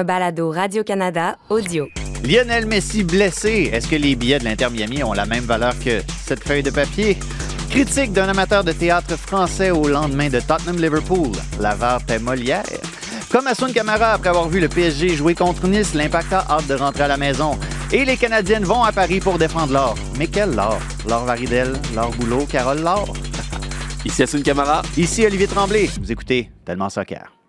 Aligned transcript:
Un 0.00 0.04
balado 0.04 0.50
Radio-Canada 0.50 1.36
audio. 1.50 1.86
Lionel 2.24 2.64
Messi 2.64 3.04
blessé. 3.04 3.68
Est-ce 3.70 3.86
que 3.86 3.96
les 3.96 4.16
billets 4.16 4.38
de 4.38 4.44
l'Inter 4.44 4.68
Miami 4.70 5.04
ont 5.04 5.12
la 5.12 5.26
même 5.26 5.44
valeur 5.44 5.74
que 5.78 6.00
cette 6.24 6.42
feuille 6.42 6.62
de 6.62 6.70
papier? 6.70 7.18
Critique 7.68 8.14
d'un 8.14 8.26
amateur 8.30 8.64
de 8.64 8.72
théâtre 8.72 9.18
français 9.18 9.70
au 9.70 9.88
lendemain 9.88 10.30
de 10.30 10.40
Tottenham-Liverpool. 10.40 11.32
L'avare 11.60 12.02
paie 12.02 12.18
Molière. 12.18 12.64
Comme 13.30 13.46
Assun 13.46 13.74
Camara 13.74 14.14
après 14.14 14.30
avoir 14.30 14.48
vu 14.48 14.58
le 14.58 14.68
PSG 14.68 15.16
jouer 15.16 15.34
contre 15.34 15.66
Nice, 15.66 15.92
l'Impact 15.92 16.32
a 16.32 16.46
hâte 16.48 16.66
de 16.66 16.76
rentrer 16.76 17.02
à 17.02 17.08
la 17.08 17.18
maison. 17.18 17.58
Et 17.92 18.06
les 18.06 18.16
Canadiennes 18.16 18.64
vont 18.64 18.82
à 18.82 18.92
Paris 18.92 19.20
pour 19.20 19.36
défendre 19.36 19.74
l'or. 19.74 19.96
Mais 20.18 20.28
quel 20.28 20.54
l'or? 20.54 20.78
Laure 21.06 21.26
Varidel, 21.26 21.74
Laure 21.94 22.12
Boulot, 22.12 22.46
Carole 22.46 22.80
Laure. 22.80 23.12
Ici 24.06 24.22
Assun 24.22 24.40
Camara. 24.40 24.80
Ici 24.96 25.26
Olivier 25.26 25.46
Tremblay. 25.46 25.90
Vous 26.00 26.10
écoutez 26.10 26.50
Tellement 26.64 26.88
Soccer. 26.88 27.39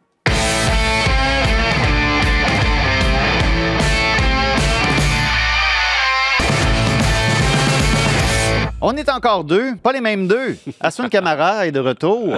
On 8.82 8.96
est 8.96 9.10
encore 9.10 9.44
deux, 9.44 9.76
pas 9.76 9.94
les 9.94 10.02
mêmes 10.02 10.28
deux. 10.28 10.58
Assun 10.80 11.08
Camara 11.10 11.68
est 11.68 11.72
de 11.72 11.80
retour. 11.80 12.36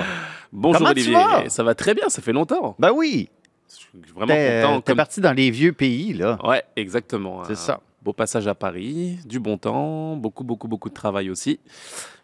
Bonjour 0.52 0.80
Comment 0.80 0.94
tu 0.94 1.00
Olivier. 1.00 1.14
vas? 1.16 1.50
Ça 1.50 1.64
va 1.64 1.74
très 1.74 1.94
bien, 1.94 2.10
ça 2.10 2.22
fait 2.22 2.34
longtemps. 2.34 2.76
Ben 2.80 2.92
oui, 2.94 3.30
Je 3.70 3.76
suis 3.76 3.88
vraiment 4.14 4.34
t'es 4.34 4.62
content. 4.64 4.82
t'es 4.82 4.92
comme- 4.92 4.98
parti 4.98 5.22
dans 5.22 5.34
les 5.34 5.50
vieux 5.52 5.72
pays, 5.72 6.14
là. 6.14 6.38
Ouais, 6.44 6.64
exactement. 6.76 7.44
C'est 7.46 7.56
ça. 7.56 7.80
Beau 8.02 8.12
passage 8.12 8.48
à 8.48 8.56
Paris, 8.56 9.18
du 9.26 9.40
bon 9.40 9.58
temps, 9.58 10.18
beaucoup, 10.18 10.44
beaucoup, 10.44 10.68
beaucoup 10.68 10.90
de 10.90 10.94
travail 10.94 11.30
aussi. 11.30 11.62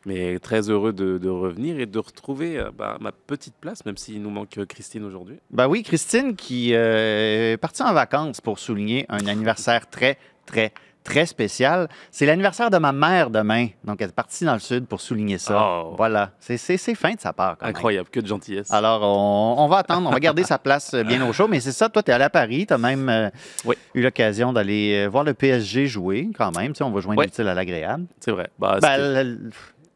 Mais 0.05 0.38
très 0.39 0.69
heureux 0.69 0.91
de, 0.91 1.17
de 1.17 1.29
revenir 1.29 1.79
et 1.79 1.85
de 1.85 1.99
retrouver 1.99 2.57
euh, 2.57 2.71
bah, 2.77 2.97
ma 2.99 3.13
petite 3.13 3.55
place, 3.61 3.85
même 3.85 3.95
s'il 3.95 4.21
nous 4.21 4.29
manque 4.29 4.59
Christine 4.67 5.05
aujourd'hui. 5.05 5.38
Ben 5.51 5.67
oui, 5.69 5.83
Christine 5.83 6.35
qui 6.35 6.73
euh, 6.73 7.53
est 7.53 7.57
partie 7.57 7.81
en 7.83 7.93
vacances 7.93 8.41
pour 8.41 8.59
souligner 8.59 9.05
un 9.07 9.25
anniversaire 9.27 9.89
très, 9.89 10.17
très, 10.45 10.73
très 11.09 11.25
spécial. 11.25 11.89
C'est 12.11 12.25
l'anniversaire 12.25 12.69
de 12.69 12.77
ma 12.77 12.91
mère 12.91 13.29
demain. 13.29 13.67
Donc, 13.83 14.02
elle 14.02 14.09
est 14.09 14.13
partie 14.15 14.45
dans 14.45 14.53
le 14.53 14.59
sud 14.59 14.85
pour 14.85 15.02
souligner 15.02 15.38
ça. 15.39 15.57
Oh. 15.61 15.93
Voilà. 15.97 16.31
C'est- 16.39 16.57
fin 16.95 17.13
de 17.13 17.19
sa 17.19 17.33
part. 17.33 17.57
quand 17.57 17.66
même. 17.66 17.75
Incroyable, 17.75 18.09
que 18.09 18.19
de 18.19 18.27
gentillesse. 18.27 18.71
Alors, 18.71 19.01
on, 19.03 19.63
on 19.63 19.67
va 19.67 19.77
attendre, 19.77 20.07
on 20.07 20.11
va 20.11 20.19
garder 20.19 20.43
sa 20.43 20.57
place 20.57 20.93
euh, 20.93 21.03
bien 21.03 21.27
au 21.27 21.33
chaud. 21.33 21.47
Mais 21.47 21.59
c'est 21.59 21.71
ça, 21.71 21.89
toi, 21.89 22.01
tu 22.03 22.11
es 22.11 22.13
allé 22.13 22.23
à 22.25 22.29
Paris, 22.29 22.66
tu 22.67 22.73
as 22.73 22.77
même 22.77 23.09
euh, 23.09 23.29
Oui. 23.66 23.75
eu 23.95 24.01
l'occasion 24.01 24.53
d'aller 24.53 25.03
euh, 25.05 25.09
voir 25.09 25.23
le 25.23 25.33
PSG 25.33 25.88
jouer 25.88 26.29
quand 26.38 26.55
même. 26.57 26.73
Tu 26.73 26.77
sais, 26.77 26.83
on 26.83 26.91
va 26.91 27.01
joindre 27.01 27.19
Ouais. 27.19 27.25
l'utile 27.25 27.47
à 27.47 27.53
l'agréable. 27.53 28.05
C'est 28.19 28.31
vrai. 28.31 28.49
Bah, 28.59 28.77
Ben, 28.81 29.49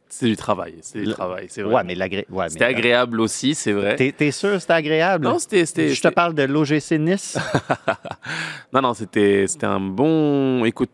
c'est 0.09 0.27
du 0.27 0.35
travail. 0.37 0.75
C'est 0.81 1.01
du 1.01 1.11
travail, 1.11 1.47
c'est 1.49 1.63
vrai. 1.63 1.73
ouais, 1.73 1.83
mais 1.83 1.97
ouais, 1.99 2.25
mais- 2.29 2.49
C'était 2.49 2.65
agréable 2.65 3.19
aussi, 3.19 3.55
c'est 3.55 3.71
vrai. 3.71 3.95
T'es 3.95 4.31
sûr 4.31 4.51
que 4.51 4.59
c'était 4.59 4.73
agréable? 4.73 5.25
Non, 5.25 5.39
c'était. 5.39 5.65
Je 5.65 6.01
te 6.01 6.07
parle 6.09 6.35
de 6.35 6.43
l'OGC 6.43 6.99
Nice. 6.99 7.37
Non, 8.73 8.81
non, 8.81 8.93
c'était 8.93 9.45
c'était 9.47 9.65
un 9.65 9.79
bon. 9.79 10.65
Écoute, 10.65 10.89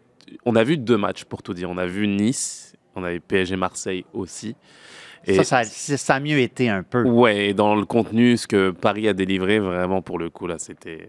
on 0.46 0.56
a 0.56 0.64
vu 0.64 0.78
deux 0.78 0.98
matchs 0.98 1.24
pour 1.26 1.44
tout 1.44 1.54
dire. 1.54 1.70
On 1.70 1.78
a 1.78 1.86
vu 1.86 2.08
Nice, 2.08 2.74
on 2.96 3.04
a 3.04 3.12
vu 3.12 3.20
PSG 3.20 3.56
Marseille 3.56 4.06
aussi. 4.14 4.56
Et 5.26 5.36
Ça, 5.44 5.64
ça, 5.66 5.98
ça, 5.98 6.16
a 6.16 6.20
mieux 6.22 6.40
été 6.40 6.70
un 6.70 6.82
peu. 6.82 7.04
Ouais, 7.04 7.50
et 7.50 7.54
dans 7.54 7.76
le 7.76 7.86
contenu, 7.86 8.38
ce 8.38 8.48
que 8.48 8.72
Paris 8.72 9.08
a 9.08 9.14
délivré, 9.14 9.60
vraiment 9.60 10.02
pour 10.02 10.18
le 10.18 10.30
coup, 10.30 10.48
là, 10.48 10.56
c'était 10.60 11.08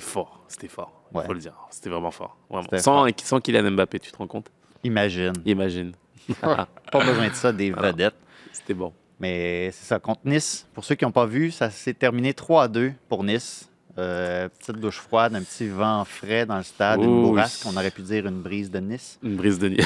fort. 0.00 0.42
C'était 0.48 0.68
fort, 0.68 1.02
il 1.12 1.18
Ouais. 1.18 1.26
faut 1.26 1.34
le 1.34 1.38
dire. 1.38 1.54
C'était 1.70 1.90
vraiment 1.90 2.10
fort. 2.10 2.38
Vraiment. 2.48 2.66
Sans, 2.78 3.06
sans 3.22 3.40
Kylian 3.40 3.70
Mbappé, 3.72 4.00
tu 4.00 4.10
te 4.10 4.16
rends 4.16 4.26
compte? 4.26 4.50
Imagine. 4.84 5.34
Imagine. 5.44 5.92
Pas 6.40 6.66
besoin 7.04 7.28
de 7.28 7.34
ça, 7.34 7.52
des 7.52 7.70
vedettes. 7.70 8.14
C'était 8.52 8.74
bon. 8.74 8.92
Mais 9.20 9.70
c'est 9.72 9.84
ça, 9.86 9.98
contre 10.00 10.22
Nice, 10.24 10.66
pour 10.74 10.84
ceux 10.84 10.94
qui 10.94 11.04
n'ont 11.04 11.12
pas 11.12 11.26
vu, 11.26 11.50
ça 11.52 11.70
s'est 11.70 11.94
terminé 11.94 12.34
3 12.34 12.64
à 12.64 12.68
2 12.68 12.92
pour 13.08 13.22
Nice. 13.22 13.70
Euh, 13.98 14.48
petite 14.48 14.76
douche 14.80 14.96
froide, 15.00 15.34
un 15.34 15.42
petit 15.42 15.68
vent 15.68 16.04
frais 16.06 16.46
dans 16.46 16.56
le 16.56 16.62
stade, 16.62 17.02
une 17.02 17.22
bourrasque, 17.24 17.62
oui. 17.66 17.72
on 17.74 17.76
aurait 17.78 17.90
pu 17.90 18.00
dire 18.00 18.26
une 18.26 18.40
brise 18.40 18.70
de 18.70 18.78
Nice. 18.80 19.18
Une 19.22 19.36
brise 19.36 19.58
de 19.58 19.68
nuit. 19.68 19.84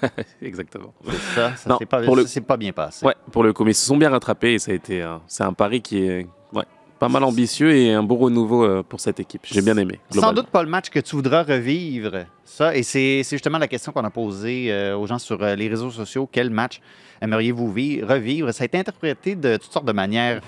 Exactement. 0.42 0.94
C'est 1.04 1.16
ça, 1.34 1.56
ça 1.56 1.76
s'est 1.78 1.86
pas, 1.86 2.00
le- 2.00 2.40
pas 2.42 2.56
bien 2.56 2.70
passé. 2.72 3.04
Ouais, 3.04 3.14
pour 3.32 3.42
le 3.42 3.52
coup, 3.52 3.64
mais 3.64 3.72
ils 3.72 3.74
se 3.74 3.84
sont 3.86 3.96
bien 3.96 4.10
rattrapés 4.10 4.54
et 4.54 4.58
ça 4.60 4.70
a 4.70 4.74
été. 4.74 5.02
un- 5.02 5.20
C'est 5.26 5.42
un 5.42 5.52
pari 5.52 5.82
qui 5.82 5.98
est 6.04 6.26
ouais, 6.52 6.62
pas 7.00 7.08
mal 7.08 7.24
ambitieux 7.24 7.74
et 7.74 7.92
un 7.92 8.02
beau 8.04 8.14
renouveau 8.14 8.62
euh, 8.64 8.84
pour 8.88 9.00
cette 9.00 9.18
équipe. 9.18 9.42
J'ai 9.44 9.60
bien 9.62 9.76
aimé. 9.76 9.98
Sans 10.12 10.32
doute 10.32 10.46
pas 10.48 10.62
le 10.62 10.68
match 10.68 10.88
que 10.90 11.00
tu 11.00 11.16
voudras 11.16 11.42
revivre. 11.42 12.26
Ça, 12.44 12.76
et 12.76 12.84
c'est 12.84 13.22
c'est 13.24 13.34
justement 13.36 13.58
la 13.58 13.66
question 13.68 13.90
qu'on 13.90 14.04
a 14.04 14.10
posée 14.10 14.72
euh, 14.72 14.96
aux 14.96 15.06
gens 15.08 15.18
sur 15.18 15.42
euh, 15.42 15.56
les 15.56 15.68
réseaux 15.68 15.90
sociaux. 15.90 16.28
Quel 16.30 16.50
match 16.50 16.80
aimeriez-vous 17.20 17.72
vi- 17.72 18.04
revivre? 18.04 18.54
Ça 18.54 18.62
a 18.62 18.66
été 18.66 18.78
interprété 18.78 19.34
de 19.34 19.56
toutes 19.56 19.72
sortes 19.72 19.84
de 19.86 19.92
manières 19.92 20.40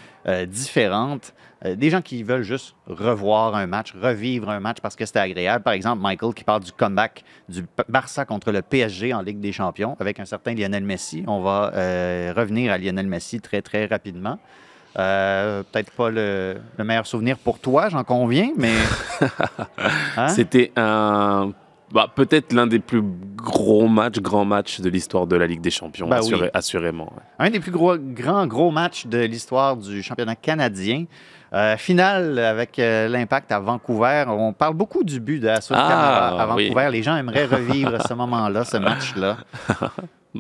différentes. 0.46 1.32
Euh, 1.64 1.76
des 1.76 1.90
gens 1.90 2.00
qui 2.00 2.22
veulent 2.22 2.42
juste 2.42 2.74
revoir 2.86 3.54
un 3.54 3.66
match, 3.66 3.92
revivre 4.00 4.48
un 4.48 4.60
match 4.60 4.78
parce 4.80 4.96
que 4.96 5.04
c'était 5.04 5.18
agréable. 5.18 5.62
Par 5.62 5.74
exemple, 5.74 6.00
Michael 6.02 6.32
qui 6.32 6.44
parle 6.44 6.62
du 6.62 6.72
comeback 6.72 7.22
du 7.48 7.64
Barça 7.88 8.24
contre 8.24 8.50
le 8.50 8.62
PSG 8.62 9.12
en 9.12 9.20
Ligue 9.20 9.40
des 9.40 9.52
Champions 9.52 9.96
avec 10.00 10.20
un 10.20 10.24
certain 10.24 10.54
Lionel 10.54 10.84
Messi. 10.84 11.22
On 11.26 11.42
va 11.42 11.72
euh, 11.74 12.32
revenir 12.34 12.72
à 12.72 12.78
Lionel 12.78 13.06
Messi 13.06 13.40
très, 13.40 13.60
très 13.60 13.86
rapidement. 13.86 14.38
Euh, 14.98 15.62
Peut-être 15.70 15.92
pas 15.92 16.10
le, 16.10 16.56
le 16.76 16.84
meilleur 16.84 17.06
souvenir 17.06 17.36
pour 17.38 17.58
toi, 17.58 17.88
j'en 17.90 18.04
conviens, 18.04 18.50
mais... 18.56 18.74
Hein? 20.16 20.28
C'était 20.28 20.72
un. 20.76 21.52
Bah, 21.92 22.08
peut-être 22.14 22.52
l'un 22.52 22.66
des 22.68 22.78
plus 22.78 23.02
gros 23.36 23.88
matchs, 23.88 24.20
grands 24.20 24.44
matchs 24.44 24.80
de 24.80 24.88
l'histoire 24.88 25.26
de 25.26 25.34
la 25.36 25.46
Ligue 25.46 25.60
des 25.60 25.70
Champions, 25.70 26.06
Bah 26.08 26.20
oui. 26.22 26.32
assurément. 26.54 27.04
ouais. 27.04 27.46
Un 27.46 27.50
des 27.50 27.58
plus 27.60 27.72
gros, 27.72 27.96
grands, 27.98 28.46
gros 28.46 28.70
matchs 28.70 29.06
de 29.06 29.18
l'histoire 29.18 29.76
du 29.76 30.02
championnat 30.02 30.36
canadien. 30.36 31.04
Euh, 31.52 31.76
finale 31.76 32.38
avec 32.38 32.78
euh, 32.78 33.08
l'impact 33.08 33.50
à 33.50 33.58
Vancouver. 33.58 34.24
On 34.28 34.52
parle 34.52 34.74
beaucoup 34.74 35.02
du 35.02 35.18
but 35.18 35.40
de 35.40 35.48
Hassan 35.48 35.76
Ah, 35.80 36.28
à 36.42 36.54
oui. 36.54 36.68
Vancouver. 36.68 36.90
Les 36.92 37.02
gens 37.02 37.16
aimeraient 37.16 37.46
revivre 37.46 37.98
ce 38.06 38.14
moment-là, 38.14 38.64
ce 38.64 38.76
match-là. 38.76 39.36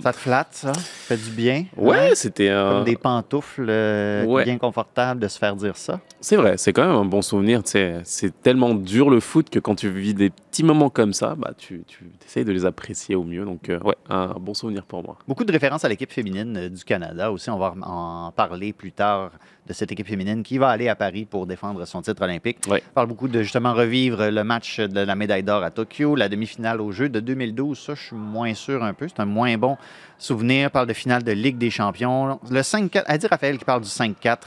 Ça 0.02 0.12
te 0.12 0.18
flatte, 0.18 0.48
ça? 0.52 0.72
Ça 0.72 0.80
fait 0.82 1.16
du 1.16 1.30
bien? 1.30 1.64
Ouais, 1.76 2.14
c'était 2.14 2.48
un. 2.48 2.70
Comme 2.76 2.84
des 2.84 2.96
pantoufles 2.96 3.66
euh, 3.68 4.24
Ouais. 4.24 4.44
bien 4.44 4.56
confortables 4.56 5.20
de 5.20 5.26
se 5.26 5.36
faire 5.38 5.56
dire 5.56 5.76
ça. 5.76 5.98
C'est 6.20 6.36
vrai, 6.36 6.56
c'est 6.58 6.72
quand 6.72 6.86
même 6.86 6.94
un 6.94 7.04
bon 7.04 7.22
souvenir. 7.22 7.62
C'est 7.64 8.40
tellement 8.42 8.74
dur 8.74 9.10
le 9.10 9.18
foot 9.18 9.50
que 9.50 9.58
quand 9.58 9.74
tu 9.74 9.90
vis 9.90 10.14
des 10.14 10.30
petits 10.30 10.62
moments 10.62 10.90
comme 10.90 11.12
ça, 11.12 11.34
bah, 11.36 11.52
tu, 11.58 11.82
tu 11.88 12.04
essayes 12.24 12.44
de 12.44 12.52
les 12.52 12.66
apprécier 12.66 13.16
au 13.16 13.24
mieux. 13.24 13.44
Donc, 13.44 13.68
euh, 13.68 13.80
ouais, 13.80 13.96
un 14.08 14.28
bon 14.38 14.54
souvenir 14.54 14.84
pour 14.84 15.02
moi. 15.02 15.18
Beaucoup 15.26 15.44
de 15.44 15.50
références 15.52 15.84
à 15.84 15.88
l'équipe 15.88 16.12
féminine 16.12 16.56
euh, 16.56 16.68
du 16.68 16.84
Canada 16.84 17.32
aussi. 17.32 17.50
On 17.50 17.58
va 17.58 17.74
en 17.82 18.30
parler 18.30 18.72
plus 18.72 18.92
tard 18.92 19.32
de 19.66 19.72
cette 19.72 19.90
équipe 19.92 20.06
féminine 20.06 20.42
qui 20.42 20.58
va 20.58 20.68
aller 20.68 20.88
à 20.88 20.94
Paris 20.96 21.24
pour 21.24 21.46
défendre 21.46 21.84
son 21.84 22.02
titre 22.02 22.22
olympique. 22.22 22.58
Ouais. 22.68 22.82
On 22.90 22.94
parle 22.94 23.06
beaucoup 23.08 23.28
de 23.28 23.42
justement 23.42 23.72
revivre 23.74 24.28
le 24.30 24.44
match 24.44 24.78
de 24.80 25.00
la 25.00 25.14
médaille 25.14 25.42
d'or 25.42 25.62
à 25.62 25.70
Tokyo, 25.70 26.14
la 26.16 26.28
demi-finale 26.28 26.80
au 26.80 26.92
jeu 26.92 27.08
de 27.08 27.20
2012. 27.20 27.78
Ça, 27.78 27.94
je 27.94 28.02
suis 28.02 28.16
moins 28.16 28.54
sûr 28.54 28.82
un 28.84 28.94
peu. 28.94 29.06
C'est 29.08 29.20
un 29.20 29.26
moins 29.26 29.56
bon 29.58 29.76
souvenir. 30.18 30.70
Parle 30.70 30.86
de 30.86 30.92
finale 30.92 31.22
de 31.22 31.32
Ligue 31.32 31.58
des 31.58 31.70
champions. 31.70 32.38
Le 32.50 32.60
5-4, 32.60 33.04
a 33.06 33.18
dit 33.18 33.26
Raphaël 33.26 33.58
qui 33.58 33.64
parle 33.64 33.82
du 33.82 33.88
5-4 33.88 34.38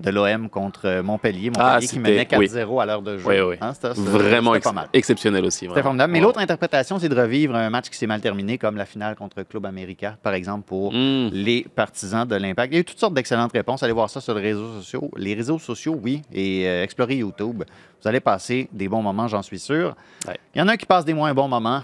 de 0.00 0.10
l'OM 0.10 0.48
contre 0.48 0.80
euh, 0.86 1.02
Montpellier. 1.02 1.50
Montpellier 1.50 1.68
Ah, 1.74 1.78
qui 1.80 1.98
menait 2.00 2.26
oui. 2.36 2.46
4-0 2.48 2.80
à 2.82 2.86
l'heure 2.86 3.02
de 3.02 3.18
jeu. 3.18 3.24
Oui, 3.24 3.38
oui. 3.40 3.56
Hein, 3.60 3.72
c'était- 3.72 3.94
c'était- 3.94 4.08
Vraiment 4.10 4.50
c'était 4.50 4.56
ex- 4.58 4.64
pas 4.66 4.72
mal. 4.72 4.88
exceptionnel 4.92 5.44
aussi. 5.44 5.58
C'était 5.60 5.68
vraiment. 5.68 5.84
formidable. 5.84 6.12
Mais 6.14 6.18
l'autre 6.20 6.40
interprétation, 6.40 6.98
c'est 6.98 7.08
de 7.08 7.14
revivre 7.14 7.54
un 7.54 7.70
match 7.70 7.88
qui 7.88 7.96
s'est 7.96 8.08
mal 8.08 8.20
terminé, 8.20 8.58
comme 8.58 8.76
la 8.76 8.84
finale 8.84 9.14
contre 9.14 9.42
Club 9.44 9.64
America, 9.64 10.16
par 10.20 10.34
exemple, 10.34 10.64
pour 10.66 10.92
Mm. 10.92 11.28
les 11.32 11.64
partisans 11.76 12.26
de 12.26 12.34
l'Impact. 12.34 12.72
Il 12.72 12.74
y 12.74 12.78
a 12.78 12.80
eu 12.80 12.84
toutes 12.84 12.98
sortes 12.98 13.14
d'excellentes 13.14 13.52
réponses. 13.52 13.84
Allez 13.84 13.92
voir 13.92 14.10
ça 14.10 14.20
sur 14.20 14.34
les 14.34 14.40
réseaux 14.42 14.72
sociaux. 14.80 15.08
Les 15.16 15.34
réseaux 15.34 15.60
sociaux, 15.60 15.96
oui, 16.02 16.22
et 16.32 16.66
euh, 16.66 16.82
explorez 16.82 17.16
YouTube. 17.18 17.62
Vous 18.02 18.08
allez 18.08 18.18
passer 18.20 18.68
des 18.72 18.88
bons 18.88 19.02
moments, 19.02 19.28
j'en 19.28 19.42
suis 19.42 19.60
sûr. 19.60 19.94
Ouais. 20.26 20.36
Il 20.52 20.58
y 20.58 20.62
en 20.62 20.66
a 20.66 20.72
un 20.72 20.76
qui 20.76 20.86
passe 20.86 21.04
des 21.04 21.14
moins 21.14 21.32
bons 21.32 21.46
moments. 21.46 21.82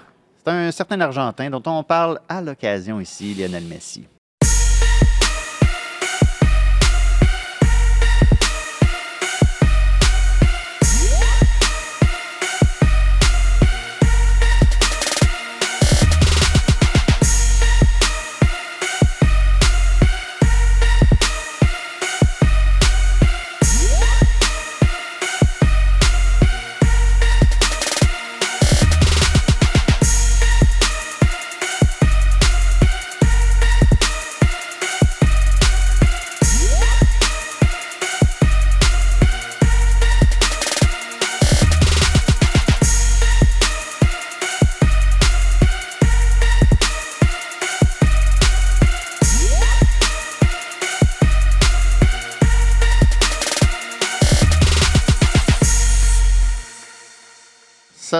Un 0.51 0.71
certain 0.71 0.99
Argentin 1.03 1.51
dont 1.51 1.63
on 1.67 1.83
parle 1.83 2.21
à 2.27 2.41
l'occasion 2.41 3.01
ici, 3.01 3.35
Lionel 3.35 3.65
Messi. 3.65 4.07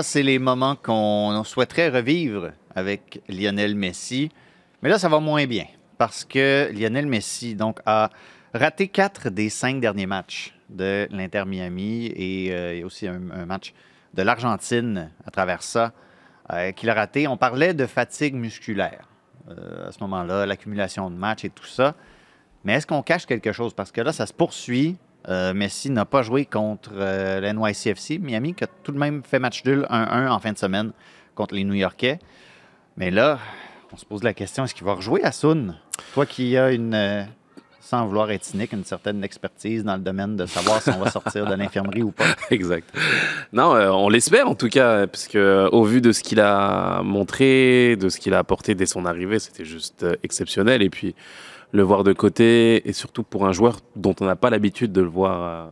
C'est 0.09 0.23
les 0.23 0.39
moments 0.39 0.75
qu'on 0.75 1.45
souhaiterait 1.45 1.91
revivre 1.91 2.53
avec 2.75 3.21
Lionel 3.29 3.75
Messi. 3.75 4.31
Mais 4.83 4.89
là, 4.89 4.99
ça 4.99 5.11
va 5.11 5.21
moins 5.21 5.47
bien 5.47 5.67
parce 5.99 6.25
que 6.25 6.71
Lionel 6.73 7.07
Messi 7.07 7.55
donc, 7.55 7.81
a 7.85 8.09
raté 8.55 8.89
quatre 8.89 9.29
des 9.29 9.51
cinq 9.51 9.81
derniers 9.81 10.07
matchs 10.07 10.55
de 10.71 11.07
l'Inter 11.11 11.45
Miami 11.47 12.07
et 12.07 12.49
euh, 12.53 12.81
a 12.83 12.87
aussi 12.87 13.07
un, 13.07 13.21
un 13.31 13.45
match 13.45 13.75
de 14.15 14.23
l'Argentine 14.23 15.11
à 15.27 15.31
travers 15.31 15.63
ça 15.63 15.93
euh, 16.53 16.73
qu'il 16.73 16.89
a 16.89 16.95
raté. 16.95 17.29
On 17.29 17.37
parlait 17.37 17.75
de 17.75 17.85
fatigue 17.85 18.35
musculaire 18.35 19.09
euh, 19.51 19.89
à 19.89 19.93
ce 19.93 20.01
moment-là, 20.01 20.47
l'accumulation 20.47 21.11
de 21.11 21.17
matchs 21.17 21.45
et 21.45 21.51
tout 21.51 21.67
ça. 21.67 21.95
Mais 22.65 22.73
est-ce 22.73 22.87
qu'on 22.87 23.03
cache 23.03 23.27
quelque 23.27 23.53
chose? 23.53 23.75
Parce 23.75 23.93
que 23.93 24.01
là, 24.01 24.15
ça 24.15 24.25
se 24.25 24.33
poursuit. 24.33 24.97
Euh, 25.29 25.53
Messi 25.53 25.91
n'a 25.91 26.05
pas 26.05 26.23
joué 26.23 26.45
contre 26.47 26.91
euh, 26.95 27.53
NYCFC. 27.53 28.19
Miami 28.19 28.55
qui 28.55 28.65
a 28.65 28.69
tout 28.83 28.93
de 28.93 28.99
même 28.99 29.23
fait 29.25 29.39
match 29.39 29.65
nul 29.65 29.87
1-1 29.91 30.29
en 30.29 30.39
fin 30.39 30.53
de 30.53 30.59
semaine 30.59 30.93
contre 31.35 31.55
les 31.55 31.65
New-Yorkais. 31.65 32.19
Mais 32.97 33.11
là, 33.11 33.39
on 33.93 33.97
se 33.97 34.05
pose 34.05 34.23
la 34.23 34.35
question, 34.35 34.65
est-ce 34.65 34.75
qu'il 34.75 34.85
va 34.85 34.95
rejouer 34.95 35.23
à 35.25 35.33
Sun? 35.33 35.77
Toi 36.13 36.27
qui 36.27 36.57
as 36.57 36.73
une, 36.73 36.95
euh, 36.95 37.23
sans 37.81 38.07
vouloir 38.07 38.31
être 38.31 38.45
cynique, 38.45 38.73
une 38.73 38.85
certaine 38.85 39.25
expertise 39.25 39.85
dans 39.85 39.95
le 39.95 40.03
domaine 40.03 40.37
de 40.37 40.47
savoir 40.47 40.83
si 40.83 40.91
on 40.91 40.99
va 40.99 41.11
sortir 41.11 41.47
de 41.47 41.55
l'infirmerie 41.55 42.03
ou 42.03 42.11
pas. 42.11 42.25
Exact. 42.51 42.93
Non, 43.53 43.75
euh, 43.75 43.91
on 43.91 44.09
l'espère 44.09 44.49
en 44.49 44.55
tout 44.55 44.69
cas, 44.69 45.07
parce 45.07 45.27
que 45.27 45.39
euh, 45.39 45.69
au 45.71 45.85
vu 45.85 46.01
de 46.01 46.13
ce 46.13 46.23
qu'il 46.23 46.41
a 46.41 47.03
montré, 47.03 47.97
de 47.97 48.09
ce 48.09 48.19
qu'il 48.19 48.35
a 48.35 48.39
apporté 48.39 48.75
dès 48.75 48.87
son 48.87 49.07
arrivée, 49.07 49.39
c'était 49.39 49.65
juste 49.65 50.05
exceptionnel. 50.23 50.83
Et 50.83 50.91
puis 50.91 51.15
le 51.73 51.83
voir 51.83 52.05
de 52.05 52.13
côté, 52.13 52.89
et 52.89 52.93
surtout 52.93 53.23
pour 53.23 53.47
un 53.47 53.53
joueur 53.53 53.81
dont 53.97 54.15
on 54.21 54.25
n'a 54.25 54.37
pas 54.37 54.51
l'habitude 54.51 54.93
de 54.93 55.01
le 55.03 55.09
voir 55.09 55.43
euh, 55.43 55.67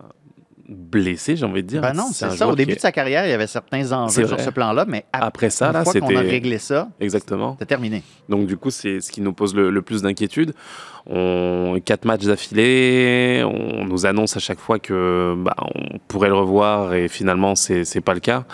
blessé, 0.68 1.36
j'ai 1.36 1.46
envie 1.46 1.62
de 1.62 1.68
dire. 1.68 1.80
Ben 1.80 1.92
non, 1.94 2.08
c'est 2.12 2.28
ça. 2.30 2.48
Au 2.48 2.54
début 2.56 2.74
de 2.74 2.80
sa 2.80 2.92
carrière, 2.92 3.24
il 3.24 3.30
y 3.30 3.32
avait 3.32 3.46
certains 3.46 3.92
enjeux 3.92 4.26
sur 4.26 4.40
ce 4.40 4.50
plan-là, 4.50 4.84
mais 4.86 5.04
ap- 5.12 5.22
Après 5.24 5.48
ça, 5.48 5.68
une 5.68 5.72
là, 5.74 5.84
fois 5.84 5.94
qu'on 6.00 6.16
a 6.16 6.20
réglé 6.20 6.58
ça, 6.58 6.88
Exactement. 7.00 7.56
c'est 7.58 7.66
terminé. 7.66 8.02
Donc 8.28 8.46
du 8.46 8.56
coup, 8.56 8.70
c'est 8.70 9.00
ce 9.00 9.10
qui 9.12 9.20
nous 9.20 9.32
pose 9.32 9.54
le, 9.54 9.70
le 9.70 9.82
plus 9.82 10.02
d'inquiétude. 10.02 10.52
On 11.08 11.78
quatre 11.84 12.04
matchs 12.04 12.24
d'affilée, 12.24 13.44
on 13.44 13.84
nous 13.84 14.06
annonce 14.06 14.36
à 14.36 14.40
chaque 14.40 14.58
fois 14.58 14.78
que 14.80 15.34
bah, 15.38 15.54
on 15.60 15.98
pourrait 16.08 16.28
le 16.28 16.34
revoir 16.34 16.94
et 16.94 17.06
finalement 17.08 17.54
c'est 17.54 18.00
pas 18.00 18.14
le 18.14 18.20
cas. 18.20 18.44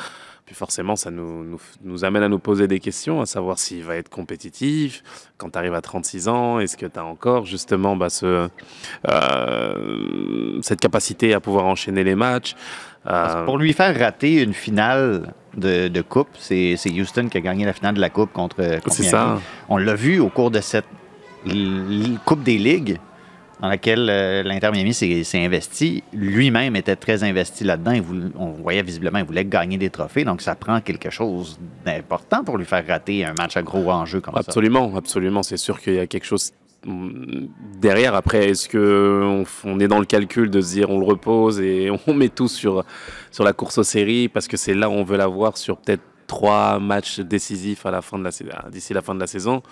Puis 0.44 0.54
forcément, 0.54 0.96
ça 0.96 1.10
nous, 1.10 1.44
nous, 1.44 1.60
nous 1.84 2.04
amène 2.04 2.22
à 2.22 2.28
nous 2.28 2.40
poser 2.40 2.66
des 2.66 2.80
questions, 2.80 3.20
à 3.20 3.26
savoir 3.26 3.58
s'il 3.58 3.84
va 3.84 3.96
être 3.96 4.08
compétitif. 4.08 5.02
Quand 5.36 5.50
tu 5.50 5.58
arrives 5.58 5.74
à 5.74 5.80
36 5.80 6.28
ans, 6.28 6.58
est-ce 6.58 6.76
que 6.76 6.86
tu 6.86 6.98
as 6.98 7.04
encore 7.04 7.46
justement 7.46 7.96
bah, 7.96 8.10
ce, 8.10 8.48
euh, 9.08 10.58
cette 10.62 10.80
capacité 10.80 11.32
à 11.32 11.40
pouvoir 11.40 11.66
enchaîner 11.66 12.04
les 12.04 12.14
matchs 12.14 12.54
Euh, 13.04 13.44
pour 13.44 13.58
lui 13.58 13.72
faire 13.72 13.98
rater 13.98 14.40
une 14.42 14.54
finale 14.54 15.34
de, 15.56 15.88
de 15.88 16.02
coupe, 16.02 16.28
c'est 16.38 16.76
Houston 16.86 17.28
qui 17.28 17.36
a 17.36 17.40
gagné 17.40 17.64
la 17.64 17.72
finale 17.72 17.96
de 17.96 18.00
la 18.00 18.10
coupe 18.10 18.32
contre, 18.32 18.56
contre 18.80 18.94
C'est 18.94 19.02
ça. 19.02 19.40
On 19.68 19.76
l'a 19.76 19.96
vu 19.96 20.20
au 20.20 20.28
cours 20.28 20.52
de 20.52 20.60
cette 20.60 20.86
Coupe 22.24 22.42
des 22.44 22.58
Ligues 22.58 22.98
dans 23.62 23.68
laquelle 23.68 24.10
euh, 24.10 24.92
s'est 24.92 25.44
investi. 25.44 26.02
Lui-même 26.12 26.74
était 26.74 26.96
très 26.96 27.22
investi 27.22 27.62
là-dedans. 27.62 27.94
On 28.36 28.50
voyait 28.50 28.82
visiblement 28.82 29.18
qu'il 29.20 29.28
voulait 29.28 29.44
gagner 29.44 29.78
des 29.78 29.88
trophées. 29.88 30.24
Donc, 30.24 30.42
ça 30.42 30.56
prend 30.56 30.80
quelque 30.80 31.10
chose 31.10 31.60
d'important 31.86 32.42
pour 32.42 32.58
lui 32.58 32.64
faire 32.64 32.84
rater 32.84 33.24
un 33.24 33.34
match 33.34 33.56
à 33.56 33.62
gros 33.62 33.88
enjeu 33.88 34.20
comme 34.20 34.34
ça. 34.34 34.40
Absolument, 34.40 34.92
absolument. 34.96 35.44
C'est 35.44 35.56
sûr 35.56 35.80
qu'il 35.80 35.94
y 35.94 36.00
a 36.00 36.08
quelque 36.08 36.24
chose 36.24 36.50
mm, 36.84 37.46
derrière. 37.80 38.16
Après, 38.16 38.48
est-ce 38.48 38.68
que 38.68 39.22
on, 39.24 39.42
f- 39.44 39.62
on 39.62 39.78
est 39.78 39.88
dans 39.88 40.00
le 40.00 40.06
calcul 40.06 40.50
de 40.50 40.60
se 40.60 40.72
dire 40.72 40.90
on 40.90 40.98
le 40.98 41.06
repose 41.06 41.60
et 41.60 41.88
on 42.08 42.14
met 42.14 42.30
tout 42.30 42.48
sur, 42.48 42.84
sur 43.30 43.44
la 43.44 43.52
course 43.52 43.78
aux 43.78 43.84
séries? 43.84 44.28
Parce 44.28 44.48
que 44.48 44.56
c'est 44.56 44.74
là 44.74 44.90
où 44.90 44.92
on 44.92 45.04
veut 45.04 45.16
l'avoir 45.16 45.56
sur 45.56 45.76
peut-être 45.76 46.02
trois 46.26 46.80
matchs 46.80 47.20
décisifs 47.20 47.86
d'ici 48.72 48.92
la 48.92 49.02
fin 49.02 49.14
de 49.14 49.20
la 49.20 49.26
saison 49.28 49.62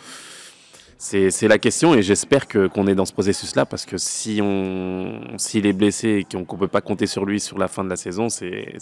c'est 1.02 1.48
la 1.48 1.56
question 1.56 1.94
et 1.94 2.02
j'espère 2.02 2.46
que 2.46 2.66
qu'on 2.66 2.86
est 2.86 2.94
dans 2.94 3.06
ce 3.06 3.14
processus-là 3.14 3.64
parce 3.64 3.86
que 3.86 3.96
si 3.96 4.40
on 4.42 5.18
s'il 5.38 5.64
est 5.64 5.72
blessé 5.72 6.08
et 6.08 6.24
qu'on 6.24 6.40
ne 6.40 6.58
peut 6.58 6.68
pas 6.68 6.82
compter 6.82 7.06
sur 7.06 7.24
lui 7.24 7.40
sur 7.40 7.56
la 7.56 7.68
fin 7.68 7.82
de 7.82 7.88
la 7.88 7.96
saison, 7.96 8.28
c'est 8.28 8.74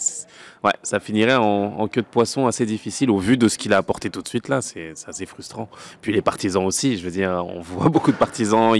ouais, 0.65 0.73
ça 0.83 0.99
finirait 0.99 1.37
en, 1.37 1.79
en 1.79 1.87
queue 1.87 2.01
de 2.01 2.07
poisson 2.07 2.45
assez 2.45 2.65
difficile 2.65 3.09
au 3.09 3.19
vu 3.19 3.37
de 3.37 3.47
ce 3.47 3.57
qu'il 3.57 3.73
a 3.73 3.77
apporté 3.77 4.09
tout 4.09 4.21
de 4.21 4.27
suite 4.27 4.49
là. 4.49 4.61
C'est 4.61 4.91
assez 5.07 5.25
frustrant. 5.25 5.69
Puis 6.01 6.11
les 6.11 6.21
partisans 6.21 6.65
aussi, 6.65 6.97
je 6.97 7.05
veux 7.05 7.11
dire, 7.11 7.41
on 7.47 7.61
voit 7.61 7.87
beaucoup 7.89 8.11
de 8.11 8.17
partisans 8.17 8.77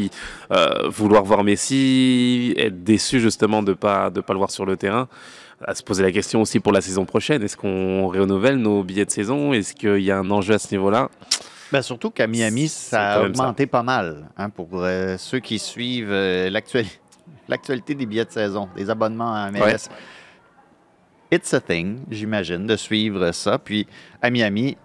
euh, 0.51 0.89
vouloir 0.89 1.23
voir 1.23 1.45
Messi, 1.45 2.53
être 2.57 2.83
déçus 2.83 3.21
justement 3.21 3.63
de 3.63 3.71
pas 3.71 4.09
de 4.09 4.19
pas 4.19 4.33
le 4.33 4.39
voir 4.39 4.51
sur 4.51 4.65
le 4.65 4.75
terrain. 4.75 5.07
À 5.65 5.75
se 5.75 5.83
poser 5.83 6.03
la 6.03 6.11
question 6.11 6.41
aussi 6.41 6.59
pour 6.59 6.73
la 6.73 6.81
saison 6.81 7.05
prochaine. 7.05 7.41
Est-ce 7.41 7.55
qu'on 7.55 8.07
renouvelle 8.07 8.57
nos 8.57 8.83
billets 8.83 9.05
de 9.05 9.11
saison? 9.11 9.53
Est-ce 9.53 9.73
qu'il 9.75 10.01
y 10.01 10.11
a 10.11 10.17
un 10.17 10.29
enjeu 10.29 10.55
à 10.55 10.59
ce 10.59 10.73
niveau-là? 10.73 11.09
Ben, 11.71 11.81
surtout 11.81 12.09
qu'à 12.09 12.25
Miami, 12.27 12.67
ça 12.67 13.11
a 13.11 13.13
ça. 13.15 13.23
augmenté 13.23 13.67
pas 13.67 13.83
mal. 13.83 14.29
hein, 14.37 14.49
pour 14.49 14.69
euh, 14.73 15.17
ceux 15.17 15.39
qui 15.39 15.59
suivent 15.59 16.11
euh, 16.11 16.49
l'actuali- 16.49 16.99
l'actualité 17.47 17.95
des 17.95 18.05
billets 18.05 18.25
de 18.25 18.31
saison, 18.31 18.69
des 18.75 18.89
abonnements 18.89 19.33
à 19.33 19.51
MLS. 19.51 19.59
Ouais. 19.61 19.77
It's 21.31 21.53
a 21.53 21.61
thing, 21.61 21.99
j'imagine, 22.09 22.65
de 22.65 22.75
suivre 22.75 23.31
ça. 23.31 23.59
Puis 23.59 23.85
à 24.21 24.31
Miami, 24.31 24.77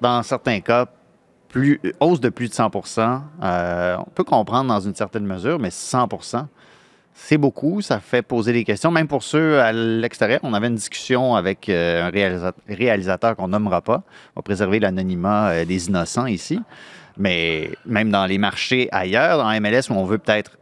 dans 0.00 0.22
certains 0.22 0.60
cas, 0.60 0.86
plus, 1.48 1.78
hausse 2.00 2.18
de 2.20 2.30
plus 2.30 2.48
de 2.48 2.54
100% 2.54 3.20
euh, 3.42 3.96
On 3.98 4.10
peut 4.10 4.24
comprendre 4.24 4.68
dans 4.68 4.80
une 4.80 4.94
certaine 4.94 5.26
mesure, 5.26 5.58
mais 5.58 5.70
100 5.70 6.08
c'est 7.14 7.38
beaucoup. 7.38 7.82
Ça 7.82 8.00
fait 8.00 8.22
poser 8.22 8.52
des 8.52 8.64
questions. 8.64 8.90
Même 8.90 9.08
pour 9.08 9.22
ceux 9.22 9.60
à 9.60 9.72
l'extérieur, 9.72 10.40
on 10.42 10.54
avait 10.54 10.68
une 10.68 10.74
discussion 10.76 11.34
avec 11.34 11.68
euh, 11.68 12.02
un 12.06 12.10
réalisa- 12.10 12.52
réalisateur 12.68 13.36
qu'on 13.36 13.48
nommera 13.48 13.80
pas. 13.82 14.02
On 14.34 14.40
va 14.40 14.42
préserver 14.42 14.80
l'anonymat 14.80 15.50
euh, 15.50 15.64
des 15.64 15.88
innocents 15.88 16.26
ici. 16.26 16.58
Mais 17.18 17.70
même 17.84 18.10
dans 18.10 18.24
les 18.26 18.38
marchés 18.38 18.88
ailleurs, 18.92 19.38
dans 19.38 19.60
MLS, 19.60 19.90
où 19.90 19.94
on 19.94 20.04
veut 20.04 20.18
peut-être 20.18 20.56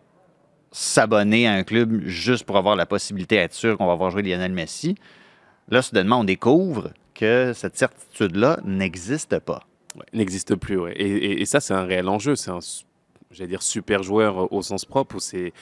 s'abonner 0.73 1.47
à 1.49 1.53
un 1.53 1.63
club 1.63 2.03
juste 2.07 2.45
pour 2.45 2.57
avoir 2.57 2.77
la 2.77 2.87
possibilité 2.87 3.37
d'être 3.37 3.55
sûr 3.55 3.77
qu'on 3.79 3.87
va 3.87 3.95
voir 3.95 4.11
jouer 4.11 4.23
Lionel 4.23 4.53
Messi, 4.53 4.95
là, 5.69 5.83
soudainement, 5.83 6.21
on 6.21 6.25
découvre 6.25 6.91
que 7.15 7.53
cette 7.55 7.77
certitude-là 7.77 8.59
n'existe 8.65 9.39
pas. 9.41 9.63
Ouais, 9.97 10.05
n'existe 10.13 10.55
plus. 10.55 10.79
Ouais. 10.79 10.93
Et, 10.97 11.41
et- 11.43 11.47
ça, 11.47 11.61
c'est 11.61 11.75
un 11.75 11.85
réel 11.85 12.09
enjeu. 12.09 12.37
C'est 12.37 12.51
un, 12.51 12.59
j'allais 13.31 13.49
dire, 13.49 13.63
super 13.63 14.03
joueur 14.03 14.43
euh, 14.45 14.47
au 14.51 14.63
sens 14.63 14.85
propre, 14.85 15.17
où 15.17 15.21
c'est, 15.21 15.53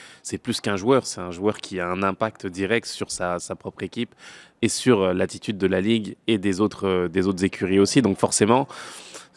plus 0.43 0.61
qu'un 0.61 0.77
joueur. 0.77 1.07
C'est 1.07 1.21
un 1.21 1.31
joueur 1.31 1.59
qui 1.59 1.81
a 1.81 1.89
un 1.89 2.03
impact 2.03 2.47
direct 2.47 2.87
sur 2.87 3.11
sa, 3.11 3.39
sa 3.39 3.55
propre 3.57 3.83
équipe 3.83 4.15
et 4.63 4.69
sur 4.69 5.03
euh, 5.03 5.13
l'attitude 5.13 5.59
de 5.59 5.67
la 5.67 5.81
Ligue 5.81 6.17
et 6.27 6.39
des 6.39 6.61
autres, 6.61 6.87
euh, 6.87 7.09
des 7.09 7.27
autres 7.27 7.45
écuries 7.45 7.79
aussi. 7.79 8.03
Donc 8.03 8.19
forcément, 8.19 8.67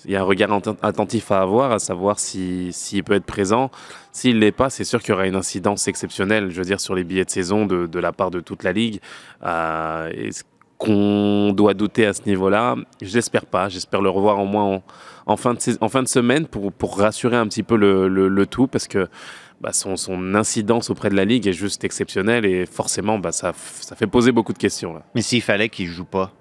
il 0.05 0.11
y 0.11 0.15
a 0.15 0.21
un 0.21 0.23
regard 0.23 0.49
atten- 0.49 0.77
attentif 0.81 1.29
à 1.31 1.41
avoir, 1.41 1.71
à 1.71 1.79
savoir 1.79 2.19
si- 2.19 2.71
s'il 2.73 3.03
peut 3.03 3.13
être 3.13 3.25
présent. 3.25 3.69
S'il 4.11 4.35
ne 4.35 4.39
l'est 4.41 4.51
pas, 4.51 4.69
c'est 4.69 4.83
sûr 4.83 4.99
qu'il 5.01 5.09
y 5.09 5.13
aura 5.13 5.27
une 5.27 5.35
incidence 5.35 5.87
exceptionnelle, 5.87 6.49
je 6.51 6.57
veux 6.57 6.65
dire, 6.65 6.79
sur 6.79 6.95
les 6.95 7.03
billets 7.03 7.25
de 7.25 7.29
saison 7.29 7.65
de, 7.65 7.85
de 7.85 7.99
la 7.99 8.11
part 8.11 8.31
de 8.31 8.39
toute 8.39 8.63
la 8.63 8.71
Ligue. 8.71 8.99
Euh, 9.43 10.09
Est-ce 10.09 10.43
qu'on 10.81 11.53
doit 11.53 11.73
douter 11.75 12.07
à 12.07 12.13
ce 12.13 12.23
niveau-là 12.25 12.75
Je 13.01 13.13
l'espère 13.13 13.45
pas. 13.45 13.69
J'espère 13.69 14.01
le 14.01 14.09
revoir 14.09 14.39
au 14.39 14.45
moins 14.45 14.63
en, 14.63 14.83
en 15.27 15.37
fin, 15.37 15.53
de, 15.53 15.59
sais- 15.59 15.77
en 15.79 15.89
fin 15.89 16.01
de 16.01 16.07
semaine 16.07 16.47
pour, 16.47 16.71
pour 16.73 16.97
rassurer 16.97 17.37
un 17.37 17.45
petit 17.47 17.61
peu 17.63 17.75
le, 17.75 18.07
le- 18.07 18.27
le 18.27 18.45
tout 18.47 18.65
parce 18.67 18.87
que 18.87 19.07
bah, 19.61 19.73
son, 19.73 19.95
son 19.95 20.33
incidence 20.33 20.89
auprès 20.89 21.09
de 21.09 21.15
la 21.15 21.23
Ligue 21.23 21.45
est 21.47 21.53
juste 21.53 21.83
exceptionnelle 21.83 22.45
et 22.45 22.65
forcément 22.65 23.19
bah, 23.19 23.31
ça, 23.31 23.53
fait 23.53 24.07
poser 24.07 24.31
beaucoup 24.31 24.53
de 24.53 24.57
questions. 24.57 24.93
Là. 24.95 25.03
Mais 25.13 25.21
s'il 25.21 25.43
fallait 25.43 25.69
qu'il 25.69 25.85
ne 25.87 25.91
joue 25.91 26.05
pas, 26.05 26.31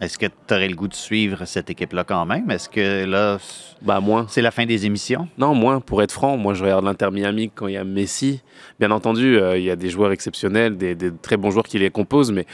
est-ce 0.00 0.16
que 0.18 0.26
tu 0.26 0.54
aurais 0.54 0.68
le 0.68 0.76
goût 0.76 0.86
de 0.88 0.94
suivre 0.94 1.44
cette 1.44 1.68
équipe-là 1.68 2.04
quand 2.04 2.24
même? 2.24 2.48
Est-ce 2.50 2.68
que 2.70 3.04
là, 3.04 3.38
Bah, 3.82 3.98
moins. 4.00 4.24
c'est 4.28 4.40
la 4.40 4.52
fin 4.52 4.64
des 4.66 4.86
émissions? 4.86 5.28
Non, 5.36 5.52
moins, 5.54 5.80
pour 5.80 6.00
être 6.00 6.12
franc, 6.12 6.36
moi 6.38 6.54
je 6.54 6.62
regarde 6.62 6.84
l'Inter 6.84 7.08
Miami 7.12 7.50
quand 7.52 7.66
il 7.66 7.74
y 7.74 7.76
a 7.76 7.84
Messi. 7.84 8.40
Bien 8.78 8.92
entendu, 8.92 9.36
euh, 9.36 9.58
il 9.58 9.64
y 9.64 9.70
a 9.70 9.76
des 9.76 9.90
joueurs 9.90 10.12
exceptionnels, 10.12 10.76
des, 10.78 10.94
des 10.94 11.10
très 11.12 11.36
bons 11.36 11.50
joueurs 11.50 11.66
qui 11.66 11.78
les 11.80 11.90
composent, 11.90 12.30
mais 12.32 12.46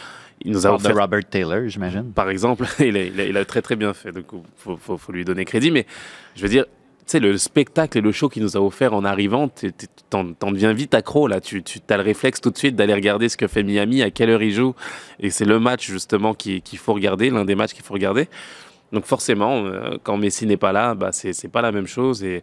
il 0.42 0.52
nous 0.52 0.66
a 0.66 0.70
Parle 0.70 0.82
de 0.82 0.86
offert 0.88 0.96
Robert 1.02 1.24
Taylor, 1.28 1.68
j'imagine. 1.68 2.12
par 2.12 2.28
exemple, 2.30 2.64
il 2.80 2.96
a, 2.96 3.02
il 3.04 3.20
a- 3.20 3.24
il 3.24 3.36
a 3.36 3.44
très 3.44 3.62
très 3.62 3.76
bien 3.76 3.92
fait, 3.94 4.12
donc 4.12 4.24
il 4.32 4.38
faut, 4.56 4.76
faut- 4.76 4.96
faut 4.96 5.12
lui 5.12 5.24
donner 5.24 5.44
crédit. 5.44 5.70
Mais 5.70 5.86
je 6.34 6.42
veux 6.42 6.48
dire, 6.48 6.64
tu 6.66 7.12
sais, 7.12 7.20
le 7.20 7.38
spectacle 7.38 7.98
et 7.98 8.00
le 8.00 8.10
show 8.12 8.28
qu'il 8.28 8.42
nous 8.42 8.56
a 8.56 8.60
offert 8.60 8.92
en 8.92 9.04
arrivant, 9.04 9.48
t'en 10.10 10.24
deviens 10.50 10.72
vite 10.72 10.92
accro 10.94 11.28
là. 11.28 11.40
Tu, 11.40 11.62
tu 11.62 11.78
as 11.88 11.96
le 11.96 12.02
réflexe 12.02 12.40
tout 12.40 12.50
de 12.50 12.58
suite 12.58 12.74
d'aller 12.76 12.94
regarder 12.94 13.28
ce 13.28 13.36
que 13.36 13.46
fait 13.46 13.62
Miami, 13.62 14.02
à 14.02 14.10
quelle 14.10 14.30
heure 14.30 14.42
il 14.42 14.52
joue. 14.52 14.74
Et 15.20 15.30
c'est 15.30 15.44
le 15.44 15.58
match 15.60 15.86
justement 15.88 16.34
qui- 16.34 16.62
qu'il 16.62 16.78
faut 16.78 16.94
regarder, 16.94 17.30
l'un 17.30 17.44
des 17.44 17.54
matchs 17.54 17.74
qu'il 17.74 17.84
faut 17.84 17.94
regarder. 17.94 18.28
Donc 18.92 19.04
forcément, 19.04 19.64
euh, 19.66 19.96
quand 20.02 20.16
Messi 20.16 20.46
n'est 20.46 20.56
pas 20.56 20.72
là, 20.72 20.94
bah, 20.94 21.10
c'est 21.12 21.48
pas 21.50 21.62
la 21.62 21.72
même 21.72 21.86
chose. 21.86 22.22
Et, 22.24 22.42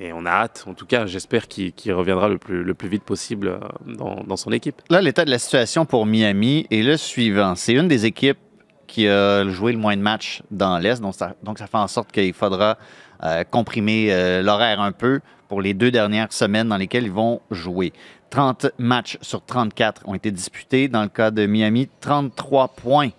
et 0.00 0.14
on 0.14 0.24
a 0.24 0.30
hâte, 0.30 0.64
en 0.66 0.72
tout 0.72 0.86
cas, 0.86 1.04
j'espère 1.04 1.46
qu'il 1.46 1.92
reviendra 1.92 2.28
le 2.28 2.38
plus, 2.38 2.88
vite 2.88 3.04
possible 3.04 3.48
euh, 3.48 4.24
dans, 4.26 4.36
son 4.36 4.50
équipe. 4.50 4.80
Là, 4.88 5.02
l'état 5.02 5.26
de 5.26 5.30
la 5.30 5.38
situation 5.38 5.84
pour 5.84 6.06
Miami 6.06 6.66
est 6.70 6.82
le 6.82 6.96
suivant. 6.96 7.54
C'est 7.54 7.74
une 7.74 7.86
des 7.86 8.06
équipes 8.06 8.38
qui 8.86 9.06
a 9.06 9.46
joué 9.48 9.72
le 9.72 9.78
moins 9.78 9.96
de 9.96 10.02
matchs 10.02 10.42
dans 10.50 10.78
l'Est, 10.78 11.00
donc 11.00 11.14
ça, 11.14 11.36
donc 11.42 11.58
ça 11.58 11.66
fait 11.66 11.76
en 11.76 11.86
sorte 11.86 12.10
qu'il 12.10 12.32
faudra 12.32 12.78
euh, 13.22 13.44
comprimer 13.44 14.08
euh, 14.10 14.42
l'horaire 14.42 14.80
un 14.80 14.90
peu 14.90 15.20
pour 15.48 15.60
les 15.60 15.74
deux 15.74 15.90
dernières 15.90 16.32
semaines 16.32 16.68
dans 16.68 16.78
lesquelles 16.78 17.04
ils 17.04 17.12
vont 17.12 17.42
jouer. 17.50 17.92
30 18.30 18.68
matchs 18.78 19.18
sur 19.20 19.44
34 19.44 20.02
ont 20.06 20.14
été 20.14 20.30
disputés. 20.30 20.88
Dans 20.88 21.02
le 21.02 21.08
cas 21.08 21.30
de 21.30 21.44
Miami, 21.44 21.88
33 22.00 22.68
points. 22.68 23.10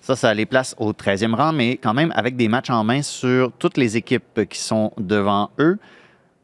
Ça, 0.00 0.16
ça 0.16 0.34
les 0.34 0.46
place 0.46 0.74
au 0.78 0.92
13e 0.92 1.34
rang, 1.34 1.52
mais 1.52 1.76
quand 1.76 1.94
même 1.94 2.12
avec 2.16 2.36
des 2.36 2.48
matchs 2.48 2.70
en 2.70 2.82
main 2.82 3.02
sur 3.02 3.52
toutes 3.52 3.76
les 3.76 3.96
équipes 3.96 4.48
qui 4.48 4.58
sont 4.58 4.92
devant 4.98 5.50
eux, 5.58 5.78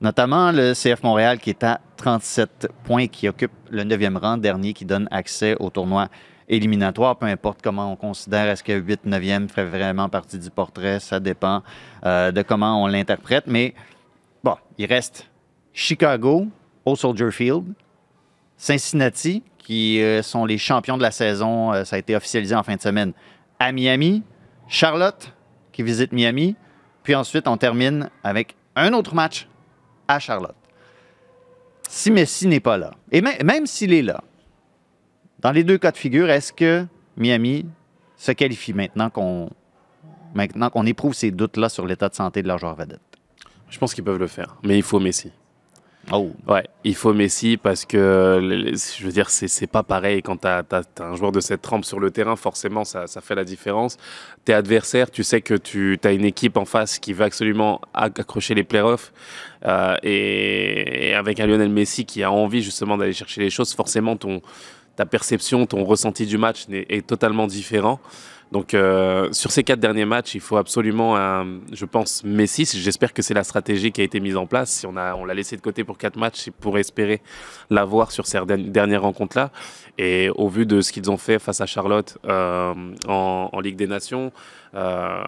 notamment 0.00 0.52
le 0.52 0.72
CF 0.74 1.02
Montréal 1.02 1.38
qui 1.38 1.50
est 1.50 1.64
à 1.64 1.80
37 1.96 2.68
points, 2.84 3.06
qui 3.06 3.28
occupe 3.28 3.52
le 3.70 3.84
9e 3.84 4.16
rang, 4.16 4.36
dernier 4.36 4.72
qui 4.72 4.84
donne 4.84 5.08
accès 5.10 5.56
au 5.60 5.70
tournoi 5.70 6.08
éliminatoire, 6.48 7.16
peu 7.16 7.26
importe 7.26 7.60
comment 7.62 7.92
on 7.92 7.96
considère, 7.96 8.48
est-ce 8.48 8.62
que 8.62 8.72
8, 8.72 9.06
9e 9.06 9.48
ferait 9.48 9.64
vraiment 9.64 10.08
partie 10.08 10.38
du 10.38 10.50
portrait, 10.50 11.00
ça 11.00 11.20
dépend 11.20 11.62
euh, 12.04 12.32
de 12.32 12.42
comment 12.42 12.82
on 12.82 12.86
l'interprète, 12.86 13.44
mais 13.46 13.74
bon, 14.42 14.56
il 14.78 14.86
reste 14.86 15.30
Chicago 15.72 16.46
au 16.84 16.96
Soldier 16.96 17.30
Field, 17.30 17.64
Cincinnati, 18.56 19.42
qui 19.58 20.02
euh, 20.02 20.22
sont 20.22 20.44
les 20.44 20.58
champions 20.58 20.98
de 20.98 21.02
la 21.02 21.10
saison, 21.10 21.72
euh, 21.72 21.84
ça 21.84 21.96
a 21.96 21.98
été 21.98 22.14
officialisé 22.14 22.54
en 22.54 22.62
fin 22.62 22.76
de 22.76 22.82
semaine, 22.82 23.12
à 23.58 23.72
Miami, 23.72 24.22
Charlotte, 24.68 25.32
qui 25.72 25.82
visite 25.82 26.12
Miami, 26.12 26.56
puis 27.02 27.14
ensuite 27.14 27.48
on 27.48 27.56
termine 27.56 28.10
avec 28.22 28.54
un 28.76 28.92
autre 28.92 29.14
match 29.14 29.48
à 30.08 30.18
Charlotte. 30.18 30.56
Si 31.88 32.10
Messi 32.10 32.46
n'est 32.46 32.60
pas 32.60 32.78
là, 32.78 32.92
et 33.12 33.20
même, 33.20 33.66
s'il 33.66 33.92
est 33.92 34.02
là, 34.02 34.22
dans 35.40 35.52
les 35.52 35.64
deux 35.64 35.78
cas 35.78 35.92
de 35.92 35.96
figure, 35.96 36.30
est-ce 36.30 36.52
que 36.52 36.86
Miami 37.16 37.66
se 38.16 38.32
qualifie 38.32 38.72
maintenant 38.72 39.10
qu'on 39.10 39.50
maintenant 40.34 40.70
qu'on 40.70 40.86
éprouve 40.86 41.14
ces 41.14 41.30
doutes-là 41.30 41.68
sur 41.68 41.86
l'état 41.86 42.08
de 42.08 42.14
santé 42.14 42.42
de 42.42 42.48
leur 42.48 42.58
joueur 42.58 42.74
vedette? 42.74 43.00
Je 43.68 43.78
pense 43.78 43.94
qu'ils 43.94 44.04
peuvent 44.04 44.18
le 44.18 44.26
faire, 44.26 44.56
mais 44.62 44.76
il 44.76 44.82
faut 44.82 45.00
Messi. 45.00 45.30
Oh. 46.12 46.32
Ouais, 46.46 46.64
il 46.84 46.94
faut 46.94 47.14
Messi 47.14 47.56
parce 47.56 47.84
que, 47.84 48.38
je 48.42 49.04
veux 49.04 49.12
dire, 49.12 49.30
c'est 49.30 49.66
pas 49.66 49.82
pareil 49.82 50.22
quand 50.22 50.36
tu 50.36 50.46
as, 50.46 50.62
un 51.00 51.16
joueur 51.16 51.32
de 51.32 51.40
cette 51.40 51.62
trempe 51.62 51.84
sur 51.84 51.98
le 51.98 52.10
terrain, 52.10 52.36
forcément, 52.36 52.84
ça, 52.84 53.06
ça 53.06 53.20
fait 53.20 53.34
la 53.34 53.44
différence. 53.44 53.96
T'es 54.44 54.52
adversaire, 54.52 55.10
tu 55.10 55.22
sais 55.22 55.40
que 55.40 55.54
tu 55.54 55.98
as 56.04 56.12
une 56.12 56.24
équipe 56.24 56.56
en 56.56 56.64
face 56.64 56.98
qui 56.98 57.12
veut 57.12 57.24
absolument 57.24 57.80
acc- 57.94 58.20
accrocher 58.20 58.54
les 58.54 58.64
playoffs. 58.64 59.12
Euh, 59.66 59.96
et, 60.02 61.14
avec 61.14 61.40
un 61.40 61.46
Lionel 61.46 61.70
Messi 61.70 62.04
qui 62.04 62.22
a 62.22 62.30
envie 62.30 62.62
justement 62.62 62.98
d'aller 62.98 63.14
chercher 63.14 63.40
les 63.40 63.50
choses, 63.50 63.72
forcément, 63.72 64.16
ton, 64.16 64.42
ta 64.96 65.06
perception, 65.06 65.64
ton 65.66 65.84
ressenti 65.84 66.26
du 66.26 66.36
match 66.36 66.66
est 66.70 67.06
totalement 67.06 67.46
différent. 67.46 67.98
Donc, 68.54 68.72
euh, 68.72 69.28
sur 69.32 69.50
ces 69.50 69.64
quatre 69.64 69.80
derniers 69.80 70.04
matchs, 70.04 70.36
il 70.36 70.40
faut 70.40 70.56
absolument, 70.56 71.16
un- 71.16 71.58
je 71.72 71.84
pense, 71.84 72.22
Messi. 72.22 72.64
J'espère 72.72 73.12
que 73.12 73.20
c'est 73.20 73.34
la 73.34 73.42
stratégie 73.42 73.90
qui 73.90 74.00
a 74.00 74.04
été 74.04 74.20
mise 74.20 74.36
en 74.36 74.46
place. 74.46 74.70
Si 74.70 74.86
on 74.86 74.96
a, 74.96 75.16
on 75.16 75.24
l'a 75.24 75.34
laissé 75.34 75.56
de 75.56 75.60
côté 75.60 75.82
pour 75.82 75.98
quatre 75.98 76.14
matchs, 76.16 76.36
c'est 76.36 76.54
pour 76.54 76.78
espérer 76.78 77.20
l'avoir 77.68 78.12
sur 78.12 78.28
ces 78.28 78.38
derni- 78.38 78.70
dernières 78.70 79.02
rencontres-là. 79.02 79.50
Et 79.98 80.30
au 80.36 80.48
vu 80.48 80.66
de 80.66 80.80
ce 80.82 80.92
qu'ils 80.92 81.10
ont 81.10 81.16
fait 81.16 81.40
face 81.40 81.60
à 81.60 81.66
Charlotte 81.66 82.16
euh, 82.26 82.72
en, 83.08 83.48
en 83.52 83.60
Ligue 83.60 83.74
des 83.74 83.88
Nations, 83.88 84.30
euh, 84.76 85.20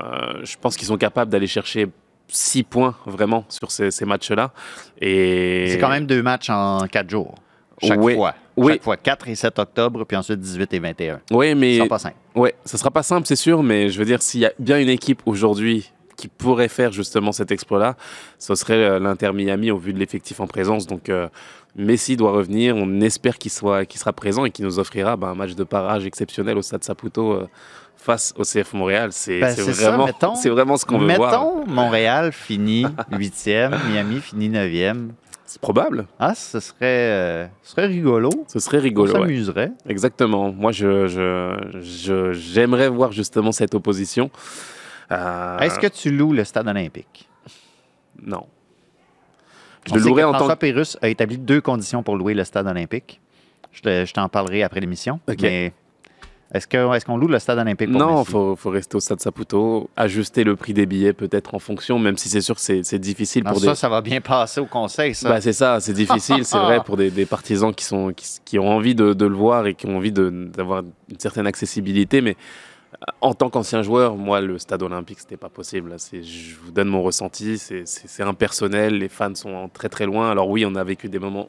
je 0.44 0.54
pense 0.60 0.76
qu'ils 0.76 0.86
sont 0.86 0.96
capables 0.96 1.30
d'aller 1.32 1.48
chercher 1.48 1.88
six 2.28 2.62
points 2.62 2.94
vraiment 3.06 3.44
sur 3.48 3.72
ces, 3.72 3.90
ces 3.90 4.04
matchs-là. 4.04 4.52
Et 5.00 5.66
C'est 5.70 5.78
quand 5.80 5.88
même 5.90 6.06
deux 6.06 6.22
matchs 6.22 6.48
en 6.48 6.86
quatre 6.86 7.10
jours. 7.10 7.34
Chaque 7.82 8.00
Oui. 8.00 8.14
fois. 8.14 8.34
Oui. 8.56 8.72
Chaque 8.74 8.82
fois. 8.84 8.96
4 8.96 9.28
et 9.28 9.34
7 9.34 9.58
octobre, 9.58 10.04
puis 10.04 10.16
ensuite 10.16 10.40
18 10.40 10.72
et 10.74 10.78
21. 10.78 11.20
Oui, 11.30 11.54
mais 11.54 11.78
C'est 11.78 11.88
pas 11.88 11.98
simple. 11.98 12.16
Ouais, 12.34 12.54
ça 12.64 12.78
sera 12.78 12.90
pas 12.90 13.02
simple, 13.02 13.26
c'est 13.26 13.36
sûr, 13.36 13.62
mais 13.62 13.88
je 13.90 13.98
veux 13.98 14.04
dire, 14.04 14.22
s'il 14.22 14.40
y 14.40 14.46
a 14.46 14.52
bien 14.58 14.78
une 14.78 14.88
équipe 14.88 15.22
aujourd'hui 15.26 15.90
qui 16.16 16.28
pourrait 16.28 16.68
faire 16.68 16.92
justement 16.92 17.32
cet 17.32 17.50
exploit-là, 17.50 17.94
ce 18.38 18.54
serait 18.54 18.74
euh, 18.74 18.98
l'Inter 18.98 19.32
Miami 19.34 19.70
au 19.70 19.76
vu 19.76 19.92
de 19.92 19.98
l'effectif 19.98 20.40
en 20.40 20.46
présence. 20.46 20.86
Donc, 20.86 21.10
euh, 21.10 21.28
Messi 21.76 22.16
doit 22.16 22.32
revenir. 22.32 22.74
On 22.74 23.00
espère 23.02 23.36
qu'il 23.36 23.50
soit, 23.50 23.84
qu'il 23.84 24.00
sera 24.00 24.14
présent 24.14 24.46
et 24.46 24.50
qu'il 24.50 24.64
nous 24.64 24.78
offrira 24.78 25.16
ben, 25.16 25.28
un 25.28 25.34
match 25.34 25.54
de 25.54 25.64
parage 25.64 26.06
exceptionnel 26.06 26.56
au 26.56 26.62
Stade 26.62 26.84
Saputo 26.84 27.32
euh, 27.32 27.46
face 27.96 28.32
au 28.38 28.44
CF 28.44 28.72
Montréal. 28.72 29.10
C'est 29.12 29.40
Ben, 29.40 29.54
vraiment, 29.54 30.08
c'est 30.36 30.48
vraiment 30.48 30.78
ce 30.78 30.86
qu'on 30.86 30.98
veut 30.98 31.14
voir. 31.16 31.30
Mettons, 31.32 31.66
Montréal 31.66 32.32
finit 32.32 32.86
8e, 33.12 33.74
Miami 33.90 34.20
finit 34.20 34.48
9e. 34.48 35.08
C'est 35.46 35.60
probable. 35.60 36.06
Ah, 36.18 36.34
ce 36.34 36.58
serait, 36.60 36.76
euh, 36.82 37.46
ce 37.62 37.70
serait 37.72 37.86
rigolo. 37.86 38.30
Ce 38.48 38.58
serait 38.58 38.78
On 38.78 38.82
rigolo. 38.82 39.12
ouais. 39.14 39.20
s'amuserait. 39.20 39.72
Exactement. 39.88 40.52
Moi, 40.52 40.72
je, 40.72 41.06
je, 41.06 41.80
je- 41.80 42.32
j'aimerais 42.32 42.88
voir 42.88 43.12
justement 43.12 43.52
cette 43.52 43.74
opposition. 43.74 44.30
Euh, 45.12 45.58
Est-ce 45.60 45.78
que 45.78 45.86
tu 45.86 46.10
loues 46.10 46.32
le 46.32 46.44
stade 46.44 46.66
olympique? 46.68 47.28
non. 48.22 48.46
Je 49.86 49.92
On 49.92 49.96
le 49.96 50.02
que 50.02 50.08
en 50.24 50.32
tant 50.32 50.38
François 50.38 50.56
que 50.56 50.60
Pérusse 50.60 50.98
a 51.00 51.06
établi 51.08 51.38
deux 51.38 51.60
conditions 51.60 52.02
pour 52.02 52.16
louer 52.16 52.34
le 52.34 52.42
stade 52.42 52.66
olympique. 52.66 53.20
Je, 53.70 53.82
te- 53.82 54.04
je 54.04 54.12
t'en 54.12 54.28
parlerai 54.28 54.64
après 54.64 54.80
l'émission. 54.80 55.20
Ok. 55.28 55.36
Mais 55.42 55.72
est-ce, 56.54 56.68
que, 56.68 56.94
est-ce 56.94 57.04
qu'on 57.04 57.16
loue 57.16 57.26
le 57.26 57.38
stade 57.40 57.58
olympique 57.58 57.90
pour 57.90 58.00
Non, 58.00 58.22
il 58.22 58.30
faut, 58.30 58.54
faut 58.54 58.70
rester 58.70 58.96
au 58.96 59.00
stade 59.00 59.20
Saputo, 59.20 59.90
ajuster 59.96 60.44
le 60.44 60.54
prix 60.54 60.72
des 60.74 60.86
billets 60.86 61.12
peut-être 61.12 61.54
en 61.54 61.58
fonction, 61.58 61.98
même 61.98 62.16
si 62.16 62.28
c'est 62.28 62.40
sûr 62.40 62.54
que 62.54 62.60
c'est, 62.60 62.98
difficile 62.98 63.44
Non, 63.44 63.50
pour 63.50 63.60
ça, 63.60 63.70
des... 63.70 63.74
ça 63.74 63.88
va 63.88 64.00
bien 64.00 64.20
passer 64.20 64.60
au 64.60 64.66
conseil, 64.66 65.14
ça. 65.14 65.28
Bah, 65.28 65.40
c'est 65.40 65.52
ça, 65.52 65.80
c'est 65.80 65.92
difficile, 65.92 66.44
c'est 66.44 66.58
vrai, 66.58 66.80
pour 66.84 66.96
des, 66.96 67.10
des 67.10 67.26
partisans 67.26 67.74
qui, 67.74 67.84
sont, 67.84 68.12
qui, 68.12 68.26
qui 68.44 68.58
ont 68.60 68.68
envie 68.68 68.94
de, 68.94 69.12
de 69.12 69.26
le 69.26 69.34
voir 69.34 69.66
et 69.66 69.74
qui 69.74 69.86
ont 69.86 69.96
envie 69.96 70.12
d'avoir 70.12 70.82
une 71.10 71.18
certaine 71.18 71.48
accessibilité. 71.48 72.20
Mais 72.20 72.36
euh, 72.94 73.12
en 73.20 73.34
tant 73.34 73.50
qu'ancien 73.50 73.82
joueur, 73.82 74.16
moi, 74.16 74.40
le 74.40 74.58
stade 74.58 74.82
olympique, 74.82 75.18
c'était 75.18 75.36
pas 75.36 75.48
possible. 75.48 75.96
je 76.12 76.54
vous 76.62 76.70
donne 76.70 76.88
mon 76.88 77.02
ressenti, 77.02 77.58
c'est 77.58 78.22
impersonnel, 78.22 78.98
les 78.98 79.08
fans 79.08 79.34
sont 79.34 79.68
très 79.72 79.88
très 79.88 80.06
loin. 80.06 80.30
Alors 80.30 80.48
oui, 80.48 80.64
on 80.64 80.76
a 80.76 80.84
vécu 80.84 81.08
des 81.08 81.18
moments 81.18 81.48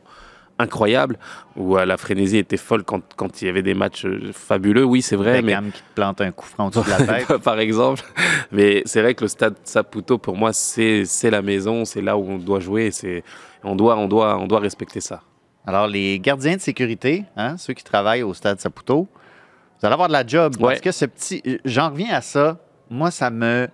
incroyables 0.60 1.18
où 1.56 1.78
euh, 1.78 1.86
la 1.86 1.98
frénésie 1.98 2.38
était 2.38 2.58
folle 2.58 2.84
quand, 2.84 3.02
quand 3.16 3.42
il 3.42 3.46
y 3.46 3.50
avait 3.50 3.62
des 3.62 3.74
matchs 3.74 4.06
euh, 4.06 4.32
fabuleux. 4.34 4.84
Oui, 4.84 5.02
c'est 5.02 5.16
vrai, 5.16 5.42
mais 5.42 5.54
Beckham 5.54 5.72
qui 5.72 5.82
te 5.82 5.94
plante 5.96 6.22
un 6.22 6.32
coup 6.32 6.46
franc 6.46 6.70
de 6.70 6.82
la 6.90 6.98
tête. 7.26 7.38
par 7.38 7.60
exemple. 7.60 8.04
Mais 8.52 8.82
c'est 8.86 9.02
vrai 9.02 9.14
que 9.14 9.24
le 9.24 9.28
stade 9.28 9.56
Saputo, 9.64 10.18
pour 10.18 10.36
moi, 10.36 10.54
c'est 10.54 11.06
c'est 11.06 11.30
la 11.30 11.42
maison, 11.42 11.86
c'est 11.86 12.02
là 12.02 12.18
où 12.18 12.30
on 12.30 12.38
doit 12.38 12.60
jouer. 12.60 12.92
C'est 12.92 13.24
on 13.64 13.76
doit, 13.76 13.98
on 13.98 14.08
doit, 14.08 14.38
on 14.38 14.48
doit 14.48 14.60
respecter 14.60 15.02
ça. 15.02 15.22
Alors, 15.66 15.88
les 15.88 16.20
gardiens 16.20 16.56
de 16.56 16.62
sécurité, 16.62 17.26
hein, 17.36 17.58
ceux 17.58 17.74
qui 17.74 17.84
travaillent 17.84 18.24
au 18.24 18.34
stade 18.34 18.60
Saputo, 18.60 19.08
vous 19.80 19.86
allez 19.86 19.94
avoir 19.94 20.08
de 20.08 20.14
la 20.14 20.26
job. 20.26 20.56
Ouais. 20.60 20.68
Parce 20.70 20.82
que 20.82 20.92
ce 20.92 21.06
petit. 21.06 21.60
J'en 21.66 21.90
reviens 21.90 22.14
à 22.14 22.22
ça. 22.22 22.58
Moi, 22.90 23.12
ça 23.12 23.30
me. 23.30 23.68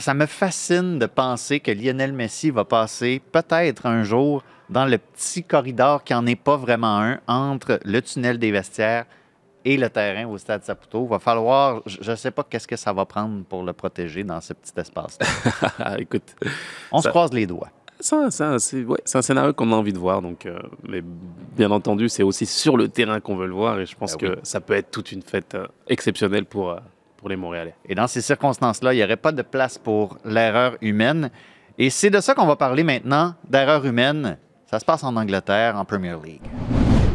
Ça 0.00 0.14
me 0.14 0.24
fascine 0.24 0.98
de 0.98 1.04
penser 1.04 1.60
que 1.60 1.70
Lionel 1.70 2.14
Messi 2.14 2.50
va 2.50 2.64
passer 2.64 3.20
peut-être 3.32 3.84
un 3.84 4.02
jour 4.02 4.42
dans 4.70 4.86
le 4.86 4.96
petit 4.96 5.44
corridor 5.44 6.04
qui 6.04 6.14
n'en 6.14 6.24
est 6.24 6.40
pas 6.40 6.56
vraiment 6.56 6.98
un 6.98 7.20
entre 7.26 7.78
le 7.84 8.00
tunnel 8.00 8.38
des 8.38 8.50
vestiaires 8.50 9.04
et 9.66 9.76
le 9.76 9.90
terrain 9.90 10.26
au 10.26 10.38
stade 10.38 10.64
Saputo. 10.64 11.06
Va 11.06 11.18
falloir, 11.18 11.82
je 11.84 12.10
ne 12.10 12.16
sais 12.16 12.30
pas 12.30 12.44
qu'est-ce 12.48 12.66
que 12.66 12.76
ça 12.76 12.94
va 12.94 13.04
prendre 13.04 13.44
pour 13.44 13.62
le 13.62 13.74
protéger 13.74 14.24
dans 14.24 14.40
ce 14.40 14.54
petit 14.54 14.72
espace. 14.78 15.18
Écoute, 15.98 16.34
On 16.90 17.02
se 17.02 17.08
croise 17.10 17.34
les 17.34 17.46
doigts. 17.46 17.68
ça, 17.98 18.30
ça, 18.30 18.58
c'est 18.58 18.82
ouais, 18.82 19.02
c'est 19.04 19.18
un 19.18 19.22
scénario 19.22 19.52
qu'on 19.52 19.70
a 19.70 19.76
envie 19.76 19.92
de 19.92 19.98
voir. 19.98 20.22
Donc, 20.22 20.46
euh, 20.46 20.58
mais 20.88 21.02
bien 21.02 21.70
entendu, 21.70 22.08
c'est 22.08 22.22
aussi 22.22 22.46
sur 22.46 22.78
le 22.78 22.88
terrain 22.88 23.20
qu'on 23.20 23.36
veut 23.36 23.48
le 23.48 23.52
voir. 23.52 23.78
Et 23.78 23.84
je 23.84 23.94
pense 23.94 24.16
Ben 24.16 24.36
que 24.36 24.38
ça 24.44 24.62
peut 24.62 24.72
être 24.72 24.90
toute 24.90 25.12
une 25.12 25.20
fête 25.20 25.54
euh, 25.54 25.66
exceptionnelle 25.88 26.46
pour, 26.46 26.70
euh, 26.70 26.78
pour 27.20 27.28
les 27.28 27.36
Montréalais. 27.36 27.74
Et 27.88 27.94
dans 27.94 28.06
ces 28.06 28.22
circonstances-là, 28.22 28.92
il 28.92 28.96
n'y 28.96 29.04
aurait 29.04 29.16
pas 29.16 29.32
de 29.32 29.42
place 29.42 29.78
pour 29.78 30.18
l'erreur 30.24 30.76
humaine. 30.80 31.30
Et 31.78 31.90
c'est 31.90 32.10
de 32.10 32.20
ça 32.20 32.34
qu'on 32.34 32.46
va 32.46 32.56
parler 32.56 32.82
maintenant, 32.82 33.34
d'erreur 33.48 33.84
humaine. 33.84 34.36
Ça 34.70 34.80
se 34.80 34.84
passe 34.84 35.04
en 35.04 35.14
Angleterre, 35.16 35.76
en 35.76 35.84
Premier 35.84 36.16
League. 36.24 36.42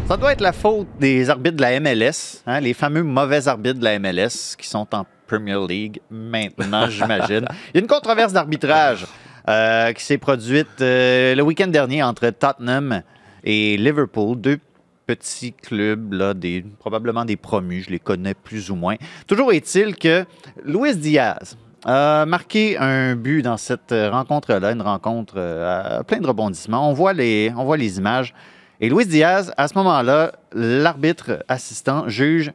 Ça 0.08 0.18
doit 0.18 0.34
être 0.34 0.42
la 0.42 0.54
faute 0.54 0.88
des 1.00 1.30
arbitres 1.30 1.58
de 1.58 1.62
la 1.62 1.80
MLS, 1.80 2.44
hein, 2.46 2.60
les 2.60 2.74
fameux 2.74 3.02
mauvais 3.02 3.48
arbitres 3.48 3.80
de 3.80 3.84
la 3.84 3.98
MLS 3.98 4.56
qui 4.58 4.68
sont 4.68 4.88
en 4.94 5.06
Premier 5.26 5.58
League 5.68 6.00
maintenant, 6.12 6.88
j'imagine. 6.88 7.48
Il 7.74 7.76
y 7.76 7.78
a 7.78 7.82
une 7.82 7.88
controverse 7.88 8.32
d'arbitrage 8.32 9.08
euh, 9.50 9.92
qui 9.94 10.04
s'est 10.04 10.20
produite 10.20 10.82
euh, 10.82 11.34
le 11.34 11.42
week-end 11.42 11.68
dernier 11.68 12.04
entre 12.04 12.30
Tottenham 12.30 13.02
et 13.44 13.78
Liverpool, 13.78 14.40
deux 14.40 14.60
petits 15.06 15.54
clubs, 15.54 16.14
là, 16.14 16.34
des, 16.34 16.66
probablement 16.80 17.26
des 17.26 17.38
promus, 17.38 17.84
je 17.84 17.90
les 17.90 18.00
connais 18.00 18.34
plus 18.34 18.72
ou 18.72 18.76
moins. 18.76 18.96
Toujours 19.28 19.54
est-il 19.54 19.96
que 19.96 20.26
Luis 20.64 20.96
Diaz 20.96 21.58
a 21.86 22.26
marqué 22.26 22.78
un 22.78 23.16
but 23.16 23.42
dans 23.44 23.58
cette 23.58 23.94
rencontre-là, 23.94 24.72
une 24.72 24.82
rencontre 24.82 25.36
euh, 25.38 26.00
à 26.00 26.04
plein 26.04 26.20
de 26.20 26.28
rebondissements. 26.28 26.90
On 26.90 26.94
voit 26.94 27.14
les, 27.14 27.54
on 27.56 27.64
voit 27.64 27.78
les 27.78 27.98
images. 27.98 28.34
Et 28.82 28.90
Luis 28.90 29.06
Diaz, 29.06 29.54
à 29.56 29.68
ce 29.68 29.76
moment-là, 29.76 30.34
l'arbitre 30.52 31.44
assistant 31.48 32.10
juge 32.10 32.52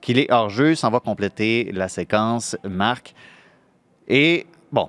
qu'il 0.00 0.18
est 0.18 0.32
hors 0.32 0.48
jeu, 0.48 0.74
s'en 0.74 0.90
va 0.90 1.00
compléter 1.00 1.70
la 1.72 1.88
séquence, 1.88 2.56
marque. 2.64 3.14
Et 4.08 4.46
bon, 4.72 4.88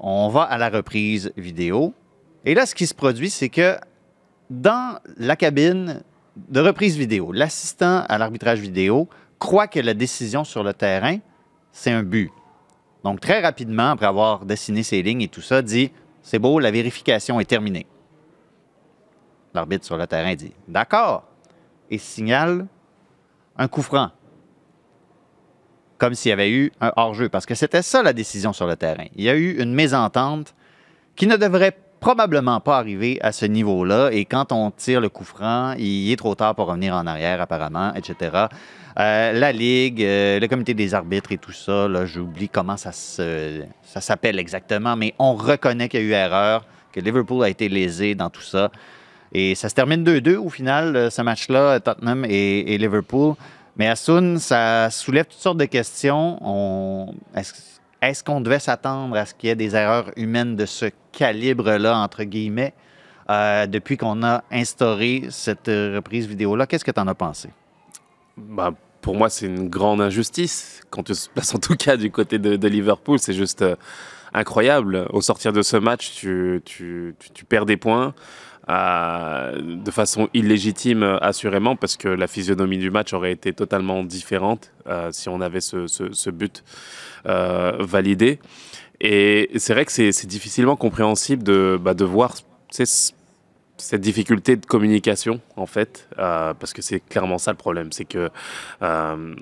on 0.00 0.28
va 0.28 0.42
à 0.42 0.58
la 0.58 0.70
reprise 0.70 1.32
vidéo. 1.36 1.92
Et 2.44 2.54
là, 2.54 2.64
ce 2.64 2.74
qui 2.74 2.86
se 2.86 2.94
produit, 2.94 3.30
c'est 3.30 3.50
que 3.50 3.76
dans 4.50 4.98
la 5.18 5.36
cabine 5.36 6.02
de 6.36 6.60
reprise 6.60 6.96
vidéo, 6.96 7.32
l'assistant 7.32 8.04
à 8.08 8.18
l'arbitrage 8.18 8.60
vidéo 8.60 9.08
croit 9.38 9.66
que 9.66 9.80
la 9.80 9.94
décision 9.94 10.44
sur 10.44 10.62
le 10.62 10.72
terrain, 10.72 11.18
c'est 11.72 11.90
un 11.90 12.02
but. 12.02 12.30
Donc, 13.04 13.20
très 13.20 13.40
rapidement, 13.40 13.90
après 13.90 14.06
avoir 14.06 14.44
dessiné 14.44 14.82
ses 14.82 15.02
lignes 15.02 15.22
et 15.22 15.28
tout 15.28 15.40
ça, 15.40 15.62
dit 15.62 15.92
C'est 16.22 16.38
beau, 16.38 16.58
la 16.58 16.70
vérification 16.70 17.40
est 17.40 17.44
terminée. 17.44 17.86
L'arbitre 19.54 19.84
sur 19.84 19.96
le 19.96 20.06
terrain 20.06 20.34
dit 20.34 20.52
D'accord. 20.68 21.24
Et 21.90 21.98
signale 21.98 22.66
un 23.56 23.68
coup 23.68 23.82
franc. 23.82 24.10
comme 25.98 26.14
s'il 26.14 26.28
y 26.28 26.32
avait 26.32 26.50
eu 26.50 26.72
un 26.80 26.92
hors-jeu, 26.96 27.30
parce 27.30 27.46
que 27.46 27.54
c'était 27.54 27.80
ça 27.80 28.02
la 28.02 28.12
décision 28.12 28.52
sur 28.52 28.66
le 28.66 28.76
terrain. 28.76 29.06
Il 29.14 29.24
y 29.24 29.30
a 29.30 29.34
eu 29.34 29.62
une 29.62 29.72
mésentente 29.72 30.54
qui 31.14 31.26
ne 31.26 31.36
devrait 31.36 31.76
probablement 32.00 32.60
pas 32.60 32.78
arriver 32.78 33.18
à 33.22 33.32
ce 33.32 33.46
niveau-là, 33.46 34.10
et 34.12 34.24
quand 34.24 34.52
on 34.52 34.70
tire 34.70 35.00
le 35.00 35.08
coup 35.08 35.24
franc, 35.24 35.74
il 35.78 36.10
est 36.10 36.16
trop 36.16 36.34
tard 36.34 36.54
pour 36.54 36.66
revenir 36.66 36.94
en 36.94 37.06
arrière 37.06 37.40
apparemment, 37.40 37.94
etc. 37.94 38.46
Euh, 38.98 39.32
la 39.32 39.52
Ligue, 39.52 40.02
euh, 40.02 40.40
le 40.40 40.48
comité 40.48 40.72
des 40.72 40.94
arbitres 40.94 41.32
et 41.32 41.38
tout 41.38 41.52
ça, 41.52 41.86
là, 41.86 42.06
j'oublie 42.06 42.48
comment 42.48 42.76
ça, 42.76 42.92
ça 42.92 44.00
s'appelle 44.00 44.38
exactement, 44.38 44.96
mais 44.96 45.14
on 45.18 45.34
reconnaît 45.34 45.88
qu'il 45.88 46.00
y 46.00 46.04
a 46.04 46.06
eu 46.06 46.12
erreur, 46.12 46.64
que 46.92 47.00
Liverpool 47.00 47.44
a 47.44 47.48
été 47.48 47.68
lésé 47.68 48.14
dans 48.14 48.30
tout 48.30 48.42
ça. 48.42 48.70
Et 49.32 49.54
ça 49.54 49.68
se 49.68 49.74
termine 49.74 50.02
2-2 50.02 50.36
au 50.36 50.48
final, 50.48 50.96
euh, 50.96 51.10
ce 51.10 51.20
match-là, 51.20 51.80
Tottenham 51.80 52.24
et, 52.26 52.78
Liverpool. 52.78 53.34
Mais 53.76 53.88
Asun, 53.88 54.38
ça 54.38 54.88
soulève 54.90 55.26
toutes 55.26 55.40
sortes 55.40 55.58
de 55.58 55.66
questions. 55.66 56.38
On... 56.40 57.14
Est-ce 57.36 57.52
est 58.10 58.22
qu'on 58.26 58.40
devait 58.40 58.58
s'attendre 58.58 59.16
à 59.16 59.26
ce 59.26 59.34
qu'il 59.34 59.48
y 59.48 59.52
ait 59.52 59.56
des 59.56 59.74
erreurs 59.76 60.10
humaines 60.16 60.56
de 60.56 60.66
ce 60.66 60.86
calibre-là, 61.12 61.98
entre 61.98 62.24
guillemets, 62.24 62.74
euh, 63.30 63.66
depuis 63.66 63.96
qu'on 63.96 64.22
a 64.22 64.44
instauré 64.50 65.24
cette 65.30 65.68
reprise 65.68 66.26
vidéo-là? 66.26 66.66
Qu'est-ce 66.66 66.84
que 66.84 66.90
tu 66.90 67.00
en 67.00 67.08
as 67.08 67.14
pensé? 67.14 67.50
Bah, 68.36 68.72
pour 69.00 69.14
moi, 69.14 69.28
c'est 69.28 69.46
une 69.46 69.68
grande 69.68 70.00
injustice. 70.00 70.82
Quand 70.90 71.02
tu 71.02 71.14
se 71.14 71.28
places 71.28 71.54
en 71.54 71.58
tout 71.58 71.76
cas 71.76 71.96
du 71.96 72.10
côté 72.10 72.38
de, 72.38 72.68
Liverpool, 72.68 73.18
c'est 73.18 73.34
juste 73.34 73.62
euh, 73.62 73.76
incroyable. 74.34 75.06
Au 75.10 75.20
sortir 75.20 75.52
de 75.52 75.62
ce 75.62 75.76
match, 75.76 76.12
tu 76.12 77.14
perds 77.48 77.66
des 77.66 77.76
points. 77.76 78.14
Euh, 78.68 79.76
de 79.76 79.90
façon 79.92 80.28
illégitime 80.34 81.04
assurément 81.22 81.76
parce 81.76 81.96
que 81.96 82.08
la 82.08 82.26
physionomie 82.26 82.78
du 82.78 82.90
match 82.90 83.12
aurait 83.12 83.30
été 83.30 83.52
totalement 83.52 84.02
différente 84.02 84.72
euh, 84.88 85.10
si 85.12 85.28
on 85.28 85.40
avait 85.40 85.60
ce, 85.60 86.30
but 86.30 86.64
euh, 87.26 87.76
validé. 87.78 88.40
Et 89.00 89.50
c'est 89.56 89.72
vrai 89.72 89.84
que 89.84 89.92
c'est 89.92 90.26
difficilement 90.26 90.74
compréhensible 90.74 91.44
de, 91.44 91.78
bah, 91.80 91.94
voir 92.00 92.34
cette 92.70 94.00
difficulté 94.00 94.56
de 94.56 94.66
communication 94.66 95.40
en 95.56 95.66
fait 95.66 96.08
euh, 96.18 96.54
parce 96.54 96.72
que 96.72 96.82
c'est 96.82 97.00
clairement 97.00 97.38
ça 97.38 97.50
le 97.52 97.58
problème 97.58 97.92
c'est 97.92 98.06
que 98.06 98.30
euh, 98.82 99.34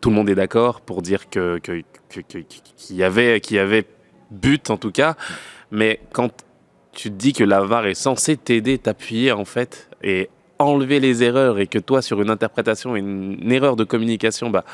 tout 0.00 0.08
le 0.08 0.14
monde 0.14 0.30
est 0.30 0.34
d'accord 0.34 0.80
pour 0.80 1.02
dire 1.02 1.28
que 1.28 1.58
qu'il 1.58 2.96
y 2.96 3.02
avait 3.02 3.40
qu'il 3.40 3.56
y 3.56 3.60
avait 3.60 3.84
but 4.30 4.70
en 4.70 4.78
tout 4.78 4.92
cas 4.92 5.14
mais 5.70 6.00
quand 6.12 6.44
tu 6.94 7.10
te 7.10 7.16
dis 7.16 7.32
que 7.32 7.44
la 7.44 7.60
VAR 7.60 7.86
est 7.86 7.94
censée 7.94 8.36
t'aider, 8.36 8.78
t'appuyer 8.78 9.32
en 9.32 9.44
fait, 9.44 9.88
et 10.02 10.28
enlever 10.58 11.00
les 11.00 11.22
erreurs, 11.22 11.58
et 11.58 11.66
que 11.66 11.78
toi, 11.78 12.00
sur 12.02 12.22
une 12.22 12.30
interprétation, 12.30 12.96
une, 12.96 13.38
une 13.40 13.52
erreur 13.52 13.76
de 13.76 13.84
communication, 13.84 14.50
bah, 14.50 14.64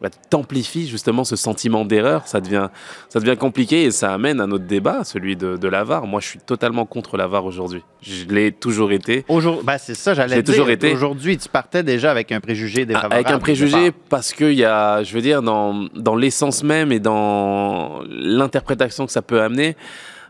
bah, 0.00 0.10
t'amplifie 0.28 0.86
justement 0.86 1.24
ce 1.24 1.34
sentiment 1.34 1.84
d'erreur, 1.84 2.26
ça 2.26 2.40
devient, 2.40 2.68
ça 3.08 3.20
devient 3.20 3.36
compliqué 3.38 3.84
et 3.84 3.90
ça 3.90 4.12
amène 4.12 4.40
à 4.40 4.46
notre 4.46 4.66
débat, 4.66 5.02
celui 5.04 5.34
de, 5.36 5.56
de 5.56 5.68
la 5.68 5.82
VAR. 5.82 6.06
Moi, 6.06 6.20
je 6.20 6.26
suis 6.26 6.38
totalement 6.40 6.84
contre 6.84 7.16
la 7.16 7.26
VAR 7.26 7.44
aujourd'hui. 7.46 7.82
Je 8.02 8.26
l'ai 8.26 8.52
toujours 8.52 8.92
été. 8.92 9.24
Aujourd'hui, 9.28 9.64
bah, 9.64 9.78
c'est 9.78 9.94
ça, 9.94 10.12
j'allais 10.12 10.42
dire. 10.42 10.52
toujours 10.52 10.68
été. 10.68 10.92
Aujourd'hui, 10.92 11.38
tu 11.38 11.48
partais 11.48 11.82
déjà 11.82 12.10
avec 12.10 12.32
un 12.32 12.40
préjugé 12.40 12.84
défavorable. 12.84 13.14
Avec 13.14 13.30
un 13.30 13.38
préjugé 13.38 13.92
parce 14.10 14.34
qu'il 14.34 14.52
y 14.52 14.64
a, 14.64 15.02
je 15.04 15.14
veux 15.14 15.22
dire, 15.22 15.40
dans, 15.40 15.86
dans 15.94 16.16
l'essence 16.16 16.62
même 16.64 16.92
et 16.92 17.00
dans 17.00 18.02
l'interprétation 18.10 19.06
que 19.06 19.12
ça 19.12 19.22
peut 19.22 19.40
amener, 19.40 19.76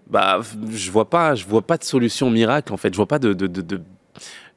bah, 0.08 0.40
je 0.70 0.90
vois 0.90 1.08
pas, 1.08 1.34
je 1.34 1.44
vois 1.46 1.62
pas 1.62 1.76
de 1.76 1.84
solution 1.84 2.30
miracle 2.30 2.72
en 2.72 2.76
fait. 2.76 2.92
Je 2.92 2.96
vois 2.96 3.08
pas 3.08 3.18
de, 3.18 3.32
de, 3.32 3.46
de, 3.46 3.62
de 3.62 3.80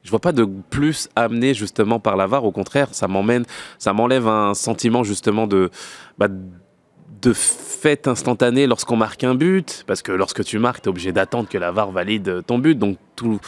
je 0.02 0.10
vois 0.10 0.20
pas 0.20 0.32
de 0.32 0.48
plus 0.70 1.08
amené 1.16 1.54
justement 1.54 2.00
par 2.00 2.16
la 2.16 2.26
VAR. 2.26 2.44
Au 2.44 2.52
contraire, 2.52 2.88
ça 2.92 3.08
m'emmène, 3.08 3.44
ça 3.78 3.92
m'enlève 3.92 4.28
un 4.28 4.54
sentiment 4.54 5.02
justement 5.04 5.46
de, 5.46 5.70
bah, 6.16 6.28
de 7.22 7.32
fait 7.32 8.06
instantané 8.06 8.66
lorsqu'on 8.66 8.96
marque 8.96 9.24
un 9.24 9.34
but, 9.34 9.84
parce 9.86 10.02
que 10.02 10.12
lorsque 10.12 10.44
tu 10.44 10.58
marques, 10.58 10.82
tu 10.82 10.88
es 10.88 10.90
obligé 10.90 11.12
d'attendre 11.12 11.48
que 11.48 11.58
la 11.58 11.70
VAR 11.70 11.90
valide 11.90 12.42
ton 12.46 12.58
but. 12.58 12.78
Donc 12.78 12.98
tout, 13.16 13.40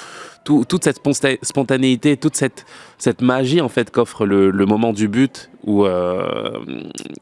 tout, 0.44 0.64
toute 0.68 0.84
cette 0.84 1.00
spontanéité, 1.42 2.16
toute 2.16 2.36
cette, 2.36 2.64
cette 2.98 3.22
magie 3.22 3.60
en 3.60 3.68
fait 3.68 3.90
qu'offre 3.90 4.26
le, 4.26 4.50
le, 4.50 4.66
moment 4.66 4.92
du 4.92 5.06
but 5.08 5.50
ou, 5.64 5.84
euh, 5.84 6.58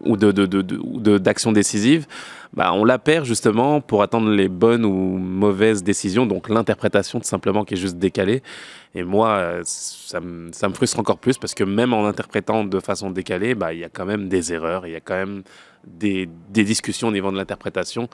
ou 0.05 0.17
de, 0.17 0.33
de, 0.33 0.47
de, 0.47 1.19
d'action 1.19 1.53
décisive, 1.53 2.07
bah, 2.55 2.73
on 2.73 2.85
la 2.85 2.99
perd 2.99 3.27
justement 3.27 3.81
pour 3.83 4.03
attendre 4.03 4.31
les 4.31 4.49
bonnes 4.49 4.85
ou 4.85 5.19
mauvaises 5.19 5.83
décisions, 5.83 6.25
donc 6.25 6.49
l'interprétation 6.49 7.21
tout 7.21 7.27
simplement 7.27 7.65
qui 7.65 7.75
est 7.75 7.79
juste 7.79 7.99
décalée. 7.99 8.43
Et 8.95 9.03
moi, 9.03 9.61
ça 9.65 10.21
me, 10.21 10.51
ça 10.53 10.69
me 10.69 10.75
frustre 10.75 10.99
encore 10.99 11.19
plus 11.19 11.37
parce 11.37 11.55
que 11.55 11.65
même 11.65 11.93
en 11.93 12.07
interprétant 12.07 12.65
de 12.65 12.81
façon 12.81 13.11
décalée, 13.11 13.55
bah, 13.55 13.75
il 13.75 13.81
y 13.81 13.85
a 13.85 13.91
quand 13.91 14.07
même 14.07 14.29
des 14.29 14.53
erreurs, 14.53 14.87
il 14.87 14.93
y 14.93 14.97
a 14.97 15.01
quand 15.01 15.15
même 15.15 15.43
des, 15.87 16.29
des 16.51 16.65
discussions 16.65 17.09
au 17.09 17.13
niveau 17.13 17.31
de 17.31 17.37
l'interprétation. 17.37 18.09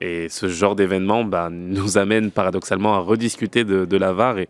Et 0.00 0.28
ce 0.28 0.48
genre 0.48 0.74
d'événement 0.74 1.24
bah, 1.24 1.48
nous 1.50 1.98
amène 1.98 2.30
paradoxalement 2.30 2.94
à 2.94 2.98
rediscuter 2.98 3.64
de, 3.64 3.84
de 3.84 3.96
la 3.96 4.12
VAR. 4.12 4.38
Et, 4.38 4.48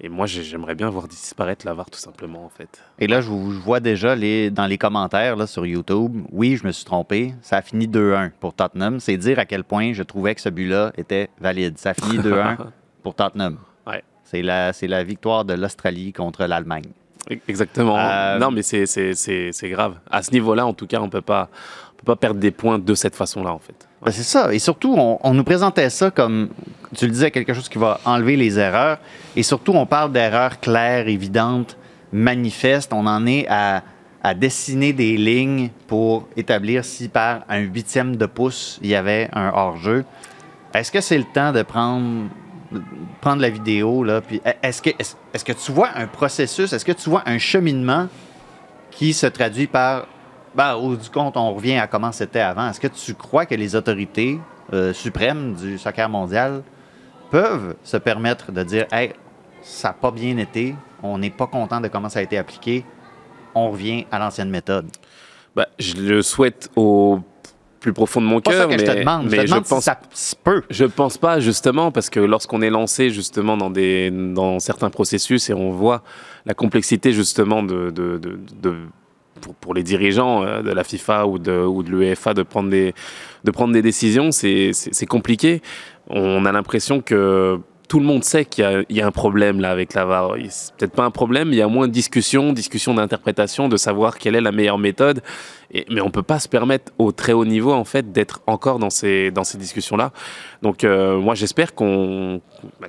et 0.00 0.08
moi, 0.08 0.24
j'aimerais 0.26 0.74
bien 0.74 0.88
voir 0.88 1.06
disparaître 1.06 1.66
la 1.66 1.74
VAR 1.74 1.90
tout 1.90 1.98
simplement, 1.98 2.44
en 2.44 2.48
fait. 2.48 2.82
Et 2.98 3.06
là, 3.06 3.20
je, 3.20 3.28
vous, 3.28 3.52
je 3.52 3.58
vois 3.58 3.80
déjà 3.80 4.16
les, 4.16 4.50
dans 4.50 4.66
les 4.66 4.78
commentaires 4.78 5.36
là, 5.36 5.46
sur 5.46 5.66
YouTube, 5.66 6.24
oui, 6.32 6.56
je 6.56 6.66
me 6.66 6.72
suis 6.72 6.86
trompé. 6.86 7.34
Ça 7.42 7.58
a 7.58 7.62
fini 7.62 7.86
2-1 7.86 8.30
pour 8.40 8.54
Tottenham. 8.54 9.00
C'est 9.00 9.18
dire 9.18 9.38
à 9.38 9.44
quel 9.44 9.64
point 9.64 9.92
je 9.92 10.02
trouvais 10.02 10.34
que 10.34 10.40
ce 10.40 10.48
but-là 10.48 10.92
était 10.96 11.28
valide. 11.38 11.76
Ça 11.76 11.90
a 11.90 11.94
fini 11.94 12.18
2-1 12.18 12.56
pour 13.02 13.14
Tottenham. 13.14 13.58
Ouais. 13.86 14.02
C'est 14.24 14.42
la, 14.42 14.72
la 14.80 15.04
victoire 15.04 15.44
de 15.44 15.52
l'Australie 15.52 16.14
contre 16.14 16.46
l'Allemagne. 16.46 16.84
Exactement. 17.48 17.98
Euh... 17.98 18.38
Non, 18.38 18.50
mais 18.50 18.62
c'est 18.62 19.68
grave. 19.70 19.96
À 20.10 20.22
ce 20.22 20.32
niveau-là, 20.32 20.66
en 20.66 20.72
tout 20.72 20.86
cas, 20.86 21.00
on 21.00 21.06
ne 21.06 21.10
peut 21.10 21.20
pas 21.20 21.50
pas 22.04 22.16
perdre 22.16 22.40
des 22.40 22.50
points 22.50 22.78
de 22.78 22.94
cette 22.94 23.14
façon-là, 23.14 23.52
en 23.52 23.58
fait. 23.58 23.88
Ben 24.02 24.10
c'est 24.10 24.22
ça. 24.22 24.52
Et 24.52 24.58
surtout, 24.58 24.94
on, 24.96 25.18
on, 25.22 25.34
nous 25.34 25.44
présentait 25.44 25.90
ça 25.90 26.10
comme, 26.10 26.48
tu 26.96 27.06
le 27.06 27.12
disais, 27.12 27.30
quelque 27.30 27.52
chose 27.52 27.68
qui 27.68 27.78
va 27.78 28.00
enlever 28.04 28.36
les 28.36 28.58
erreurs. 28.58 28.98
Et 29.36 29.42
surtout, 29.42 29.72
on 29.72 29.86
parle 29.86 30.12
d'erreurs 30.12 30.60
claires, 30.60 31.08
évidentes, 31.08 31.76
manifestes. 32.12 32.92
On 32.92 33.06
en 33.06 33.26
est 33.26 33.46
à, 33.48 33.82
à 34.22 34.34
dessiner 34.34 34.92
des 34.92 35.16
lignes 35.16 35.70
pour 35.86 36.28
établir 36.36 36.84
si 36.84 37.08
par 37.08 37.40
un 37.48 37.58
huitième 37.58 38.16
de 38.16 38.26
pouce, 38.26 38.78
il 38.82 38.88
y 38.88 38.94
avait 38.94 39.28
un 39.32 39.50
hors-jeu. 39.54 40.04
Est-ce 40.74 40.92
que 40.92 41.00
c'est 41.00 41.18
le 41.18 41.24
temps 41.24 41.52
de 41.52 41.62
prendre, 41.62 42.28
prendre 43.20 43.42
la 43.42 43.50
vidéo, 43.50 44.04
là, 44.04 44.20
puis 44.20 44.40
est-ce 44.62 44.82
que, 44.82 44.90
est 44.90 45.16
-ce 45.34 45.44
que 45.44 45.52
tu 45.52 45.72
vois 45.72 45.90
un 45.96 46.06
processus, 46.06 46.72
est-ce 46.72 46.84
que 46.84 46.92
tu 46.92 47.10
vois 47.10 47.22
un 47.26 47.38
cheminement 47.38 48.08
qui 48.90 49.12
se 49.12 49.26
traduit 49.26 49.66
par 49.66 50.06
ben, 50.54 50.74
au 50.74 50.96
du 50.96 51.08
compte, 51.10 51.36
on 51.36 51.54
revient 51.54 51.76
à 51.76 51.86
comment 51.86 52.12
c'était 52.12 52.40
avant. 52.40 52.68
Est-ce 52.68 52.80
que 52.80 52.88
tu 52.88 53.14
crois 53.14 53.46
que 53.46 53.54
les 53.54 53.76
autorités 53.76 54.40
euh, 54.72 54.92
suprêmes 54.92 55.54
du 55.54 55.78
soccer 55.78 56.08
mondial 56.08 56.62
peuvent 57.30 57.76
se 57.84 57.96
permettre 57.96 58.50
de 58.52 58.62
dire 58.62 58.86
Hey, 58.92 59.12
ça 59.62 59.88
n'a 59.88 59.94
pas 59.94 60.10
bien 60.10 60.36
été, 60.38 60.74
on 61.02 61.18
n'est 61.18 61.30
pas 61.30 61.46
content 61.46 61.80
de 61.80 61.88
comment 61.88 62.08
ça 62.08 62.18
a 62.18 62.22
été 62.22 62.36
appliqué, 62.38 62.84
on 63.54 63.70
revient 63.70 64.06
à 64.10 64.18
l'ancienne 64.18 64.50
méthode? 64.50 64.86
Ben, 65.54 65.66
je 65.78 65.94
le 65.96 66.22
souhaite 66.22 66.70
au 66.76 67.20
plus 67.80 67.92
profond 67.92 68.20
de 68.20 68.26
mon 68.26 68.40
cœur, 68.40 68.68
mais, 68.68 68.78
je, 68.78 68.84
te 68.84 68.98
demande. 68.98 69.28
mais 69.30 69.38
je, 69.38 69.42
te 69.42 69.46
demande 69.46 69.64
je 69.64 69.68
pense 69.68 69.78
si 69.78 69.84
ça 69.84 70.00
se 70.12 70.36
peut. 70.36 70.62
Je 70.68 70.84
pense 70.84 71.16
pas 71.16 71.40
justement 71.40 71.90
parce 71.90 72.10
que 72.10 72.20
lorsqu'on 72.20 72.60
est 72.60 72.70
lancé 72.70 73.10
justement 73.10 73.56
dans 73.56 73.70
des 73.70 74.10
dans 74.10 74.58
certains 74.58 74.90
processus 74.90 75.48
et 75.48 75.54
on 75.54 75.70
voit 75.70 76.02
la 76.44 76.54
complexité 76.54 77.12
justement 77.12 77.62
de, 77.62 77.90
de, 77.90 78.18
de, 78.18 78.38
de 78.60 78.76
pour, 79.40 79.74
les 79.74 79.82
dirigeants 79.82 80.44
euh, 80.44 80.62
de 80.62 80.70
la 80.70 80.84
FIFA 80.84 81.26
ou 81.26 81.38
de, 81.38 81.66
l'UEFA 81.88 82.34
de 82.34 82.42
prendre 82.42 82.70
des, 82.70 83.82
décisions, 83.82 84.30
c'est 84.32 85.06
compliqué. 85.08 85.62
On 86.08 86.44
a 86.44 86.52
l'impression 86.52 87.00
que 87.00 87.60
tout 87.90 87.98
le 87.98 88.06
monde 88.06 88.22
sait 88.22 88.44
qu'il 88.44 88.86
y, 88.88 89.00
a 89.00 89.06
un 89.06 89.10
problème 89.10 89.58
là 89.58 89.72
avec 89.72 89.94
la 89.94 90.04
VAR. 90.04 90.36
C'est 90.48 90.72
peut-être 90.76 90.92
pas 90.92 91.04
un 91.04 91.10
problème, 91.10 91.48
il 91.48 91.56
y 91.56 91.60
a 91.60 91.66
moins 91.66 91.88
de 91.88 91.92
discussion, 91.92 92.52
discussion 92.52 92.94
d'interprétation, 92.94 93.68
de 93.68 93.76
savoir 93.76 94.16
quelle 94.16 94.36
est 94.36 94.40
la 94.40 94.52
meilleure 94.52 94.78
méthode. 94.78 95.22
Mais 95.90 96.00
on 96.00 96.08
peut 96.12 96.22
pas 96.22 96.38
se 96.38 96.48
permettre 96.48 96.92
au 96.98 97.10
très 97.10 97.32
haut 97.32 97.44
niveau 97.44 97.72
en 97.72 97.84
fait 97.84 98.12
d'être 98.12 98.42
encore 98.46 98.78
dans 98.78 98.90
ces 98.90 99.32
discussions 99.56 99.96
là. 99.96 100.12
Donc 100.62 100.84
euh, 100.84 101.18
moi 101.18 101.34
j'espère 101.34 101.74
qu'on 101.74 102.40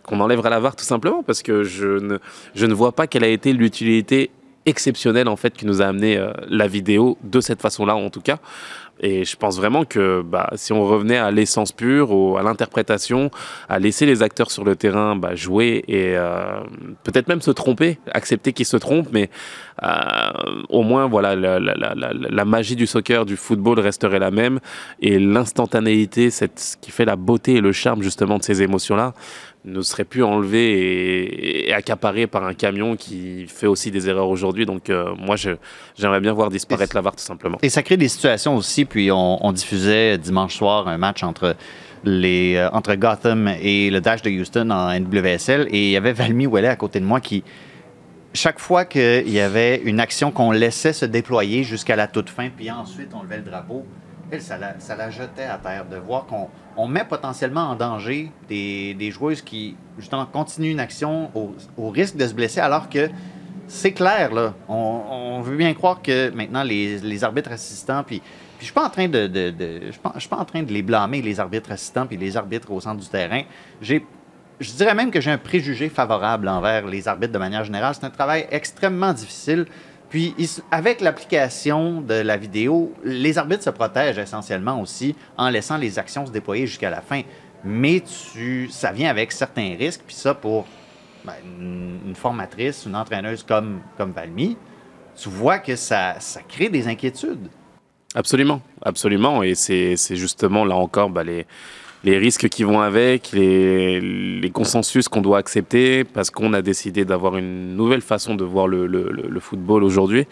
qu'on 0.03 0.19
enlèvera 0.19 0.51
la 0.51 0.59
VAR 0.59 0.75
tout 0.75 0.85
simplement 0.85 1.23
parce 1.23 1.41
que 1.41 1.63
je 1.63 1.97
ne 1.97 2.19
je 2.53 2.67
ne 2.67 2.73
vois 2.75 2.91
pas 2.91 3.07
quelle 3.07 3.23
a 3.23 3.27
été 3.27 3.53
l'utilité 3.53 4.29
exceptionnel 4.65 5.27
en 5.27 5.35
fait 5.35 5.53
qui 5.53 5.65
nous 5.65 5.81
a 5.81 5.85
amené 5.85 6.17
euh, 6.17 6.31
la 6.47 6.67
vidéo 6.67 7.17
de 7.23 7.41
cette 7.41 7.61
façon-là 7.61 7.95
en 7.95 8.09
tout 8.09 8.21
cas. 8.21 8.37
Et 9.03 9.25
je 9.25 9.35
pense 9.35 9.57
vraiment 9.57 9.83
que 9.83 10.21
bah, 10.21 10.51
si 10.55 10.73
on 10.73 10.83
revenait 10.85 11.17
à 11.17 11.31
l'essence 11.31 11.71
pure, 11.71 12.11
au, 12.11 12.37
à 12.37 12.43
l'interprétation, 12.43 13.31
à 13.67 13.79
laisser 13.79 14.05
les 14.05 14.21
acteurs 14.21 14.51
sur 14.51 14.63
le 14.63 14.75
terrain 14.75 15.15
bah, 15.15 15.33
jouer 15.33 15.83
et 15.87 16.15
euh, 16.15 16.61
peut-être 17.03 17.27
même 17.27 17.41
se 17.41 17.49
tromper, 17.49 17.97
accepter 18.11 18.53
qu'ils 18.53 18.67
se 18.67 18.77
trompent, 18.77 19.11
mais 19.11 19.31
euh, 19.81 19.87
au 20.69 20.83
moins 20.83 21.07
voilà 21.07 21.35
la, 21.35 21.59
la, 21.59 21.73
la, 21.73 21.93
la, 21.95 22.45
magie 22.45 22.75
du 22.75 22.85
soccer, 22.85 23.25
du 23.25 23.37
football 23.37 23.79
resterait 23.79 24.19
la 24.19 24.29
même 24.29 24.59
et 25.01 25.17
l'instantanéité, 25.17 26.29
ce 26.29 26.45
qui 26.79 26.91
fait 26.91 27.05
la 27.05 27.15
beauté 27.15 27.55
et 27.55 27.61
le 27.61 27.71
charme 27.71 28.03
justement 28.03 28.37
de 28.37 28.43
ces 28.43 28.61
émotions-là, 28.61 29.13
ne 29.63 29.81
serait 29.81 30.05
plus 30.05 30.23
enlevé 30.23 30.71
et, 30.71 31.69
et, 31.69 31.73
accaparé 31.73 32.27
par 32.27 32.45
un 32.45 32.53
camion 32.53 32.95
qui 32.95 33.45
fait 33.47 33.67
aussi 33.67 33.91
des 33.91 34.09
erreurs 34.09 34.29
aujourd'hui. 34.29 34.65
Donc 34.65 34.89
euh, 34.89 35.13
moi, 35.17 35.35
j'aimerais 35.95 36.19
bien 36.19 36.33
voir 36.33 36.49
disparaître 36.49 36.95
la 36.95 37.01
VAR 37.01 37.15
tout 37.15 37.23
simplement. 37.23 37.57
Et 37.61 37.69
ça 37.69 37.83
crée 37.83 37.97
des 37.97 38.07
situations 38.07 38.55
aussi. 38.55 38.85
Puis 38.85 39.11
on, 39.11 39.45
on 39.45 39.51
diffusait 39.51 40.17
dimanche 40.17 40.55
soir 40.55 40.87
un 40.87 40.97
match 40.97 41.23
entre 41.23 41.55
les, 42.03 42.55
euh, 42.55 42.69
entre 42.71 42.95
Gotham 42.95 43.51
et 43.61 43.89
le 43.89 44.01
Dash 44.01 44.21
de 44.21 44.29
Houston 44.31 44.69
en 44.71 44.99
NWSL. 44.99 45.67
Et 45.69 45.87
il 45.87 45.91
y 45.91 45.97
avait 45.97 46.13
Valmy 46.13 46.47
Ouellet 46.47 46.67
à 46.67 46.75
côté 46.75 46.99
de 46.99 47.05
moi 47.05 47.19
qui, 47.19 47.43
chaque 48.33 48.59
fois 48.59 48.85
qu'il 48.85 49.29
y 49.29 49.39
avait 49.39 49.77
une 49.77 49.99
action 49.99 50.31
qu'on 50.31 50.51
laissait 50.51 50.93
se 50.93 51.05
déployer 51.05 51.63
jusqu'à 51.63 51.95
la 51.95 52.07
toute 52.07 52.29
fin, 52.29 52.49
puis 52.49 52.71
ensuite 52.71 53.09
on 53.13 53.23
levait 53.23 53.37
le 53.37 53.43
drapeau, 53.43 53.85
ça 54.39 54.57
la, 54.57 55.09
jetait 55.09 55.43
à 55.43 55.57
terre 55.57 55.85
de 55.85 55.97
voir 55.97 56.25
qu'on 56.25 56.47
on 56.77 56.87
met 56.87 57.03
potentiellement 57.03 57.69
en 57.69 57.75
danger 57.75 58.31
des, 58.47 59.11
joueuses 59.11 59.41
qui, 59.41 59.75
justement, 59.97 60.25
continuent 60.25 60.71
une 60.71 60.79
action 60.79 61.29
au, 61.77 61.89
risque 61.89 62.15
de 62.15 62.25
se 62.25 62.33
blesser, 62.33 62.61
alors 62.61 62.89
que 62.89 63.09
c'est 63.67 63.91
clair, 63.91 64.33
là. 64.33 64.53
On, 64.67 65.41
veut 65.41 65.57
bien 65.57 65.73
croire 65.73 66.01
que 66.01 66.29
maintenant, 66.29 66.63
les, 66.63 67.23
arbitres 67.23 67.51
assistants, 67.51 68.03
puis, 68.03 68.21
je 68.59 68.65
suis 68.65 68.67
suis 68.67 68.73
pas 68.73 68.85
en 68.85 70.45
train 70.45 70.63
de 70.63 70.71
les 70.71 70.81
blâmer, 70.83 71.21
les 71.21 71.39
arbitres 71.39 71.71
assistants, 71.71 72.05
puis 72.05 72.17
les 72.17 72.37
arbitres 72.37 72.71
au 72.71 72.79
centre 72.79 73.01
du 73.01 73.09
terrain. 73.09 73.41
Je 73.81 74.73
dirais 74.77 74.93
même 74.93 75.09
que 75.09 75.19
j'ai 75.19 75.31
un 75.31 75.39
préjugé 75.39 75.89
favorable 75.89 76.47
envers 76.47 76.85
les 76.85 77.07
arbitres 77.07 77.33
de 77.33 77.39
manière 77.39 77.63
générale. 77.63 77.95
C'est 77.95 78.05
un 78.05 78.11
travail 78.11 78.45
extrêmement 78.51 79.11
difficile. 79.11 79.65
Puis, 80.11 80.35
avec 80.71 80.99
l'application 80.99 82.01
de 82.01 82.15
la 82.15 82.35
vidéo, 82.35 82.93
les 83.01 83.37
arbitres 83.37 83.63
se 83.63 83.69
protègent 83.69 84.19
essentiellement 84.19 84.81
aussi 84.81 85.15
en 85.37 85.49
laissant 85.49 85.77
les 85.77 85.97
actions 85.97 86.25
se 86.25 86.33
déployer 86.33 86.67
jusqu'à 86.67 86.89
la 86.89 86.99
fin. 86.99 87.21
Mais 87.63 88.01
tu, 88.33 88.67
ça 88.69 88.91
vient 88.91 89.09
avec 89.09 89.31
certains 89.31 89.73
risques. 89.79 90.01
Puis 90.05 90.15
ça, 90.15 90.33
pour 90.33 90.67
ben, 91.23 91.35
une 91.57 92.13
formatrice, 92.13 92.85
une 92.85 92.97
entraîneuse 92.97 93.41
comme, 93.43 93.79
comme 93.97 94.11
Valmy, 94.11 94.57
tu 95.15 95.29
vois 95.29 95.59
que 95.59 95.77
ça, 95.77 96.15
ça 96.19 96.41
crée 96.41 96.67
des 96.67 96.89
inquiétudes. 96.89 97.47
Absolument, 98.13 98.59
absolument. 98.81 99.41
Et 99.43 99.55
c'est 99.55 99.95
justement 100.17 100.65
là 100.65 100.75
encore 100.75 101.09
ben, 101.09 101.23
les, 101.23 101.47
les 102.03 102.17
risques 102.17 102.49
qui 102.49 102.63
vont 102.63 102.81
avec, 102.81 103.31
les, 103.31 104.49
consensus 104.53 105.07
qu'on 105.07 105.21
doit 105.21 105.37
accepter 105.37 106.03
parce 106.03 106.29
qu'on 106.29 106.53
a 106.53 106.61
décidé 106.61 107.05
d'avoir 107.05 107.37
une 107.37 107.75
nouvelle 107.75 108.01
façon 108.01 108.35
de 108.35 108.43
voir 108.43 108.67
le 108.67 109.39
football 109.39 109.83
aujourd'hui. 109.83 110.25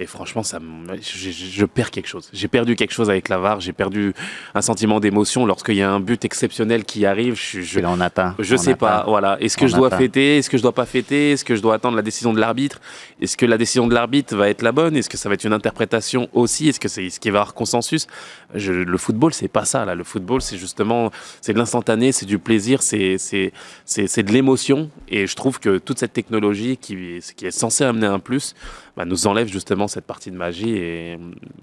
Et 0.00 0.06
franchement, 0.06 0.42
ça, 0.42 0.58
je, 1.02 1.30
je 1.30 1.64
perds 1.66 1.90
quelque 1.90 2.08
chose. 2.08 2.30
J'ai 2.32 2.48
perdu 2.48 2.74
quelque 2.74 2.92
chose 2.92 3.10
avec 3.10 3.28
la 3.28 3.36
VAR. 3.36 3.60
J'ai 3.60 3.74
perdu 3.74 4.14
un 4.54 4.62
sentiment 4.62 4.98
d'émotion 4.98 5.44
lorsqu'il 5.44 5.74
y 5.74 5.82
a 5.82 5.92
un 5.92 6.00
but 6.00 6.24
exceptionnel 6.24 6.84
qui 6.84 7.04
arrive. 7.04 7.34
Je, 7.34 7.60
je, 7.60 7.80
là, 7.80 7.90
on. 7.90 7.98
Je 8.42 8.54
on 8.54 8.58
sais 8.58 8.76
pas. 8.76 9.04
Voilà. 9.06 9.36
Est-ce 9.42 9.58
que 9.58 9.66
On 9.66 9.68
je 9.68 9.76
dois 9.76 9.90
fêter? 9.90 10.38
Est-ce 10.38 10.48
que 10.48 10.56
je 10.56 10.62
dois 10.62 10.72
pas 10.72 10.86
fêter? 10.86 11.32
Est-ce 11.32 11.44
que 11.44 11.54
je 11.54 11.60
dois 11.60 11.74
attendre 11.74 11.96
la 11.96 12.02
décision 12.02 12.32
de 12.32 12.40
l'arbitre? 12.40 12.80
Est-ce 13.20 13.36
que 13.36 13.44
la 13.44 13.58
décision 13.58 13.86
de 13.86 13.92
l'arbitre 13.92 14.34
va 14.34 14.48
être 14.48 14.62
la 14.62 14.72
bonne? 14.72 14.96
Est-ce 14.96 15.10
que 15.10 15.18
ça 15.18 15.28
va 15.28 15.34
être 15.34 15.44
une 15.44 15.52
interprétation 15.52 16.30
aussi? 16.32 16.70
Est-ce 16.70 16.80
que 16.80 16.88
c'est 16.88 17.10
ce 17.10 17.20
qui 17.20 17.28
va 17.28 17.40
avoir 17.40 17.52
consensus? 17.52 18.06
Le 18.54 18.96
football, 18.96 19.34
c'est 19.34 19.48
pas 19.48 19.66
ça. 19.66 19.84
Là, 19.84 19.94
le 19.94 20.04
football, 20.04 20.40
c'est 20.40 20.56
justement, 20.56 21.10
c'est 21.42 21.52
de 21.52 21.58
l'instantané, 21.58 22.10
c'est 22.12 22.24
du 22.24 22.38
plaisir, 22.38 22.82
c'est 22.82 23.18
c'est 23.18 23.52
c'est 23.84 24.22
de 24.22 24.32
l'émotion. 24.32 24.90
Et 25.08 25.26
je 25.26 25.36
trouve 25.36 25.60
que 25.60 25.76
toute 25.76 25.98
cette 25.98 26.14
technologie 26.14 26.78
qui, 26.78 27.20
qui 27.36 27.44
est 27.44 27.50
censée 27.50 27.84
amener 27.84 28.06
un 28.06 28.18
plus, 28.18 28.54
bah, 28.96 29.04
nous 29.04 29.26
enlève 29.26 29.48
justement 29.48 29.88
cette 29.90 30.06
partie 30.06 30.30
de 30.30 30.36
magie. 30.36 30.70
Et 30.76 31.18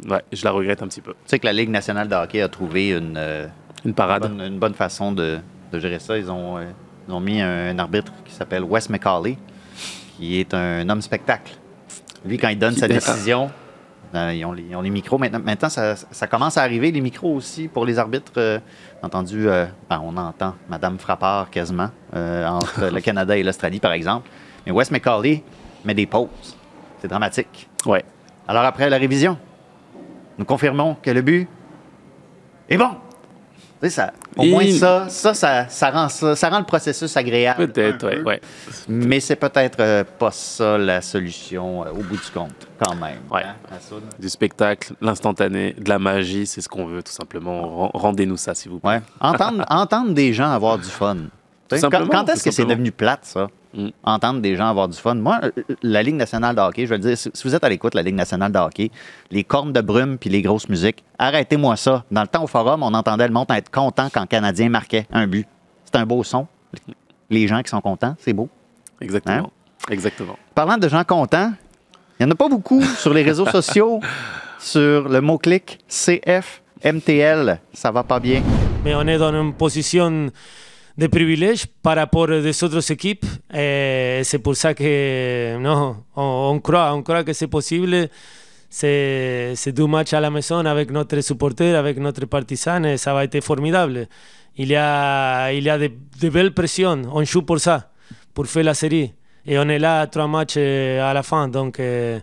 ouais, 0.10 0.22
je 0.32 0.44
la 0.44 0.52
regrette 0.52 0.82
un 0.84 0.88
petit 0.88 1.02
peu. 1.02 1.12
Tu 1.12 1.18
sais 1.28 1.40
que 1.40 1.46
la 1.46 1.54
Ligue 1.54 1.70
nationale 1.70 2.08
de 2.08 2.16
hockey 2.16 2.42
a 2.42 2.50
trouvé 2.50 2.90
une, 2.92 3.16
euh, 3.18 3.48
Une 3.86 3.94
parade. 3.94 4.22
bonne, 4.24 4.42
une 4.42 4.60
bonne 4.60 4.74
façon 4.74 5.12
de, 5.12 5.40
de 5.72 5.80
gérer 5.80 6.00
ça. 6.00 6.18
Ils 6.18 6.30
ont, 6.32 6.58
euh, 6.58 6.66
ils 7.08 7.14
ont 7.14 7.20
mis 7.20 7.42
un, 7.42 7.70
un 7.70 7.80
arbitre 7.80 8.12
qui 8.26 8.34
s'appelle 8.34 8.64
Wes 8.64 8.90
McCauley, 8.90 9.38
qui 10.18 10.40
est 10.40 10.54
un 10.54 10.88
homme 10.90 11.02
spectacle. 11.02 11.54
Lui, 12.26 12.38
quand 12.38 12.50
il 12.50 12.60
donne 12.60 12.74
Qui- 12.74 12.80
sa 12.82 12.88
décision, 12.88 13.50
euh, 14.16 14.34
ils, 14.34 14.44
ont 14.46 14.52
les, 14.52 14.64
ils 14.64 14.76
ont 14.76 14.82
les 14.82 14.90
micros. 14.90 15.18
Maintenant, 15.18 15.40
maintenant 15.44 15.70
ça, 15.70 15.96
ça 15.96 16.28
commence 16.28 16.58
à 16.58 16.64
arriver, 16.64 16.92
les 16.92 17.02
micros 17.02 17.34
aussi, 17.36 17.68
pour 17.68 17.86
les 17.86 17.98
arbitres. 18.00 18.32
euh, 18.38 18.60
entendu, 19.04 19.46
ben, 19.46 20.02
on 20.04 20.18
entend 20.18 20.56
Madame 20.70 20.98
Frappard 20.98 21.50
quasiment, 21.52 21.90
entre 22.14 22.90
le 22.92 23.00
Canada 23.08 23.38
et 23.38 23.44
l'Australie, 23.44 23.80
par 23.80 23.92
exemple. 23.92 24.28
Mais 24.66 24.72
Wes 24.72 24.90
McCauley 24.92 25.44
met 25.86 25.94
des 25.94 26.06
pauses. 26.08 26.56
C'est 27.00 27.08
dramatique. 27.08 27.70
Ouais. 27.86 28.04
Alors 28.48 28.64
après 28.64 28.90
la 28.90 28.98
révision, 28.98 29.38
nous 30.38 30.46
confirmons 30.46 30.96
que 31.02 31.10
le 31.12 31.22
but 31.22 31.48
est 32.70 32.78
bon. 32.78 32.92
Ça, 33.90 34.12
au 34.36 34.42
Et- 34.42 34.50
moins 34.50 34.68
ça, 34.72 35.06
ça, 35.08 35.36
ça, 35.36 35.70
ça 35.70 35.92
rend 35.92 36.10
ça, 36.10 36.36
ça 36.36 36.50
rend 36.50 36.58
le 36.58 36.66
processus 36.66 37.16
agréable. 37.16 37.68
Peut-être, 37.68 38.06
un 38.12 38.24
ouais. 38.24 38.42
Mais 38.90 39.20
c'est 39.20 39.36
peut-être 39.36 39.80
euh, 39.80 40.04
pas 40.04 40.32
ça 40.32 40.80
la 40.80 41.00
solution 41.00 41.84
euh, 41.86 41.92
au 41.92 42.02
bout 42.02 42.16
du 42.16 42.32
compte, 42.34 42.68
quand 42.84 42.96
même. 42.96 43.20
Ouais. 43.30 43.44
hein? 43.44 43.54
Du 44.18 44.30
spectacle, 44.30 44.94
l'instantané, 45.00 45.76
de 45.78 45.88
la 45.90 46.00
magie, 46.00 46.48
c'est 46.48 46.60
ce 46.62 46.68
qu'on 46.68 46.88
veut 46.88 47.04
tout 47.04 47.12
simplement. 47.12 47.62
Ren- 47.70 47.92
Rendez-nous 47.94 48.38
ça, 48.38 48.56
s'il 48.56 48.72
vous 48.72 48.80
plaît. 48.80 48.90
Ouais. 48.94 49.02
Entendre, 49.22 49.64
entendre 49.70 50.12
des 50.12 50.34
gens 50.34 50.50
avoir 50.50 50.80
du 50.80 50.90
fun. 50.90 51.18
Quand, 51.70 52.30
est-ce 52.30 52.44
que 52.44 52.52
c'est 52.52 52.66
devenu 52.66 52.92
plate, 52.92 53.26
ça? 53.26 53.48
Mm. 53.74 53.90
Entendre 54.04 54.42
des 54.42 54.56
gens 54.56 54.70
avoir 54.70 54.88
du 54.88 54.98
fun. 54.98 55.16
Moi, 55.16 55.40
euh, 55.44 55.52
la 55.84 56.02
Ligue 56.02 56.16
nationale 56.16 56.56
de 56.56 56.62
hockey, 56.62 56.86
je 56.86 56.92
veux 56.92 56.98
le 56.98 57.04
dire, 57.04 57.18
si 57.18 57.30
vous 57.44 57.54
êtes 57.54 57.64
à 57.64 57.70
l'écoute 57.70 57.94
de 57.94 57.98
la 57.98 58.04
Ligue 58.04 58.16
nationale 58.16 58.52
de 58.52 58.58
hockey, 58.58 58.92
les 59.32 59.44
cornes 59.44 59.74
de 59.74 59.82
brume 59.82 60.18
puis 60.18 60.30
les 60.30 60.42
grosses 60.42 60.70
musiques, 60.70 61.04
arrêtez-moi 61.20 61.76
ça. 61.76 62.04
Dans 62.12 62.22
le 62.22 62.28
temps 62.28 62.44
au 62.44 62.48
forum, 62.48 62.84
on 62.84 62.94
entendait 62.94 63.28
le 63.28 63.34
monde 63.34 63.48
être 63.50 63.70
content 63.70 64.10
quand 64.12 64.22
le 64.22 64.28
Canadien 64.28 64.70
marquait 64.70 65.08
un 65.12 65.28
but. 65.28 65.48
C'est 65.86 65.96
un 65.96 66.06
beau 66.06 66.24
son. 66.24 66.48
Les 67.30 67.48
gens 67.48 67.62
qui 67.62 67.70
sont 67.70 67.82
contents, 67.82 68.16
c'est 68.20 68.34
beau. 68.34 68.50
Exactement. 69.02 69.52
Exactement. 69.90 70.38
Parlant 70.56 70.78
de 70.78 70.88
gens 70.88 71.04
contents, 71.04 71.54
il 72.20 72.26
n'y 72.26 72.32
en 72.32 72.34
a 72.34 72.36
pas 72.36 72.50
beaucoup 72.50 72.82
sur 72.82 73.14
les 73.14 73.24
réseaux 73.24 73.46
sociaux 73.52 74.00
sur 74.60 75.08
le 75.08 75.22
mot-clic 75.22 75.80
CF 75.88 76.62
MTL. 76.84 77.60
Ça 77.74 77.92
va 77.92 78.04
pas 78.04 78.20
bien. 78.20 78.42
mais 78.84 78.96
on 78.96 79.02
est 79.08 79.18
dans 79.18 79.34
une 79.34 79.54
position 79.54 80.30
de 80.98 81.08
privilège 81.08 81.68
par 81.84 81.96
rapport 81.96 82.28
des 82.28 82.64
autres 82.64 82.92
équipes. 82.92 83.26
Et 83.54 84.22
c'est 84.24 84.40
pour 84.40 84.56
ça 84.56 84.74
que 84.74 85.58
non, 85.60 85.98
on, 86.16 86.60
croit, 86.60 86.94
on 86.94 87.04
croit 87.04 87.24
que 87.24 87.34
c'est 87.34 87.48
possible. 87.48 88.10
C'est 88.70 89.72
deux 89.74 89.88
matchs 89.88 90.14
à 90.14 90.20
la 90.20 90.30
maison 90.30 90.66
avec 90.66 90.92
notre 90.92 91.22
supporter, 91.22 91.76
avec 91.76 91.98
notre 92.00 92.26
partisan, 92.26 92.84
et 92.84 92.98
ça 92.98 93.14
va 93.14 93.24
être 93.24 93.42
formidable. 93.42 94.08
Il 94.58 94.70
y 94.70 94.76
a, 94.76 95.52
il 95.54 95.64
y 95.64 95.70
a 95.70 95.78
de, 95.78 95.92
de 96.20 96.30
belles 96.30 96.54
pressions. 96.54 97.04
On 97.14 97.24
joue 97.24 97.44
pour 97.44 97.60
ça, 97.60 97.92
pour 98.34 98.48
faire 98.48 98.64
la 98.64 98.74
série. 98.74 99.14
Et 99.46 99.58
on 99.60 99.70
est 99.70 99.80
là 99.80 100.02
à 100.02 100.08
trois 100.08 100.28
matchs 100.28 100.58
à 100.58 101.14
la 101.14 101.24
fin. 101.24 101.48
Donc, 101.48 101.80
euh, 101.80 102.20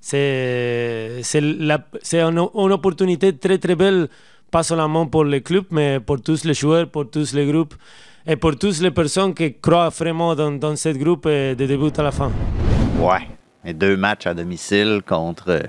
c'est 0.00 1.22
une, 1.34 1.72
une 2.12 2.72
opportunité 2.72 3.36
très 3.36 3.58
très 3.58 3.74
belle, 3.74 4.08
pas 4.50 4.62
seulement 4.62 5.06
pour 5.06 5.24
le 5.24 5.40
club, 5.40 5.64
mais 5.70 5.98
pour 6.00 6.20
tous 6.20 6.44
les 6.44 6.54
joueurs, 6.54 6.88
pour 6.88 7.10
tous 7.10 7.32
les 7.32 7.46
groupes 7.46 7.74
et 8.26 8.36
pour 8.36 8.56
toutes 8.56 8.78
les 8.80 8.90
personnes 8.90 9.34
qui 9.34 9.54
croient 9.54 9.88
vraiment 9.88 10.34
dans, 10.34 10.52
dans 10.52 10.76
ce 10.76 10.90
groupe 10.90 11.26
euh, 11.26 11.54
de 11.54 11.66
début 11.66 11.90
à 11.96 12.02
la 12.02 12.10
fin. 12.12 12.30
Ouais. 12.98 13.26
Et 13.64 13.72
deux 13.74 13.96
matchs 13.96 14.26
à 14.26 14.34
domicile 14.34 15.02
contre 15.06 15.50
euh, 15.50 15.62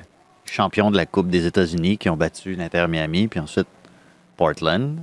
champions 0.46 0.92
de 0.92 0.98
la 0.98 1.06
Coupe 1.06 1.30
des 1.30 1.46
États-Unis 1.46 1.98
qui 1.98 2.10
ont 2.10 2.18
battu 2.18 2.56
l'Inter 2.56 2.86
Miami, 2.88 3.28
puis 3.28 3.40
ensuite 3.40 3.68
Portland. 4.38 5.00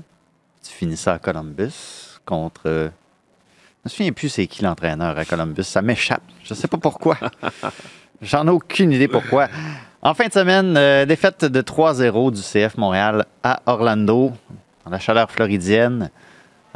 Tu 0.62 0.72
finis 0.72 0.96
ça 0.96 1.14
à 1.14 1.18
Columbus 1.18 2.18
contre. 2.24 2.62
euh, 2.66 2.88
je 3.84 3.90
me 3.90 3.90
souviens 3.90 4.12
plus 4.12 4.28
c'est 4.28 4.46
qui 4.46 4.62
l'entraîneur 4.62 5.16
à 5.16 5.24
Columbus. 5.24 5.64
Ça 5.64 5.80
m'échappe. 5.82 6.22
Je 6.44 6.52
sais 6.54 6.68
pas 6.68 6.78
pourquoi. 6.78 7.16
J'en 8.22 8.46
ai 8.46 8.50
aucune 8.50 8.92
idée 8.92 9.08
pourquoi. 9.08 9.48
En 10.02 10.12
fin 10.14 10.26
de 10.26 10.32
semaine, 10.32 10.76
euh, 10.76 11.06
défaite 11.06 11.44
de 11.44 11.60
3-0 11.62 12.32
du 12.32 12.40
CF 12.42 12.76
Montréal 12.76 13.24
à 13.42 13.62
Orlando, 13.66 14.32
dans 14.84 14.90
la 14.90 14.98
chaleur 14.98 15.30
floridienne. 15.30 16.10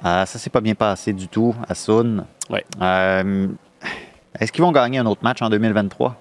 Euh, 0.05 0.27
ça 0.27 0.39
s'est 0.39 0.51
pas 0.51 0.61
bien 0.61 0.75
passé 0.75 1.13
du 1.13 1.29
tout 1.29 1.55
à 1.69 1.75
Sun. 1.75 2.25
Ouais. 2.51 2.65
Euh, 2.81 3.47
Est-ce 4.39 4.51
qu'ils 4.53 4.63
vont 4.65 4.73
gagner 4.73 4.99
un 4.99 5.07
autre 5.07 5.23
match 5.23 5.43
en 5.43 5.51
2023? 5.51 6.17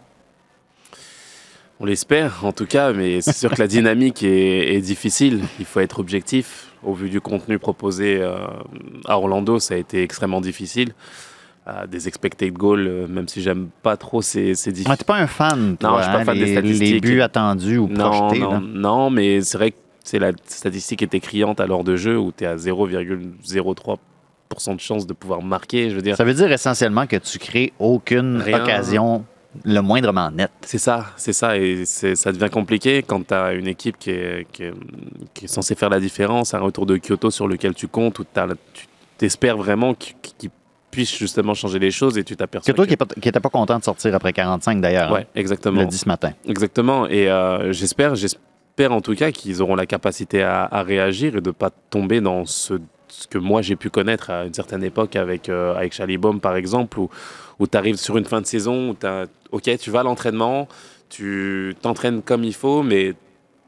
On 1.79 1.85
l'espère, 1.85 2.45
en 2.45 2.51
tout 2.51 2.67
cas, 2.67 2.93
mais 2.93 3.21
c'est 3.21 3.33
sûr 3.35 3.49
que 3.49 3.59
la 3.59 3.67
dynamique 3.67 4.21
est, 4.21 4.75
est 4.75 4.81
difficile. 4.81 5.41
Il 5.59 5.65
faut 5.65 5.79
être 5.79 5.99
objectif. 5.99 6.67
Au 6.83 6.93
vu 6.93 7.09
du 7.09 7.21
contenu 7.21 7.57
proposé 7.59 8.19
euh, 8.21 8.37
à 9.07 9.17
Orlando, 9.17 9.57
ça 9.59 9.73
a 9.73 9.77
été 9.77 10.03
extrêmement 10.03 10.41
difficile. 10.41 10.93
Euh, 11.67 11.85
des 11.87 12.07
expected 12.07 12.53
goals, 12.53 12.87
euh, 12.87 13.07
même 13.07 13.27
si 13.27 13.41
j'aime 13.41 13.69
pas 13.83 13.97
trop, 13.97 14.21
c'est 14.21 14.53
Tu 14.55 14.71
difficile. 14.71 14.89
n'es 14.91 15.05
pas 15.05 15.17
un 15.17 15.27
fan, 15.27 15.77
toi, 15.77 15.89
Non, 15.91 15.97
je 15.97 16.03
suis 16.03 16.11
pas 16.11 16.19
hein, 16.19 16.25
fan 16.25 16.37
des 16.37 16.45
les, 16.45 16.51
statistiques. 16.53 16.93
les 16.93 16.99
buts 17.01 17.21
attendus 17.21 17.77
ou 17.77 17.87
Non, 17.87 18.09
projetés. 18.11 18.39
non, 18.39 18.59
non, 18.61 19.09
mais 19.11 19.41
c'est 19.41 19.57
vrai 19.57 19.71
que 19.71 19.77
c'est 20.03 20.19
la 20.19 20.31
statistique 20.45 21.01
était 21.01 21.19
criante 21.19 21.59
à 21.59 21.67
l'heure 21.67 21.83
de 21.83 21.95
jeu 21.95 22.17
où 22.17 22.31
tu 22.31 22.43
es 22.43 22.47
à 22.47 22.55
0,03% 22.55 24.75
de 24.75 24.79
chance 24.79 25.07
de 25.07 25.13
pouvoir 25.13 25.41
marquer. 25.41 25.89
Je 25.89 25.95
veux 25.95 26.01
dire, 26.01 26.15
Ça 26.15 26.23
veut 26.23 26.33
dire 26.33 26.51
essentiellement 26.51 27.07
que 27.07 27.17
tu 27.17 27.39
crées 27.39 27.73
aucune 27.79 28.41
Rien. 28.41 28.61
occasion 28.61 29.25
le 29.65 29.79
moindrement 29.81 30.31
nette. 30.31 30.51
C'est 30.61 30.77
ça, 30.77 31.07
c'est 31.17 31.33
ça, 31.33 31.57
et 31.57 31.83
ça 31.85 32.31
devient 32.31 32.49
compliqué 32.49 33.03
quand 33.03 33.27
tu 33.27 33.33
as 33.33 33.53
une 33.53 33.67
équipe 33.67 33.97
qui 33.99 34.11
est, 34.11 34.47
qui, 34.51 34.63
est, 34.63 34.73
qui 35.33 35.45
est 35.45 35.49
censée 35.49 35.75
faire 35.75 35.89
la 35.89 35.99
différence, 35.99 36.53
un 36.53 36.59
retour 36.59 36.85
de 36.85 36.97
Kyoto 36.97 37.31
sur 37.31 37.47
lequel 37.47 37.73
tu 37.73 37.87
comptes, 37.87 38.19
où 38.19 38.23
tu 38.23 39.25
espères 39.25 39.57
vraiment 39.57 39.93
qu'il 39.93 40.49
puisse 40.89 41.17
justement 41.17 41.53
changer 41.53 41.79
les 41.79 41.91
choses 41.91 42.17
et 42.17 42.23
tu 42.23 42.35
t'aperçois. 42.35 42.65
C'est 42.65 42.73
toi 42.73 42.85
qui 42.85 42.95
n'étais 43.25 43.39
pas 43.39 43.49
content 43.49 43.79
de 43.79 43.83
sortir 43.83 44.13
après 44.15 44.33
45 44.33 44.81
d'ailleurs. 44.81 45.11
Ouais, 45.11 45.27
exactement. 45.35 45.81
Le 45.81 45.87
dit 45.87 45.97
ce 45.97 46.07
matin. 46.07 46.31
Exactement. 46.47 47.07
Et 47.07 47.29
euh, 47.29 47.71
j'espère, 47.71 48.15
j'espère 48.15 48.41
en 48.79 49.01
tout 49.01 49.15
cas 49.15 49.31
qu'ils 49.31 49.61
auront 49.61 49.75
la 49.75 49.85
capacité 49.85 50.43
à, 50.43 50.83
réagir 50.83 51.35
et 51.35 51.41
de 51.41 51.49
ne 51.49 51.53
pas 51.53 51.69
tomber 51.89 52.21
dans 52.21 52.45
ce, 52.45 52.75
que 53.29 53.37
moi 53.37 53.61
j'ai 53.61 53.75
pu 53.75 53.89
connaître 53.89 54.29
à 54.29 54.45
une 54.45 54.53
certaine 54.53 54.83
époque 54.83 55.15
avec, 55.15 55.49
euh, 55.49 55.75
avec 55.75 55.93
Chalibom 55.93 56.39
par 56.39 56.55
exemple, 56.55 56.99
où, 56.99 57.09
où 57.59 57.67
tu 57.67 57.77
arrives 57.77 57.97
sur 57.97 58.17
une 58.17 58.25
fin 58.25 58.41
de 58.41 58.45
saison, 58.45 58.91
où 58.91 59.05
as, 59.05 59.25
ok, 59.51 59.77
tu 59.77 59.91
vas 59.91 59.99
à 59.99 60.03
l'entraînement, 60.03 60.67
tu 61.09 61.75
t'entraînes 61.81 62.21
comme 62.21 62.43
il 62.43 62.53
faut, 62.53 62.83
mais 62.83 63.13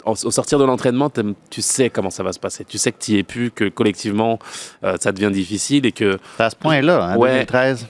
au 0.05 0.31
sortir 0.31 0.59
de 0.59 0.65
l'entraînement, 0.65 1.09
tu 1.49 1.61
sais 1.61 1.89
comment 1.89 2.09
ça 2.09 2.23
va 2.23 2.33
se 2.33 2.39
passer. 2.39 2.65
Tu 2.65 2.77
sais 2.77 2.91
que 2.91 3.01
tu 3.01 3.13
n'y 3.13 3.19
es 3.19 3.23
plus, 3.23 3.51
que 3.51 3.69
collectivement, 3.69 4.37
euh, 4.83 4.97
ça 4.99 5.13
devient 5.13 5.31
difficile 5.31 5.85
et 5.85 5.93
que. 5.93 6.17
À 6.39 6.49
ce 6.49 6.57
point-là, 6.57 7.03
hein, 7.03 7.17
2013. 7.17 7.87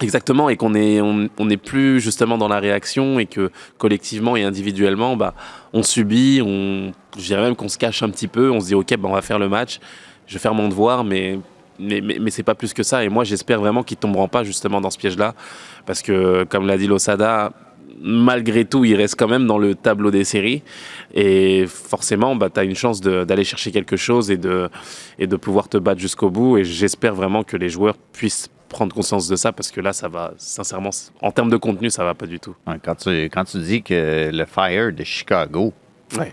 Exactement, 0.00 0.48
et 0.48 0.56
qu'on 0.56 0.74
est, 0.76 1.00
on 1.00 1.44
n'est 1.44 1.56
plus 1.56 2.00
justement 2.00 2.38
dans 2.38 2.46
la 2.46 2.60
réaction 2.60 3.18
et 3.18 3.26
que 3.26 3.50
collectivement 3.78 4.36
et 4.36 4.44
individuellement, 4.44 5.16
bah, 5.16 5.34
on 5.72 5.82
subit, 5.82 6.40
on, 6.40 6.92
je 7.16 7.24
dirais 7.24 7.42
même 7.42 7.56
qu'on 7.56 7.68
se 7.68 7.78
cache 7.78 8.04
un 8.04 8.10
petit 8.10 8.28
peu, 8.28 8.48
on 8.52 8.60
se 8.60 8.66
dit 8.66 8.74
ok, 8.76 8.96
bah, 8.96 9.08
on 9.08 9.14
va 9.14 9.22
faire 9.22 9.40
le 9.40 9.48
match, 9.48 9.80
je 10.28 10.34
vais 10.34 10.38
faire 10.38 10.54
mon 10.54 10.68
devoir, 10.68 11.02
mais 11.02 11.40
mais, 11.80 12.00
mais, 12.00 12.18
mais 12.20 12.30
c'est 12.30 12.42
pas 12.44 12.54
plus 12.54 12.74
que 12.74 12.82
ça. 12.82 13.04
Et 13.04 13.08
moi, 13.08 13.24
j'espère 13.24 13.60
vraiment 13.60 13.82
qu'ils 13.82 13.96
tomberont 13.96 14.28
pas 14.28 14.44
justement 14.44 14.80
dans 14.80 14.90
ce 14.90 14.98
piège-là, 14.98 15.34
parce 15.84 16.02
que 16.02 16.44
comme 16.44 16.66
l'a 16.66 16.78
dit 16.78 16.86
Losada, 16.86 17.52
malgré 18.00 18.64
tout, 18.64 18.84
il 18.84 18.94
reste 18.94 19.16
quand 19.18 19.28
même 19.28 19.46
dans 19.46 19.58
le 19.58 19.74
tableau 19.74 20.10
des 20.12 20.24
séries. 20.24 20.62
Et 21.14 21.66
forcément, 21.66 22.36
bah, 22.36 22.50
tu 22.50 22.60
as 22.60 22.64
une 22.64 22.76
chance 22.76 23.00
d'aller 23.00 23.44
chercher 23.44 23.72
quelque 23.72 23.96
chose 23.96 24.30
et 24.30 24.36
de, 24.36 24.68
et 25.18 25.26
de 25.26 25.36
pouvoir 25.36 25.68
te 25.68 25.78
battre 25.78 26.00
jusqu'au 26.00 26.30
bout. 26.30 26.58
Et 26.58 26.64
j'espère 26.64 27.14
vraiment 27.14 27.42
que 27.42 27.56
les 27.56 27.68
joueurs 27.68 27.96
puissent 28.12 28.48
prendre 28.68 28.94
conscience 28.94 29.28
de 29.28 29.36
ça 29.36 29.52
parce 29.52 29.70
que 29.70 29.80
là, 29.80 29.92
ça 29.92 30.08
va, 30.08 30.34
sincèrement, 30.36 30.90
en 31.22 31.32
termes 31.32 31.50
de 31.50 31.56
contenu, 31.56 31.90
ça 31.90 32.04
va 32.04 32.14
pas 32.14 32.26
du 32.26 32.38
tout. 32.40 32.54
quand, 32.84 32.94
tu, 32.94 33.10
quand 33.24 33.44
tu 33.44 33.58
dis 33.58 33.82
que 33.82 34.30
le 34.32 34.44
Fire 34.44 34.92
de 34.92 35.04
Chicago 35.04 35.72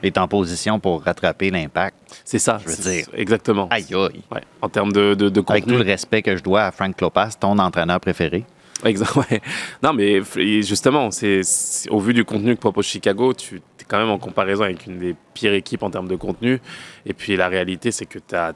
est 0.03 0.17
en 0.17 0.27
position 0.27 0.79
pour 0.79 1.03
rattraper 1.03 1.51
l'impact. 1.51 1.97
C'est 2.23 2.39
ça, 2.39 2.59
je 2.63 2.69
veux 2.69 2.91
dire. 2.91 3.07
Exactement. 3.13 3.67
Aïe 3.71 3.85
aïe. 3.93 4.41
En 4.61 4.69
termes 4.69 4.91
de, 4.91 5.13
de, 5.13 5.29
de, 5.29 5.41
contenu. 5.41 5.63
Avec 5.63 5.65
tout 5.65 5.83
le 5.83 5.89
respect 5.89 6.21
que 6.21 6.35
je 6.35 6.43
dois 6.43 6.63
à 6.63 6.71
Frank 6.71 6.95
Klopas, 6.95 7.31
ton 7.39 7.57
entraîneur 7.59 7.99
préféré. 7.99 8.45
Exact, 8.83 9.15
ouais. 9.31 9.41
Non, 9.81 9.93
mais 9.93 10.21
justement, 10.61 11.11
c'est 11.11 11.41
au 11.89 11.99
vu 11.99 12.13
du 12.13 12.25
contenu 12.25 12.55
que 12.55 12.61
propose 12.61 12.85
Chicago, 12.85 13.33
tu 13.33 13.57
es 13.57 13.83
quand 13.87 13.97
même 13.97 14.09
en 14.09 14.17
comparaison 14.17 14.63
avec 14.63 14.85
une 14.85 14.99
des 14.99 15.15
pires 15.33 15.53
équipes 15.53 15.83
en 15.83 15.89
termes 15.89 16.07
de 16.07 16.15
contenu. 16.15 16.59
Et 17.05 17.13
puis 17.13 17.35
la 17.35 17.47
réalité, 17.47 17.91
c'est 17.91 18.05
que 18.05 18.19
tu 18.19 18.35
as, 18.35 18.53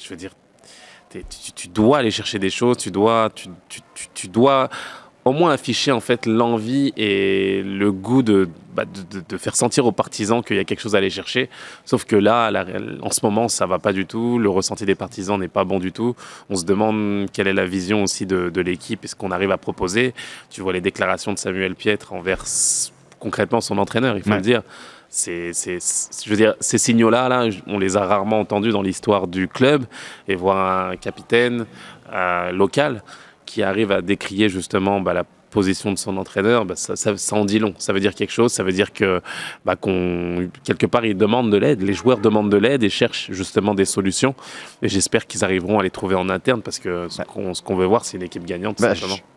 je 0.00 0.08
veux 0.08 0.16
dire, 0.16 0.32
tu, 1.54 1.68
dois 1.68 1.98
aller 1.98 2.10
chercher 2.10 2.38
des 2.38 2.50
choses, 2.50 2.76
tu 2.76 2.90
dois, 2.90 3.30
tu, 3.34 3.48
tu 4.14 4.28
dois 4.28 4.68
au 5.28 5.32
moins 5.32 5.52
afficher 5.52 5.92
en 5.92 6.00
fait 6.00 6.26
l'envie 6.26 6.92
et 6.96 7.62
le 7.62 7.92
goût 7.92 8.22
de, 8.22 8.48
bah, 8.74 8.84
de, 8.84 9.36
faire 9.36 9.54
sentir 9.54 9.86
aux 9.86 9.92
partisans 9.92 10.42
qu'il 10.42 10.56
y 10.56 10.58
a 10.58 10.64
quelque 10.64 10.80
chose 10.80 10.94
à 10.94 10.98
aller 10.98 11.10
chercher. 11.10 11.48
Sauf 11.84 12.04
que 12.04 12.16
là, 12.16 12.50
en 13.02 13.10
ce 13.10 13.20
moment, 13.22 13.48
ça 13.48 13.66
va 13.66 13.78
pas 13.78 13.92
du 13.92 14.06
tout. 14.06 14.38
Le 14.38 14.48
ressenti 14.48 14.86
des 14.86 14.94
partisans 14.94 15.38
n'est 15.38 15.48
pas 15.48 15.64
bon 15.64 15.78
du 15.78 15.92
tout. 15.92 16.16
On 16.50 16.56
se 16.56 16.64
demande 16.64 17.30
quelle 17.32 17.46
est 17.46 17.52
la 17.52 17.66
vision 17.66 18.02
aussi 18.02 18.26
de, 18.26 18.60
l'équipe 18.60 19.04
et 19.04 19.08
ce 19.08 19.14
qu'on 19.14 19.30
arrive 19.30 19.52
à 19.52 19.58
proposer. 19.58 20.14
Tu 20.50 20.62
vois 20.62 20.72
les 20.72 20.80
déclarations 20.80 21.32
de 21.32 21.38
Samuel 21.38 21.74
Pietre 21.74 22.12
envers 22.12 22.44
concrètement 23.20 23.60
son 23.60 23.78
entraîneur, 23.78 24.16
il 24.16 24.22
faut 24.22 24.30
le 24.30 24.40
dire. 24.40 24.62
C'est, 25.10 25.52
je 25.52 26.30
veux 26.30 26.36
dire, 26.36 26.54
ces 26.60 26.76
signaux-là, 26.76 27.28
là, 27.28 27.48
on 27.66 27.78
les 27.78 27.96
a 27.96 28.04
rarement 28.04 28.40
entendus 28.40 28.70
dans 28.70 28.82
l'histoire 28.82 29.26
du 29.26 29.48
club. 29.48 29.84
Et 30.28 30.34
voir 30.34 30.90
un 30.90 30.96
capitaine 30.96 31.66
euh, 32.12 32.52
local 32.52 33.02
qui 33.46 33.62
arrive 33.62 33.90
à 33.90 34.02
décrier 34.02 34.48
justement 34.48 35.00
bah, 35.00 35.14
la 35.14 35.24
position 35.48 35.90
de 35.92 35.98
son 35.98 36.16
entraîneur, 36.18 36.64
bah, 36.64 36.76
ça, 36.76 36.94
ça, 36.96 37.36
en 37.36 37.44
dit 37.44 37.58
long. 37.58 37.74
Ça 37.78 37.92
veut 37.92 38.00
dire 38.00 38.14
quelque 38.14 38.32
chose. 38.32 38.52
Ça 38.52 38.62
veut 38.62 38.72
dire 38.72 38.92
que 38.92 39.20
bah, 39.64 39.76
quelque 39.76 40.86
part 40.86 41.04
ils 41.04 41.16
demandent 41.16 41.50
de 41.50 41.56
l'aide. 41.56 41.82
Les 41.82 41.94
joueurs 41.94 42.18
demandent 42.18 42.50
de 42.50 42.56
l'aide 42.56 42.82
et 42.82 42.90
cherchent 42.90 43.30
justement 43.30 43.74
des 43.74 43.86
solutions. 43.86 44.34
Et 44.82 44.88
j'espère 44.88 45.26
qu'ils 45.26 45.44
arriveront 45.44 45.78
à 45.78 45.82
les 45.82 45.90
trouver 45.90 46.14
en 46.14 46.28
interne 46.28 46.62
parce 46.62 46.78
que 46.78 47.08
ce 47.08 47.22
qu'on 47.62 47.76
veut 47.76 47.86
voir, 47.86 48.04
c'est 48.04 48.18
une 48.18 48.24
équipe 48.24 48.44
gagnante. 48.44 48.78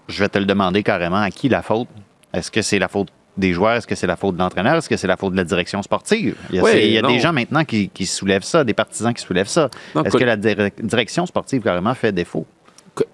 Je, 0.08 0.20
vais 0.20 0.30
te 0.30 0.38
le 0.38 0.46
demander 0.46 0.84
carrément. 0.84 1.22
À 1.22 1.32
qui 1.32 1.48
la 1.48 1.62
faute? 1.62 1.88
Est-ce 2.34 2.52
que 2.52 2.62
c'est 2.62 2.80
la 2.80 2.88
faute 2.88 3.10
des 3.38 3.54
joueurs, 3.54 3.74
est-ce 3.74 3.88
que 3.88 3.96
c'est 3.96 4.08
la 4.08 4.16
faute 4.16 4.36
de 4.36 4.40
l'entraîneur, 4.40 4.76
est-ce 4.76 4.90
que 4.90 4.98
c'est 4.98 5.08
la 5.08 5.18
faute 5.18 5.32
de 5.32 5.38
la 5.38 5.44
direction 5.44 5.82
sportive? 5.82 6.36
Il 6.52 6.58
y 6.58 6.98
a, 6.98 7.02
des 7.02 7.20
gens 7.20 7.34
maintenant 7.34 7.64
qui, 7.64 8.06
soulèvent 8.06 8.44
ça, 8.44 8.64
des 8.64 8.74
partisans 8.74 9.14
qui 9.14 9.24
soulèvent 9.24 9.48
ça. 9.48 9.70
Est-ce 10.06 10.18
que 10.18 10.24
la 10.24 10.38
direction 10.38 11.26
sportive 11.26 11.62
carrément 11.62 11.94
fait 11.94 12.12
défaut? 12.12 12.46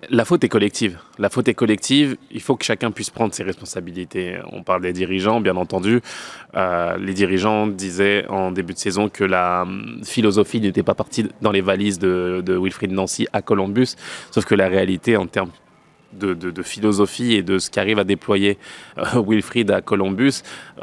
La 0.09 0.25
faute 0.25 0.43
est 0.43 0.49
collective. 0.49 0.97
La 1.19 1.29
faute 1.29 1.47
est 1.47 1.53
collective. 1.53 2.17
Il 2.31 2.41
faut 2.41 2.55
que 2.55 2.65
chacun 2.65 2.89
puisse 2.89 3.11
prendre 3.11 3.33
ses 3.33 3.43
responsabilités. 3.43 4.37
On 4.51 4.63
parle 4.63 4.81
des 4.81 4.91
dirigeants, 4.91 5.39
bien 5.39 5.55
entendu. 5.55 6.01
Euh, 6.55 6.97
les 6.97 7.13
dirigeants 7.13 7.67
disaient 7.67 8.25
en 8.27 8.51
début 8.51 8.73
de 8.73 8.79
saison 8.79 9.07
que 9.07 9.23
la 9.23 9.61
hum, 9.61 10.01
philosophie 10.03 10.59
n'était 10.59 10.81
pas 10.81 10.95
partie 10.95 11.27
dans 11.41 11.51
les 11.51 11.61
valises 11.61 11.99
de, 11.99 12.41
de 12.43 12.57
Wilfried 12.57 12.91
Nancy 12.91 13.27
à 13.33 13.43
Columbus. 13.43 13.95
Sauf 14.31 14.45
que 14.45 14.55
la 14.55 14.67
réalité, 14.67 15.15
en 15.15 15.27
termes 15.27 15.51
de, 16.13 16.61
philosophie 16.61 17.33
et 17.33 17.43
de 17.43 17.59
ce 17.59 17.69
qu'arrive 17.69 17.99
à 17.99 18.03
déployer 18.03 18.57
euh, 18.97 19.21
Wilfried 19.27 19.71
à 19.71 19.81
Columbus, 19.81 20.41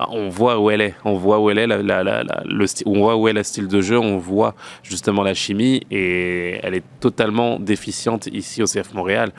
on 0.09 0.29
voit 0.29 0.59
où 0.59 0.71
elle 0.71 0.81
est. 0.81 0.95
On 1.05 1.15
voit 1.15 1.41
où 1.41 1.51
elle 1.51 1.59
est, 1.59 1.67
le 1.67 2.85
on 2.87 2.99
voit 2.99 3.17
où 3.17 3.29
est 3.29 3.33
le 3.33 3.43
style 3.43 3.69
de 3.69 3.81
jeu, 3.81 3.99
on 3.99 4.19
voit 4.19 4.55
justement 4.83 5.23
la 5.23 5.35
chimie 5.35 5.83
et 5.91 6.61
elle 6.63 6.75
est 6.75 6.85
totalement 7.01 7.59
déficiente 7.59 8.27
ici 8.29 8.63
au 8.63 8.67
CF 8.67 8.95
Montréal. 8.95 9.33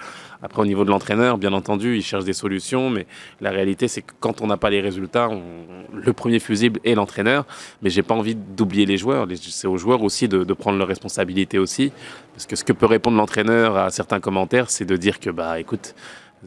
Après, 0.46 0.62
au 0.62 0.66
niveau 0.68 0.86
de 0.86 0.92
l'entraîneur, 0.92 1.40
bien 1.40 1.54
entendu, 1.54 1.98
il 1.98 2.04
cherche 2.04 2.24
des 2.24 2.34
solutions, 2.34 2.92
mais 2.92 3.08
la 3.42 3.50
réalité, 3.50 3.88
c'est 3.88 4.04
que 4.04 4.14
quand 4.20 4.42
on 4.42 4.48
n'a 4.48 4.58
pas 4.58 4.70
les 4.70 4.80
résultats, 4.80 5.28
le 5.92 6.14
premier 6.14 6.38
fusible 6.38 6.80
est 6.84 6.94
l'entraîneur. 6.94 7.48
Mais 7.82 7.90
j'ai 7.90 8.04
pas 8.04 8.14
envie 8.14 8.36
d'oublier 8.36 8.86
les 8.86 8.96
joueurs. 8.96 9.28
C'est 9.36 9.68
aux 9.68 9.78
joueurs 9.78 10.04
aussi 10.04 10.28
de, 10.28 10.54
prendre 10.54 10.78
leurs 10.78 10.88
responsabilités 10.88 11.58
aussi. 11.58 11.92
Parce 12.34 12.46
que 12.46 12.56
ce 12.56 12.64
que 12.64 12.74
peut 12.74 12.86
répondre 12.86 13.18
l'entraîneur 13.18 13.76
à 13.76 13.90
certains 13.90 14.20
commentaires, 14.20 14.70
c'est 14.70 14.86
de 14.86 14.96
dire 14.96 15.20
que, 15.20 15.32
bah, 15.32 15.60
écoute, 15.60 15.96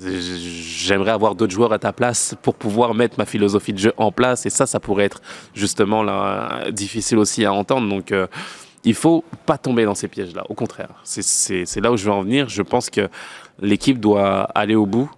j'aimerais 0.00 1.10
avoir 1.10 1.34
d'autres 1.34 1.52
joueurs 1.52 1.72
à 1.72 1.80
ta 1.80 1.92
place 1.92 2.36
pour 2.40 2.54
pouvoir 2.54 2.94
mettre 2.94 3.16
ma 3.18 3.26
philosophie 3.26 3.72
de 3.72 3.78
jeu 3.78 3.92
en 3.96 4.12
place. 4.12 4.46
Et 4.46 4.50
ça, 4.50 4.66
ça 4.66 4.78
pourrait 4.78 5.06
être 5.06 5.20
justement 5.54 6.04
là, 6.04 6.70
difficile 6.70 7.18
aussi 7.18 7.44
à 7.44 7.52
entendre. 7.52 7.88
Donc, 7.88 8.12
euh, 8.12 8.28
il 8.84 8.94
faut 8.94 9.24
pas 9.44 9.58
tomber 9.58 9.84
dans 9.84 9.96
ces 9.96 10.06
pièges-là. 10.06 10.44
Au 10.48 10.54
contraire, 10.54 10.90
c'est 11.02 11.80
là 11.80 11.90
où 11.90 11.96
je 11.96 12.04
veux 12.04 12.12
en 12.12 12.22
venir. 12.22 12.48
Je 12.48 12.62
pense 12.62 12.90
que 12.90 13.08
l'équipe 13.60 14.00
doit 14.00 14.42
aller 14.54 14.74
au 14.74 14.86
bout, 14.86 15.10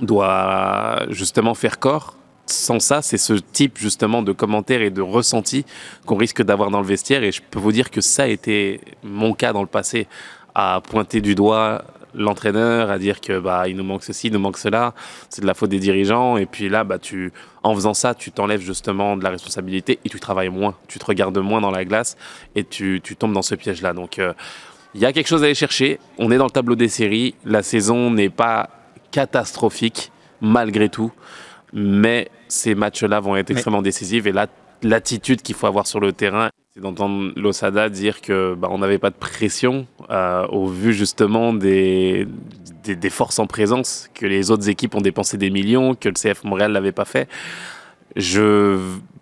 doit 0.00 1.04
justement 1.08 1.54
faire 1.54 1.78
corps. 1.78 2.16
Sans 2.46 2.80
ça, 2.80 3.02
c'est 3.02 3.18
ce 3.18 3.34
type 3.34 3.78
justement 3.78 4.22
de 4.22 4.32
commentaires 4.32 4.82
et 4.82 4.90
de 4.90 5.00
ressentis 5.00 5.64
qu'on 6.06 6.16
risque 6.16 6.42
d'avoir 6.42 6.70
dans 6.70 6.80
le 6.80 6.86
vestiaire. 6.86 7.22
Et 7.22 7.32
je 7.32 7.40
peux 7.40 7.58
vous 7.58 7.72
dire 7.72 7.90
que 7.90 8.00
ça 8.00 8.24
a 8.24 8.26
été 8.26 8.80
mon 9.02 9.32
cas 9.32 9.52
dans 9.52 9.62
le 9.62 9.68
passé, 9.68 10.08
à 10.54 10.80
pointer 10.82 11.20
du 11.20 11.34
doigt 11.34 11.84
l'entraîneur, 12.14 12.90
à 12.90 12.98
dire 12.98 13.20
que 13.20 13.38
bah 13.38 13.68
il 13.68 13.76
nous 13.76 13.84
manque 13.84 14.04
ceci, 14.04 14.26
il 14.26 14.32
nous 14.32 14.38
manque 14.38 14.58
cela, 14.58 14.94
c'est 15.28 15.42
de 15.42 15.46
la 15.46 15.54
faute 15.54 15.70
des 15.70 15.78
dirigeants. 15.78 16.36
Et 16.36 16.46
puis 16.46 16.68
là, 16.68 16.84
bah 16.84 16.98
tu, 16.98 17.32
en 17.62 17.74
faisant 17.74 17.94
ça, 17.94 18.14
tu 18.14 18.30
t'enlèves 18.32 18.60
justement 18.60 19.16
de 19.16 19.24
la 19.24 19.30
responsabilité 19.30 19.98
et 20.04 20.08
tu 20.08 20.20
travailles 20.20 20.50
moins, 20.50 20.74
tu 20.88 20.98
te 20.98 21.04
regardes 21.04 21.38
moins 21.38 21.60
dans 21.60 21.70
la 21.70 21.84
glace 21.84 22.16
et 22.54 22.64
tu, 22.64 23.00
tu 23.02 23.16
tombes 23.16 23.32
dans 23.32 23.42
ce 23.42 23.54
piège-là. 23.54 23.94
Donc 23.94 24.18
euh, 24.18 24.32
il 24.94 25.00
y 25.00 25.06
a 25.06 25.12
quelque 25.12 25.26
chose 25.26 25.42
à 25.42 25.46
aller 25.46 25.54
chercher. 25.54 25.98
On 26.18 26.30
est 26.30 26.38
dans 26.38 26.44
le 26.44 26.50
tableau 26.50 26.74
des 26.74 26.88
séries. 26.88 27.34
La 27.44 27.62
saison 27.62 28.10
n'est 28.10 28.30
pas 28.30 28.70
catastrophique, 29.10 30.12
malgré 30.40 30.88
tout. 30.88 31.12
Mais 31.72 32.30
ces 32.48 32.74
matchs-là 32.74 33.20
vont 33.20 33.36
être 33.36 33.50
extrêmement 33.50 33.82
décisifs. 33.82 34.26
Et 34.26 34.32
l'attitude 34.82 35.40
qu'il 35.42 35.54
faut 35.54 35.66
avoir 35.66 35.86
sur 35.86 36.00
le 36.00 36.12
terrain, 36.12 36.50
c'est 36.74 36.80
d'entendre 36.80 37.32
Losada 37.36 37.88
dire 37.88 38.20
que 38.20 38.54
bah, 38.54 38.68
on 38.70 38.78
n'avait 38.78 38.98
pas 38.98 39.10
de 39.10 39.16
pression 39.16 39.86
euh, 40.10 40.46
au 40.48 40.66
vu 40.66 40.92
justement 40.92 41.52
des, 41.52 42.26
des, 42.84 43.10
forces 43.10 43.38
en 43.38 43.46
présence, 43.46 44.08
que 44.14 44.24
les 44.24 44.50
autres 44.50 44.68
équipes 44.68 44.94
ont 44.94 45.02
dépensé 45.02 45.36
des 45.36 45.50
millions, 45.50 45.94
que 45.94 46.08
le 46.08 46.14
CF 46.14 46.44
Montréal 46.44 46.72
l'avait 46.72 46.92
pas 46.92 47.04
fait. 47.04 47.28
Je 48.16 48.78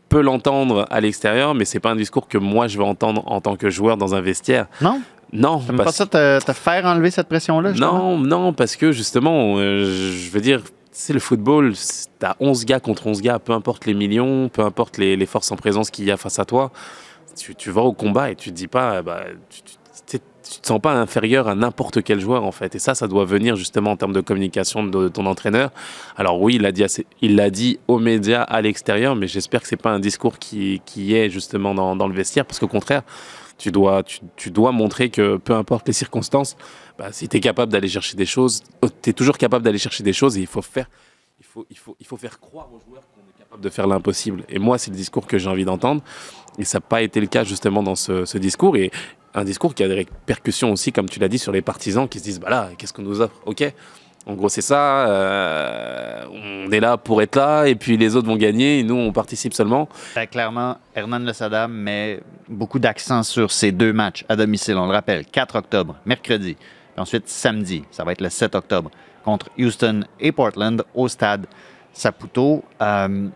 peux 0.09 0.21
l'entendre 0.21 0.87
à 0.91 1.01
l'extérieur, 1.01 1.55
mais 1.55 1.65
c'est 1.65 1.81
pas 1.81 1.91
un 1.91 1.97
discours 1.97 2.29
que 2.29 2.39
moi 2.39 2.69
je 2.69 2.79
veux 2.79 2.85
entendre 2.85 3.23
en 3.27 3.41
tant 3.41 3.57
que 3.57 3.69
joueur 3.69 3.97
dans 3.97 4.15
un 4.15 4.21
vestiaire. 4.21 4.67
Non. 4.81 5.01
Non. 5.33 5.61
T'aimes 5.61 5.77
pas 5.77 5.93
ça 5.93 6.07
te, 6.07 6.53
faire 6.53 6.85
enlever 6.87 7.11
cette 7.11 7.29
pression-là? 7.29 7.73
Non, 7.73 8.19
non, 8.19 8.53
parce 8.53 8.77
que 8.77 8.93
justement, 8.93 9.57
euh, 9.59 9.85
je 9.85 10.31
veux 10.31 10.41
dire, 10.41 10.63
c'est 10.93 11.13
le 11.13 11.21
football, 11.21 11.75
t'as 12.19 12.35
11 12.41 12.65
gars 12.65 12.81
contre 12.81 13.07
11 13.07 13.23
gars, 13.23 13.39
peu 13.39 13.53
importe 13.53 13.87
les 13.87 13.95
millions, 13.95 14.49
peu 14.49 14.63
importe 14.63 14.99
les, 14.99 15.27
forces 15.27 15.53
en 15.53 15.57
présence 15.57 15.91
qu'il 15.91 16.05
y 16.05 16.11
a 16.11 16.17
face 16.17 16.39
à 16.39 16.45
toi, 16.45 16.73
tu, 17.37 17.71
vas 17.71 17.83
au 17.83 17.93
combat 17.93 18.31
et 18.31 18.35
tu 18.35 18.51
te 18.51 18.55
dis 18.55 18.67
pas, 18.67 19.03
bah, 19.03 19.23
tu 20.51 20.61
te 20.61 20.67
sens 20.67 20.81
pas 20.81 20.93
inférieur 20.93 21.49
à 21.49 21.55
n'importe 21.55 22.03
quel 22.03 22.21
joueur 22.21 22.45
en 22.45 22.51
fait. 22.51 22.75
Et 22.75 22.79
ça, 22.79 22.95
ça 22.95 23.07
doit 23.07 23.25
venir 23.25 23.55
justement 23.57 23.93
en 23.93 23.97
termes 23.97 24.13
de 24.13 24.21
communication 24.21 24.83
de, 24.83 25.09
ton 25.09 25.27
entraîneur. 25.27 25.71
Alors 26.17 26.41
oui, 26.41 26.57
il 26.57 26.63
l'a 26.63 26.73
dit, 26.73 26.85
il 27.23 27.37
l'a 27.37 27.51
dit 27.51 27.79
aux 27.87 27.99
médias 27.99 28.43
à 28.43 28.61
l'extérieur, 28.61 29.15
mais 29.15 29.29
j'espère 29.29 29.63
que 29.63 29.69
c'est 29.69 29.77
pas 29.77 29.91
un 29.91 30.01
discours 30.01 30.39
qui, 30.39 30.83
qui 30.85 31.15
est 31.15 31.31
justement 31.31 31.75
dans, 31.75 31.95
dans 31.95 32.09
le 32.09 32.15
vestiaire, 32.15 32.45
parce 32.45 32.59
qu'au 32.59 32.69
contraire, 32.69 33.03
tu 33.61 33.71
dois, 33.71 34.03
tu, 34.37 34.51
dois 34.51 34.73
montrer 34.73 35.11
que 35.11 35.37
peu 35.37 35.53
importe 35.53 35.87
les 35.87 35.93
circonstances, 35.93 36.57
bah, 36.99 37.13
si 37.13 37.29
tu 37.29 37.37
es 37.37 37.41
capable 37.41 37.71
d'aller 37.71 37.89
chercher 37.89 38.17
des 38.17 38.25
choses, 38.25 38.63
tu 39.03 39.11
es 39.11 39.13
toujours 39.13 39.37
capable 39.37 39.63
d'aller 39.63 39.79
chercher 39.79 40.03
des 40.03 40.15
choses 40.15 40.39
et 40.39 40.41
il 40.41 40.47
faut 40.47 40.63
faire, 40.63 40.89
il 41.39 41.45
faut, 41.45 41.67
il 41.71 41.77
faut, 41.77 41.95
il 42.01 42.07
faut 42.07 42.17
faire 42.17 42.41
croire 42.41 42.69
aux 42.73 42.81
joueurs 42.81 43.03
qu'on 43.15 43.21
est 43.21 43.39
capable 43.39 43.63
de 43.63 43.69
faire 43.69 43.87
l'impossible. 43.87 44.45
Et 44.49 44.59
moi, 44.59 44.79
c'est 44.79 44.91
le 44.91 44.97
discours 44.97 45.27
que 45.27 45.37
j'ai 45.37 45.51
envie 45.51 45.67
d'entendre. 45.67 46.03
Et 46.59 46.65
ça 46.65 46.79
n'a 46.79 46.81
pas 46.81 47.03
été 47.03 47.21
le 47.21 47.27
cas 47.27 47.45
justement 47.45 47.83
dans 47.83 47.97
ce, 47.97 48.25
ce 48.25 48.39
discours. 48.39 48.77
Et, 48.79 48.91
un 49.35 49.45
discours 49.45 49.75
qui 49.75 49.83
a 49.83 49.89
des 49.89 49.95
répercussions 49.95 50.73
aussi, 50.73 50.93
comme 50.93 51.09
tu 51.09 51.21
l'as 51.21 51.29
dit, 51.29 51.39
sur 51.39 51.53
les 51.53 51.63
partisans 51.63 52.09
qui 52.09 52.19
se 52.19 52.25
disent 52.25 52.41
bah 52.41 52.51
là, 52.51 52.71
qu'est-ce 52.77 52.93
qu'on 52.93 53.03
nous 53.03 53.21
offre? 53.21 53.41
Ok, 53.47 53.63
en 54.27 54.35
gros, 54.35 54.49
c'est 54.49 54.61
ça. 54.61 55.09
Euh, 55.09 56.25
on 56.31 56.71
est 56.71 56.81
là 56.81 56.97
pour 56.97 57.23
être 57.23 57.37
là, 57.37 57.65
et 57.67 57.75
puis 57.75 57.97
les 57.97 58.17
autres 58.17 58.29
vont 58.29 58.37
gagner, 58.37 58.81
et 58.81 58.83
nous, 58.83 58.97
on 58.97 59.13
participe 59.13 59.55
seulement. 59.55 59.89
Ben, 60.15 60.27
clairement, 60.27 60.77
Hernan 60.95 61.21
Le 61.21 61.33
Saddam 61.33 61.73
met 61.73 62.21
beaucoup 62.49 62.79
d'accent 62.79 63.23
sur 63.23 63.51
ces 63.51 63.73
deux 63.73 63.93
matchs 63.93 64.25
à 64.29 64.37
domicile. 64.37 64.77
On 64.77 64.87
le 64.87 64.93
rappelle, 64.93 65.25
4 65.25 65.57
octobre, 65.57 65.97
mercredi, 66.05 66.55
puis 66.55 67.01
ensuite 67.01 67.29
samedi, 67.29 67.85
ça 67.91 68.05
va 68.05 68.13
être 68.13 68.21
le 68.21 68.29
7 68.29 68.55
octobre, 68.55 68.91
contre 69.25 69.49
Houston 69.59 70.05
et 70.19 70.33
Portland 70.33 70.85
au 70.95 71.09
stade 71.09 71.47
Saputo. 71.93 72.63
Euh, 72.83 73.29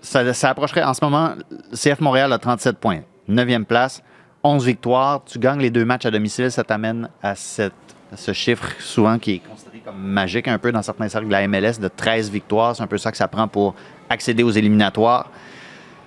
ça, 0.00 0.32
ça 0.32 0.50
approcherait 0.50 0.84
en 0.84 0.94
ce 0.94 1.04
moment, 1.04 1.34
CF 1.72 2.00
Montréal 2.00 2.32
a 2.32 2.38
37 2.38 2.78
points, 2.78 3.00
9e 3.28 3.64
place. 3.64 4.02
11 4.44 4.64
victoires, 4.64 5.22
tu 5.24 5.38
gagnes 5.38 5.60
les 5.60 5.70
deux 5.70 5.84
matchs 5.84 6.06
à 6.06 6.10
domicile, 6.10 6.50
ça 6.50 6.64
t'amène 6.64 7.08
à 7.22 7.36
cette, 7.36 7.72
ce 8.16 8.32
chiffre 8.32 8.68
souvent 8.80 9.18
qui 9.18 9.32
est 9.32 9.38
considéré 9.38 9.80
comme 9.84 9.98
magique 9.98 10.48
un 10.48 10.58
peu 10.58 10.72
dans 10.72 10.82
certains 10.82 11.08
cercles 11.08 11.26
de 11.26 11.32
la 11.32 11.46
MLS 11.48 11.78
de 11.80 11.88
13 11.88 12.30
victoires. 12.30 12.76
C'est 12.76 12.82
un 12.82 12.86
peu 12.86 12.98
ça 12.98 13.10
que 13.10 13.16
ça 13.16 13.28
prend 13.28 13.48
pour 13.48 13.74
accéder 14.08 14.42
aux 14.42 14.50
éliminatoires. 14.50 15.30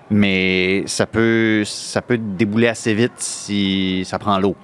Mais 0.10 0.84
ça 0.86 1.06
peut, 1.06 1.64
ça 1.66 2.02
peut 2.02 2.18
débouler 2.18 2.68
assez 2.68 2.94
vite 2.94 3.14
si 3.18 4.04
ça 4.06 4.20
prend 4.20 4.38
l'eau. 4.38 4.56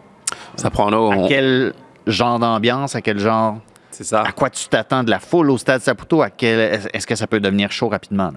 Ça 0.55 0.69
prend 0.69 0.89
l'eau. 0.89 1.11
À 1.11 1.27
quel 1.27 1.73
genre 2.05 2.37
d'ambiance, 2.37 2.95
à 2.95 3.01
quel 3.01 3.17
genre. 3.17 3.57
C'est 3.89 4.03
ça. 4.03 4.21
À 4.21 4.31
quoi 4.31 4.49
tu 4.49 4.67
t'attends 4.67 5.03
de 5.03 5.09
la 5.09 5.19
foule 5.19 5.49
au 5.49 5.57
stade 5.57 5.81
Saputo? 5.81 6.23
Est-ce 6.23 7.07
que 7.07 7.15
ça 7.15 7.27
peut 7.27 7.39
devenir 7.39 7.71
chaud 7.71 7.89
rapidement? 7.89 8.31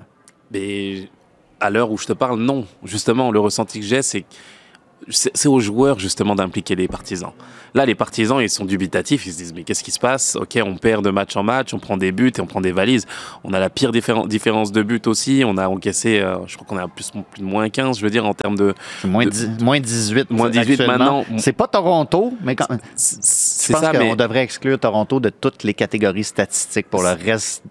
Mais 0.50 1.08
à 1.60 1.70
l'heure 1.70 1.90
où 1.90 1.98
je 1.98 2.06
te 2.06 2.12
parle, 2.12 2.40
non. 2.40 2.66
Justement, 2.84 3.30
le 3.30 3.38
ressenti 3.38 3.80
que 3.80 3.86
j'ai, 3.86 4.02
c'est 4.02 4.22
que 4.22 4.26
c'est 5.08 5.48
aux 5.48 5.60
joueurs 5.60 5.98
justement 5.98 6.34
d'impliquer 6.34 6.74
les 6.74 6.88
partisans. 6.88 7.32
Là, 7.74 7.84
les 7.86 7.94
partisans, 7.94 8.40
ils 8.40 8.48
sont 8.48 8.64
dubitatifs, 8.64 9.26
ils 9.26 9.32
se 9.32 9.38
disent 9.38 9.52
mais 9.54 9.64
qu'est-ce 9.64 9.82
qui 9.82 9.90
se 9.90 9.98
passe? 9.98 10.36
Ok, 10.36 10.58
on 10.64 10.76
perd 10.76 11.04
de 11.04 11.10
match 11.10 11.36
en 11.36 11.42
match, 11.42 11.74
on 11.74 11.78
prend 11.78 11.96
des 11.96 12.12
buts 12.12 12.32
et 12.36 12.40
on 12.40 12.46
prend 12.46 12.60
des 12.60 12.72
valises. 12.72 13.06
On 13.42 13.52
a 13.52 13.58
la 13.58 13.68
pire 13.70 13.90
différence 13.90 14.72
de 14.72 14.82
but 14.82 15.06
aussi, 15.06 15.42
on 15.44 15.56
a 15.56 15.68
encaissé, 15.68 16.20
euh, 16.20 16.36
je 16.46 16.56
crois 16.56 16.66
qu'on 16.68 16.76
a 16.76 16.88
plus, 16.88 17.10
plus 17.30 17.42
de 17.42 17.46
moins 17.46 17.68
15, 17.68 17.98
je 17.98 18.04
veux 18.04 18.10
dire, 18.10 18.26
en 18.26 18.34
termes 18.34 18.56
de... 18.56 18.74
Moins, 19.04 19.24
moins 19.60 19.80
18. 19.80 20.30
Moins 20.30 20.50
18 20.50 20.86
maintenant. 20.86 21.24
C'est 21.36 21.52
pas 21.52 21.66
Toronto, 21.66 22.32
mais 22.42 22.54
quand 22.54 22.66
C'est 22.94 23.72
ça, 23.72 23.92
mais... 23.92 24.14
devrait 24.14 24.42
exclure 24.42 24.78
Toronto 24.78 25.18
de 25.18 25.30
toutes 25.30 25.64
les 25.64 25.74
catégories 25.74 26.24
statistiques 26.24 26.88
pour 26.88 27.02
le 27.02 27.10
reste 27.10 27.64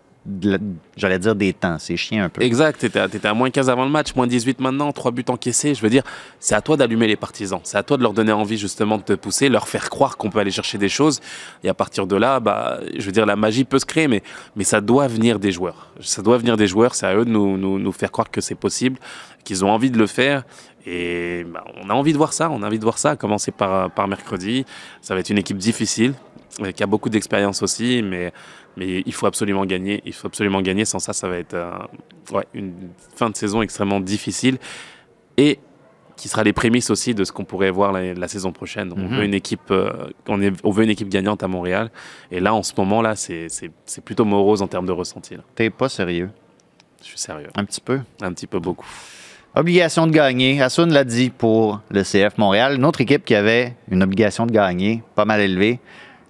j'allais 0.96 1.20
dire 1.20 1.36
des 1.36 1.54
temps. 1.54 1.78
C'est 1.80 1.98
chiant 1.98 2.24
un 2.24 2.30
peu. 2.30 2.42
Exact. 2.42 2.80
Tu 2.80 2.86
étais, 2.86 3.28
à 3.28 3.34
moins 3.34 3.50
15 3.50 3.70
avant 3.70 3.84
le 3.84 3.92
match, 3.92 4.16
moins 4.16 4.28
18 4.28 4.60
maintenant, 4.60 4.92
trois 4.92 5.12
buts 5.12 5.26
encaissés. 5.28 5.76
Je 5.76 5.82
veux 5.82 5.90
dire, 5.90 6.04
c'est 6.40 6.56
à 6.56 6.62
toi 6.62 6.78
d'allumer 6.78 7.08
les 7.08 7.16
partisans. 7.16 7.60
C'est 7.64 7.78
à 7.78 7.84
toi 7.84 7.98
de 7.98 8.04
leur 8.04 8.14
donner 8.14 8.32
envie 8.32 8.58
justement 8.58 8.98
de 8.98 9.04
te 9.04 9.14
pousser, 9.14 9.50
leur 9.50 9.68
faire 9.68 9.90
croire 9.90 10.18
qu'on 10.18 10.30
peut 10.30 10.40
aller 10.40 10.52
chercher 10.52 10.78
des 10.78 10.90
choses. 10.90 11.20
Et 11.64 11.70
à 11.70 11.74
partir 11.74 12.08
de 12.08 12.16
là, 12.16 12.40
bah, 12.40 12.80
je 12.98 13.06
veux 13.06 13.12
dire, 13.12 13.26
la 13.26 13.36
magie 13.36 13.66
peut 13.66 13.80
se 13.80 13.86
créer, 13.86 14.08
mais, 14.08 14.24
mais 14.56 14.64
ça 14.64 14.80
doit 14.80 15.08
venir 15.08 15.40
des 15.40 15.52
joueurs. 15.52 15.90
Ça 16.00 16.22
doit 16.22 16.38
venir 16.38 16.56
des 16.56 16.68
joueurs. 16.68 16.96
C'est 16.96 17.06
à 17.06 17.16
eux 17.16 17.26
de 17.26 17.30
nous, 17.30 17.58
nous, 17.58 17.92
faire 17.92 18.12
croire 18.12 18.32
que 18.32 18.40
c'est 18.40 18.56
possible, 18.56 19.00
qu'ils 19.44 19.66
ont 19.66 19.70
envie 19.70 19.92
de 19.92 19.98
le 19.98 20.08
faire. 20.08 20.44
Et 20.86 21.46
bah, 21.46 21.66
on 21.82 21.90
a 21.90 21.94
envie 21.94 22.14
de 22.14 22.18
voir 22.18 22.32
ça. 22.32 22.50
On 22.50 22.64
a 22.64 22.68
envie 22.68 22.80
de 22.80 22.84
voir 22.84 22.98
ça, 22.98 23.12
à 23.12 23.16
commencer 23.18 23.52
par, 23.52 23.92
par 23.92 24.08
mercredi. 24.08 24.66
Ça 25.02 25.14
va 25.14 25.20
être 25.20 25.30
une 25.30 25.38
équipe 25.38 25.58
difficile, 25.58 26.14
qui 26.76 26.84
a 26.84 26.88
beaucoup 26.88 27.10
d'expérience 27.10 27.62
aussi, 27.62 28.02
mais 28.04 28.32
mais 28.78 29.04
il 29.06 29.14
faut 29.14 29.28
absolument 29.28 29.66
gagner. 29.66 30.02
Il 30.06 30.14
faut 30.14 30.28
absolument 30.28 30.62
gagner. 30.62 30.86
Sans 30.86 31.00
ça, 31.00 31.14
ça 31.14 31.28
va 31.28 31.38
être 31.38 31.54
euh, 31.54 31.72
ouais, 32.32 32.46
une 32.54 32.74
fin 33.16 33.30
de 33.30 33.36
saison 33.36 33.62
extrêmement 33.62 34.00
difficile. 34.00 34.58
Et 35.38 35.60
qui 36.16 36.28
sera 36.28 36.44
les 36.44 36.54
prémices 36.54 36.90
aussi 36.90 37.16
de 37.16 37.24
ce 37.24 37.32
qu'on 37.32 37.44
pourrait 37.44 37.72
voir 37.72 37.92
la, 37.92 38.28
saison 38.28 38.52
prochaine. 38.52 38.94
On, 38.96 39.00
mhm. 39.00 39.18
veut 39.18 39.24
une 39.24 39.34
équipe, 39.34 39.72
euh, 39.72 40.10
on, 40.28 40.42
est, 40.42 40.54
on, 40.64 40.72
veut 40.72 40.84
une 40.84 40.90
équipe 40.90 41.10
gagnante 41.10 41.44
à 41.44 41.48
Montréal. 41.48 41.90
Et 42.32 42.40
là, 42.40 42.54
en 42.54 42.64
ce 42.64 42.74
moment-là, 42.78 43.16
c'est 43.16 43.50
plutôt 44.06 44.26
morose 44.26 44.62
en 44.62 44.68
termes 44.68 44.86
de 44.86 44.92
ressenti. 44.92 45.36
T'es 45.56 45.70
pas 45.70 45.90
sérieux? 45.90 46.30
Je 47.02 47.08
suis 47.08 47.20
sérieux. 47.20 47.50
Un 47.56 47.66
petit 47.66 47.82
peu? 47.82 48.00
Un 48.22 48.32
petit 48.32 48.48
peu 48.48 48.60
beaucoup. 48.60 48.88
Obligation 49.56 50.08
de 50.08 50.12
gagner. 50.12 50.62
Assoun 50.62 50.92
l'a 50.92 51.04
dit 51.04 51.30
pour 51.30 51.82
le 51.90 52.04
CF 52.04 52.38
Montréal. 52.38 52.76
Une 52.76 52.86
autre 52.86 53.02
équipe 53.02 53.26
qui 53.26 53.36
avait 53.36 53.76
une 53.90 54.02
obligation 54.02 54.46
de 54.46 54.52
gagner, 54.52 55.04
pas 55.16 55.26
mal 55.26 55.42
élevée. 55.42 55.80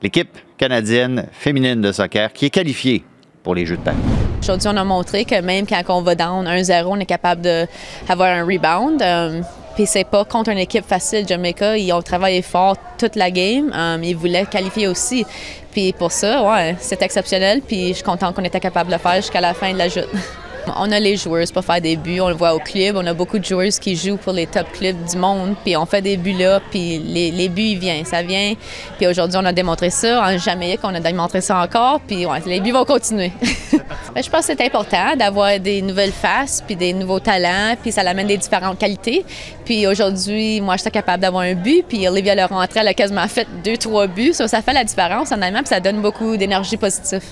L'équipe 0.03 0.37
canadienne 0.57 1.27
féminine 1.31 1.79
de 1.79 1.93
soccer 1.93 2.33
qui 2.33 2.47
est 2.47 2.49
qualifiée 2.49 3.05
pour 3.41 3.55
les 3.55 3.65
Jeux 3.65 3.77
de 3.77 3.83
Paris. 3.83 3.95
Aujourd'hui, 4.41 4.67
on 4.67 4.75
a 4.75 4.83
montré 4.83 5.23
que 5.23 5.39
même 5.39 5.65
quand 5.65 5.81
on 5.87 6.01
va 6.01 6.13
down 6.13 6.45
1-0, 6.45 6.83
on 6.87 6.99
est 6.99 7.05
capable 7.05 7.41
d'avoir 7.41 8.27
un 8.27 8.43
rebound. 8.43 9.01
Euh, 9.01 9.41
puis 9.75 9.85
c'est 9.85 10.03
pas 10.03 10.25
contre 10.25 10.49
une 10.49 10.57
équipe 10.57 10.85
facile, 10.85 11.25
Jamaica. 11.25 11.77
Ils 11.77 11.93
ont 11.93 12.01
travaillé 12.01 12.41
fort 12.41 12.75
toute 12.97 13.15
la 13.15 13.31
game. 13.31 13.71
Euh, 13.73 13.97
ils 14.03 14.17
voulaient 14.17 14.45
qualifier 14.45 14.89
aussi. 14.89 15.25
Puis 15.71 15.93
pour 15.93 16.11
ça, 16.11 16.43
ouais, 16.43 16.75
c'est 16.79 17.01
exceptionnel. 17.01 17.61
Puis 17.65 17.87
je 17.87 17.93
suis 17.93 18.03
contente 18.03 18.35
qu'on 18.35 18.43
était 18.43 18.59
capable 18.59 18.89
de 18.89 18.95
le 18.95 18.99
faire 18.99 19.15
jusqu'à 19.15 19.39
la 19.39 19.53
fin 19.53 19.71
de 19.71 19.77
la 19.77 19.87
joute. 19.87 20.09
On 20.67 20.91
a 20.91 20.99
les 20.99 21.17
joueurs 21.17 21.45
pour 21.53 21.63
faire 21.63 21.81
des 21.81 21.95
buts, 21.95 22.21
on 22.21 22.29
le 22.29 22.35
voit 22.35 22.53
au 22.53 22.59
club. 22.59 22.95
On 22.95 23.05
a 23.05 23.13
beaucoup 23.13 23.37
de 23.37 23.43
joueurs 23.43 23.71
qui 23.81 23.95
jouent 23.95 24.17
pour 24.17 24.33
les 24.33 24.47
top 24.47 24.71
clubs 24.71 24.95
du 25.05 25.17
monde, 25.17 25.55
puis 25.63 25.75
on 25.75 25.85
fait 25.85 26.01
des 26.01 26.17
buts 26.17 26.33
là, 26.33 26.61
puis 26.71 26.99
les, 26.99 27.31
les 27.31 27.49
buts, 27.49 27.61
ils 27.61 27.79
viennent, 27.79 28.05
ça 28.05 28.21
vient. 28.21 28.53
Puis 28.97 29.07
aujourd'hui, 29.07 29.37
on 29.41 29.45
a 29.45 29.51
démontré 29.51 29.89
ça. 29.89 30.23
En 30.23 30.37
Jamaïque, 30.37 30.79
on 30.83 30.93
a 30.95 30.99
démontré 30.99 31.41
ça 31.41 31.57
encore, 31.57 31.99
puis 32.01 32.25
ouais, 32.25 32.39
les 32.45 32.59
buts 32.59 32.71
vont 32.71 32.85
continuer. 32.85 33.31
Je 34.15 34.29
pense 34.29 34.47
que 34.47 34.53
c'est 34.53 34.61
important 34.61 35.15
d'avoir 35.17 35.59
des 35.59 35.81
nouvelles 35.81 36.11
faces, 36.11 36.63
puis 36.65 36.75
des 36.75 36.93
nouveaux 36.93 37.19
talents, 37.19 37.75
puis 37.81 37.91
ça 37.91 38.01
amène 38.01 38.27
des 38.27 38.37
différentes 38.37 38.79
qualités. 38.79 39.25
Puis 39.65 39.87
aujourd'hui, 39.87 40.61
moi, 40.61 40.75
je 40.75 40.81
suis 40.81 40.91
capable 40.91 41.21
d'avoir 41.21 41.43
un 41.43 41.55
but, 41.55 41.85
puis 41.87 42.07
Olivia 42.07 42.35
le 42.35 42.45
rentré, 42.45 42.79
elle 42.79 42.87
a 42.87 42.93
quasiment 42.93 43.27
fait 43.27 43.47
deux, 43.63 43.77
trois 43.77 44.07
buts. 44.07 44.33
Ça, 44.33 44.47
ça 44.47 44.61
fait 44.61 44.73
la 44.73 44.83
différence 44.83 45.31
en 45.31 45.41
allemand, 45.41 45.59
puis 45.59 45.69
ça 45.69 45.79
donne 45.79 46.01
beaucoup 46.01 46.37
d'énergie 46.37 46.77
positive. 46.77 47.23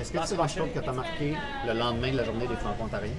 Est-ce 0.00 0.12
que 0.12 0.18
tu 0.18 0.28
t'es 0.28 0.36
rendu 0.36 0.54
compte 0.54 0.72
que 0.72 0.78
tu 0.78 0.88
as 0.88 0.92
marqué 0.92 1.36
le 1.66 1.74
lendemain 1.74 2.10
de 2.10 2.16
la 2.16 2.24
journée 2.24 2.46
des 2.46 2.56
Franco-Ontariens? 2.56 3.12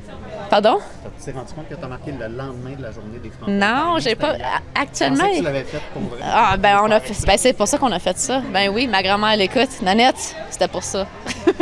Pardon? 0.49 0.79
Tu 1.19 1.25
t'es 1.25 1.31
rendu 1.31 1.53
compte 1.53 1.69
que 1.69 1.75
tu 1.75 1.83
as 1.83 1.87
marqué 1.87 2.11
le 2.11 2.27
lendemain 2.27 2.75
de 2.75 2.81
la 2.81 2.91
journée 2.91 3.19
des 3.21 3.29
franco 3.29 3.51
Non, 3.51 3.99
j'ai 3.99 4.15
pas. 4.15 4.35
Actuellement. 4.73 5.29
Tu 5.35 5.43
l'avais 5.43 5.63
fait 5.63 5.81
pour 5.93 6.01
vrai? 6.01 6.19
Ah, 6.23 6.57
ben, 6.57 6.79
on 6.83 6.89
a 6.89 6.99
fait... 6.99 7.13
ben, 7.27 7.37
c'est 7.37 7.53
pour 7.53 7.67
ça 7.67 7.77
qu'on 7.77 7.91
a 7.91 7.99
fait 7.99 8.17
ça. 8.17 8.41
Ben 8.51 8.71
oui, 8.73 8.87
ma 8.87 9.03
grand-mère 9.03 9.37
l'écoute. 9.37 9.69
Nanette, 9.83 10.35
c'était 10.49 10.67
pour 10.67 10.81
ça. 10.81 11.05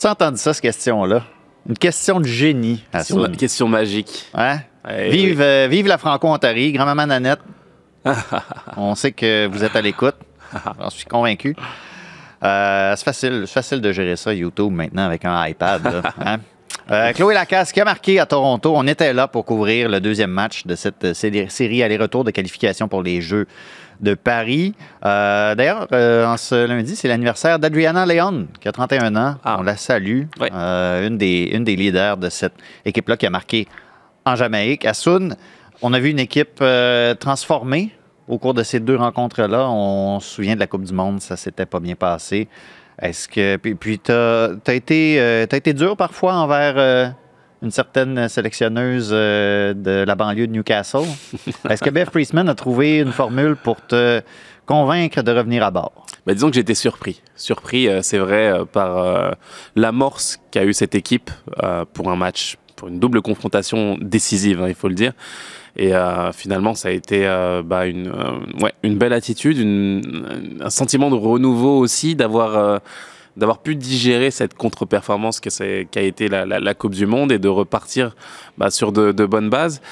tu 0.00 0.06
as 0.06 0.10
entendu 0.10 0.38
ça, 0.38 0.52
cette 0.52 0.62
question-là? 0.62 1.22
Une 1.68 1.78
question 1.78 2.18
de 2.18 2.26
génie. 2.26 2.82
Question, 2.90 3.24
une 3.24 3.36
question 3.36 3.68
magique. 3.68 4.26
Hein? 4.34 4.58
vive, 4.84 5.40
euh, 5.40 5.68
vive 5.70 5.86
la 5.86 5.98
Franco-Ontarie, 5.98 6.72
grand-maman 6.72 7.06
Nanette. 7.06 7.40
on 8.76 8.96
sait 8.96 9.12
que 9.12 9.46
vous 9.46 9.62
êtes 9.62 9.76
à 9.76 9.80
l'écoute. 9.80 10.16
J'en 10.80 10.90
suis 10.90 11.06
convaincu. 11.06 11.54
Euh, 12.42 12.94
c'est 12.96 13.04
facile, 13.04 13.44
facile 13.46 13.80
de 13.80 13.92
gérer 13.92 14.16
ça, 14.16 14.32
YouTube, 14.32 14.72
maintenant, 14.72 15.06
avec 15.06 15.24
un 15.24 15.46
iPad. 15.46 15.82
Hein? 16.24 16.38
Euh, 16.90 17.12
Chloé 17.12 17.34
Lacasse 17.34 17.72
qui 17.72 17.80
a 17.80 17.84
marqué 17.84 18.20
à 18.20 18.26
Toronto. 18.26 18.72
On 18.76 18.86
était 18.86 19.12
là 19.12 19.26
pour 19.26 19.44
couvrir 19.44 19.88
le 19.88 20.00
deuxième 20.00 20.30
match 20.30 20.66
de 20.66 20.74
cette 20.74 21.14
série 21.14 21.82
aller-retour 21.82 22.22
de 22.22 22.30
qualification 22.30 22.86
pour 22.86 23.02
les 23.02 23.20
Jeux 23.20 23.46
de 24.00 24.14
Paris. 24.14 24.74
Euh, 25.04 25.54
d'ailleurs, 25.54 25.88
en 25.92 26.36
ce 26.36 26.66
lundi, 26.66 26.94
c'est 26.94 27.08
l'anniversaire 27.08 27.58
d'Adriana 27.58 28.06
Leon, 28.06 28.46
qui 28.60 28.68
a 28.68 28.72
31 28.72 29.16
ans. 29.16 29.36
Ah. 29.44 29.56
On 29.58 29.62
la 29.62 29.76
salue. 29.76 30.24
une, 30.40 31.18
des, 31.18 31.50
une 31.52 31.64
des 31.64 31.76
leaders 31.76 32.16
de 32.18 32.28
cette 32.28 32.54
équipe-là 32.84 33.16
qui 33.16 33.26
a 33.26 33.30
marqué 33.30 33.66
en 34.24 34.36
Jamaïque. 34.36 34.84
À 34.84 34.94
Soun, 34.94 35.36
on 35.82 35.92
a 35.92 35.98
vu 35.98 36.10
une 36.10 36.20
équipe 36.20 36.62
transformée 37.18 37.95
au 38.28 38.38
cours 38.38 38.54
de 38.54 38.62
ces 38.62 38.80
deux 38.80 38.96
rencontres-là, 38.96 39.68
on 39.70 40.20
se 40.20 40.34
souvient 40.34 40.54
de 40.54 40.60
la 40.60 40.66
Coupe 40.66 40.84
du 40.84 40.92
Monde, 40.92 41.20
ça 41.20 41.36
s'était 41.36 41.66
pas 41.66 41.80
bien 41.80 41.94
passé. 41.94 42.48
Est-ce 43.00 43.28
que. 43.28 43.56
Puis, 43.56 43.74
puis 43.74 43.98
tu 43.98 44.12
as, 44.12 44.50
été, 44.68 45.20
euh, 45.20 45.44
été 45.44 45.74
dur 45.74 45.96
parfois 45.96 46.34
envers 46.34 46.74
euh, 46.76 47.08
une 47.62 47.70
certaine 47.70 48.28
sélectionneuse 48.28 49.10
euh, 49.12 49.74
de 49.74 50.04
la 50.06 50.14
banlieue 50.14 50.46
de 50.46 50.52
Newcastle? 50.52 51.04
Est-ce 51.68 51.82
que 51.82 51.90
Beth 51.90 52.10
Priestman 52.10 52.48
a 52.48 52.54
trouvé 52.54 52.98
une 53.00 53.12
formule 53.12 53.56
pour 53.56 53.84
te 53.86 54.22
convaincre 54.64 55.22
de 55.22 55.30
revenir 55.30 55.62
à 55.62 55.70
bord? 55.70 56.06
Ben, 56.26 56.32
disons 56.32 56.48
que 56.48 56.54
j'ai 56.54 56.62
été 56.62 56.74
surpris. 56.74 57.22
Surpris, 57.36 57.88
c'est 58.02 58.18
vrai, 58.18 58.52
par 58.72 59.36
l'amorce 59.76 60.40
qu'a 60.50 60.64
eu 60.64 60.72
cette 60.72 60.96
équipe 60.96 61.30
pour 61.92 62.10
un 62.10 62.16
match 62.16 62.56
pour 62.74 62.88
une 62.88 62.98
double 63.00 63.22
confrontation 63.22 63.96
décisive, 64.00 64.60
hein, 64.60 64.68
il 64.68 64.74
faut 64.74 64.88
le 64.88 64.94
dire. 64.94 65.12
Et 65.76 65.94
euh, 65.94 66.32
finalement, 66.32 66.74
ça 66.74 66.88
a 66.88 66.92
été 66.92 67.26
euh, 67.26 67.62
bah, 67.62 67.86
une, 67.86 68.08
euh, 68.08 68.62
ouais, 68.62 68.72
une 68.82 68.96
belle 68.96 69.12
attitude, 69.12 69.58
une, 69.58 70.56
un 70.60 70.70
sentiment 70.70 71.10
de 71.10 71.16
renouveau 71.16 71.78
aussi, 71.78 72.14
d'avoir 72.14 72.56
euh, 72.56 72.78
d'avoir 73.36 73.58
pu 73.58 73.76
digérer 73.76 74.30
cette 74.30 74.54
contre-performance 74.54 75.40
que 75.40 75.50
c'est- 75.50 75.86
qu'a 75.90 76.00
été 76.00 76.28
la, 76.28 76.46
la, 76.46 76.58
la 76.58 76.72
Coupe 76.74 76.94
du 76.94 77.04
Monde 77.04 77.30
et 77.32 77.38
de 77.38 77.48
repartir 77.48 78.16
bah, 78.56 78.70
sur 78.70 78.92
de, 78.92 79.12
de 79.12 79.26
bonnes 79.26 79.50
bases. 79.50 79.82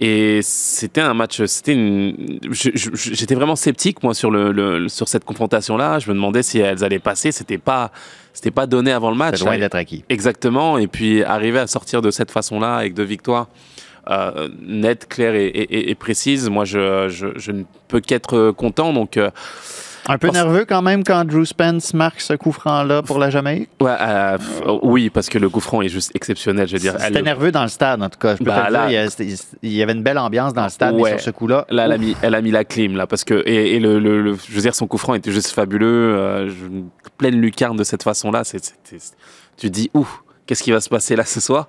Et 0.00 0.40
c'était 0.42 1.02
un 1.02 1.12
match, 1.14 1.44
c'était 1.44 1.74
J'étais 2.50 3.34
vraiment 3.34 3.54
sceptique 3.56 4.02
moi 4.02 4.14
sur 4.14 4.30
le, 4.30 4.50
le- 4.50 4.88
sur 4.88 5.08
cette 5.08 5.24
confrontation-là. 5.24 5.98
Je 5.98 6.08
me 6.08 6.14
demandais 6.14 6.42
si 6.42 6.58
elles 6.58 6.82
allaient 6.82 6.98
passer. 6.98 7.30
C'était 7.32 7.58
pas, 7.58 7.92
c'était 8.32 8.50
pas 8.50 8.66
donné 8.66 8.90
avant 8.92 9.10
le 9.10 9.16
match. 9.16 9.36
C'est 9.38 9.44
loin 9.44 9.58
d'être 9.58 9.74
acquis. 9.76 10.02
Exactement. 10.08 10.78
Et 10.78 10.86
puis 10.88 11.22
arriver 11.22 11.58
à 11.58 11.66
sortir 11.66 12.00
de 12.02 12.10
cette 12.10 12.30
façon-là 12.30 12.76
avec 12.76 12.94
deux 12.94 13.04
victoires 13.04 13.48
euh, 14.10 14.48
nettes, 14.66 15.06
claires 15.08 15.34
et, 15.34 15.46
et- 15.46 15.90
et 15.90 15.94
précises, 15.94 16.48
moi 16.50 16.64
je, 16.64 17.08
je, 17.08 17.28
je 17.36 17.52
ne 17.52 17.64
peux 17.88 18.00
qu'être 18.00 18.50
content. 18.50 18.92
Donc 18.92 19.16
euh, 19.16 19.30
Un 20.06 20.18
peu 20.18 20.26
Parce- 20.28 20.34
nerveux 20.44 20.66
quand 20.66 20.82
même 20.82 21.02
quand 21.02 21.24
Drew 21.24 21.46
Spence 21.46 21.94
marque 21.94 22.20
ce 22.20 22.34
coup 22.34 22.52
franc-là 22.52 23.00
pour 23.02 23.18
la 23.18 23.30
Jamaïque? 23.30 23.70
ouais, 23.80 23.90
euh, 23.98 24.36
oui, 24.82 25.08
parce 25.08 25.30
que 25.30 25.38
le 25.38 25.48
coup 25.48 25.60
franc 25.60 25.80
est 25.80 25.88
juste 25.88 26.10
exceptionnel. 26.14 26.68
Je 26.68 26.74
veux 26.74 26.78
dire, 26.78 26.92
C'était 26.98 27.18
elle- 27.20 27.24
nerveux 27.24 27.50
dans 27.50 27.62
le 27.62 27.68
stade, 27.68 28.02
en 28.02 28.10
tout 28.10 28.18
cas. 28.18 28.34
Je 28.34 28.38
peux 28.40 28.44
Bah, 28.44 28.64
te 28.68 28.72
là- 28.72 28.86
dire, 28.88 29.08
il 29.62 29.72
y 29.72 29.82
avait 29.82 29.92
une 29.94 30.02
belle 30.02 30.18
ambiance 30.18 30.52
dans 30.52 30.64
le 30.64 30.68
stade, 30.68 30.94
mais 30.94 31.00
Ouais. 31.02 31.10
sur 31.12 31.20
ce 31.20 31.30
coup-là. 31.30 31.64
Là, 31.70 31.86
elle 31.86 31.92
a, 31.92 31.96
mis, 31.98 32.14
elle 32.20 32.34
a 32.34 32.42
mis 32.42 32.50
la 32.50 32.64
clim, 32.64 32.96
là, 32.96 33.06
parce 33.06 33.24
que, 33.24 33.42
et, 33.46 33.76
et 33.76 33.80
le, 33.80 33.98
le- 33.98 34.20
le- 34.20 34.34
je 34.46 34.54
veux 34.54 34.60
dire, 34.60 34.74
son 34.74 34.86
coup 34.86 34.98
franc 34.98 35.14
était 35.14 35.30
juste 35.32 35.52
fabuleux, 35.52 36.14
euh, 36.18 36.50
pleine 37.16 37.40
lucarne 37.40 37.78
de 37.78 37.84
cette 37.84 38.02
façon-là. 38.02 38.42
tu 39.56 39.70
dis, 39.70 39.90
ouh, 39.94 40.06
qu'est-ce 40.46 40.62
qui 40.62 40.70
va 40.72 40.80
se 40.80 40.88
passer 40.88 41.16
là 41.16 41.24
ce 41.24 41.40
soir 41.40 41.68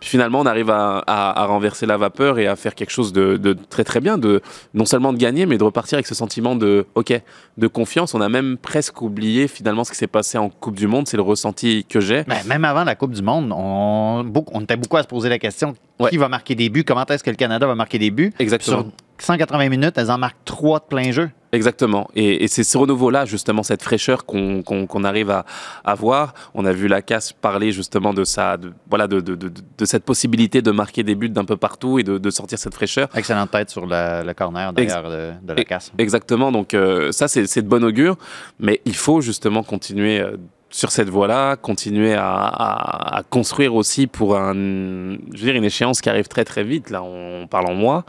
Puis 0.00 0.08
finalement, 0.10 0.40
on 0.40 0.46
arrive 0.46 0.70
à, 0.70 0.98
à- 1.06 1.42
à 1.42 1.46
renverser 1.46 1.86
la 1.86 1.96
vapeur 1.96 2.38
et 2.38 2.46
à 2.46 2.56
faire 2.56 2.74
quelque 2.74 2.90
chose 2.90 3.12
de, 3.12 3.36
de 3.36 3.54
très 3.68 3.84
très 3.84 4.00
bien, 4.00 4.18
de 4.18 4.40
non 4.74 4.84
seulement 4.84 5.12
de 5.12 5.18
gagner, 5.18 5.46
mais 5.46 5.58
de 5.58 5.64
repartir 5.64 5.96
avec 5.96 6.06
ce 6.06 6.14
sentiment 6.14 6.54
de, 6.56 6.86
ok, 6.94 7.20
de 7.58 7.66
confiance. 7.66 8.14
On 8.14 8.20
a 8.20 8.28
même 8.28 8.56
presque 8.56 9.02
oublié 9.02 9.48
finalement 9.48 9.84
ce 9.84 9.90
qui 9.90 9.96
s'est 9.98 10.06
passé 10.06 10.38
en 10.38 10.48
Coupe 10.50 10.76
du 10.76 10.86
Monde. 10.86 11.06
C'est 11.08 11.16
le 11.16 11.22
ressenti 11.22 11.84
que 11.88 12.00
j'ai. 12.00 12.24
Ben, 12.24 12.38
même 12.46 12.64
avant 12.64 12.84
la 12.84 12.94
Coupe 12.94 13.12
du 13.12 13.22
Monde, 13.22 13.52
on, 13.56 14.24
on 14.52 14.60
était 14.60 14.76
beaucoup 14.76 14.96
à 14.96 15.02
se 15.02 15.08
poser 15.08 15.28
la 15.28 15.38
question 15.38 15.74
Ouais. 15.98 16.08
qui 16.08 16.16
va 16.16 16.28
marquer 16.30 16.54
des 16.54 16.70
buts? 16.70 16.82
Comment 16.82 17.04
est-ce 17.04 17.22
que 17.22 17.28
le 17.28 17.36
Canada 17.36 17.66
va 17.66 17.74
marquer 17.74 17.98
des 17.98 18.10
buts? 18.10 18.32
Exactement. 18.38 18.78
Sur 18.78 18.86
180 19.18 19.68
minutes, 19.68 19.98
elles 19.98 20.10
en 20.10 20.16
marquent 20.16 20.42
trois 20.46 20.78
de 20.78 20.84
plein 20.84 21.12
jeu. 21.12 21.28
Exactement. 21.52 22.08
Et, 22.14 22.44
et 22.44 22.48
c'est 22.48 22.62
ce 22.64 22.78
renouveau-là, 22.78 23.24
justement, 23.24 23.62
cette 23.62 23.82
fraîcheur 23.82 24.24
qu'on 24.24 24.62
qu'on- 24.62 24.86
qu'on 24.86 25.04
arrive 25.04 25.30
à, 25.30 25.44
à 25.84 25.94
voir. 25.94 26.34
On 26.54 26.64
a 26.64 26.72
vu 26.72 26.86
Lacasse 26.86 27.32
parler 27.32 27.72
justement 27.72 28.14
de, 28.14 28.24
ça, 28.24 28.56
de, 28.56 28.72
voilà, 28.88 29.06
de, 29.08 29.20
de, 29.20 29.34
de, 29.34 29.50
de 29.78 29.84
cette 29.84 30.04
possibilité 30.04 30.62
de 30.62 30.70
marquer 30.70 31.02
des 31.02 31.14
buts 31.14 31.28
d'un 31.28 31.44
peu 31.44 31.56
partout 31.56 31.98
et 31.98 32.02
de, 32.04 32.18
de 32.18 32.30
sortir 32.30 32.58
cette 32.58 32.74
fraîcheur. 32.74 33.08
Excellente 33.16 33.50
tête 33.50 33.70
sur 33.70 33.86
la- 33.86 34.22
le 34.22 34.32
corner 34.34 34.72
derrière 34.72 35.02
de, 35.10 35.32
de 35.42 35.52
la 35.54 35.64
casse. 35.64 35.92
Exactement. 35.98 36.52
Donc 36.52 36.72
euh, 36.74 37.10
ça, 37.12 37.26
c'est 37.28 37.46
c'est 37.46 37.62
de 37.62 37.68
bon 37.68 37.82
augure. 37.84 38.16
Mais 38.60 38.80
il 38.84 38.94
faut 38.96 39.20
justement 39.20 39.62
continuer 39.62 40.20
euh, 40.20 40.36
sur 40.70 40.92
cette 40.92 41.08
voie-là, 41.08 41.56
continuer 41.56 42.14
à, 42.16 43.22
construire 43.30 43.74
aussi 43.74 44.06
pour 44.06 44.36
une 44.36 45.18
échéance 45.64 46.00
qui 46.00 46.08
arrive 46.08 46.28
très 46.28 46.44
très 46.44 46.64
vite. 46.64 46.90
Là, 46.90 47.02
on 47.02 47.46
parle 47.48 47.66
en 47.66 47.74
mois. 47.74 48.04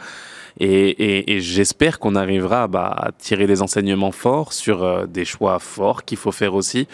Et, 0.60 1.40
j'espère 1.40 2.00
qu'on 2.00 2.16
arrivera 2.16 2.68
bah, 2.68 2.94
à 2.96 3.12
tirer 3.12 3.48
des 3.48 3.62
enseignements 3.62 4.12
forts 4.12 4.54
sur 4.54 4.84
euh, 4.84 5.06
des 5.06 5.26
choix 5.26 5.60
forts 5.60 6.04
qu'il 6.04 6.18
faut 6.18 6.32
faire 6.32 6.54
aussi 6.54 6.88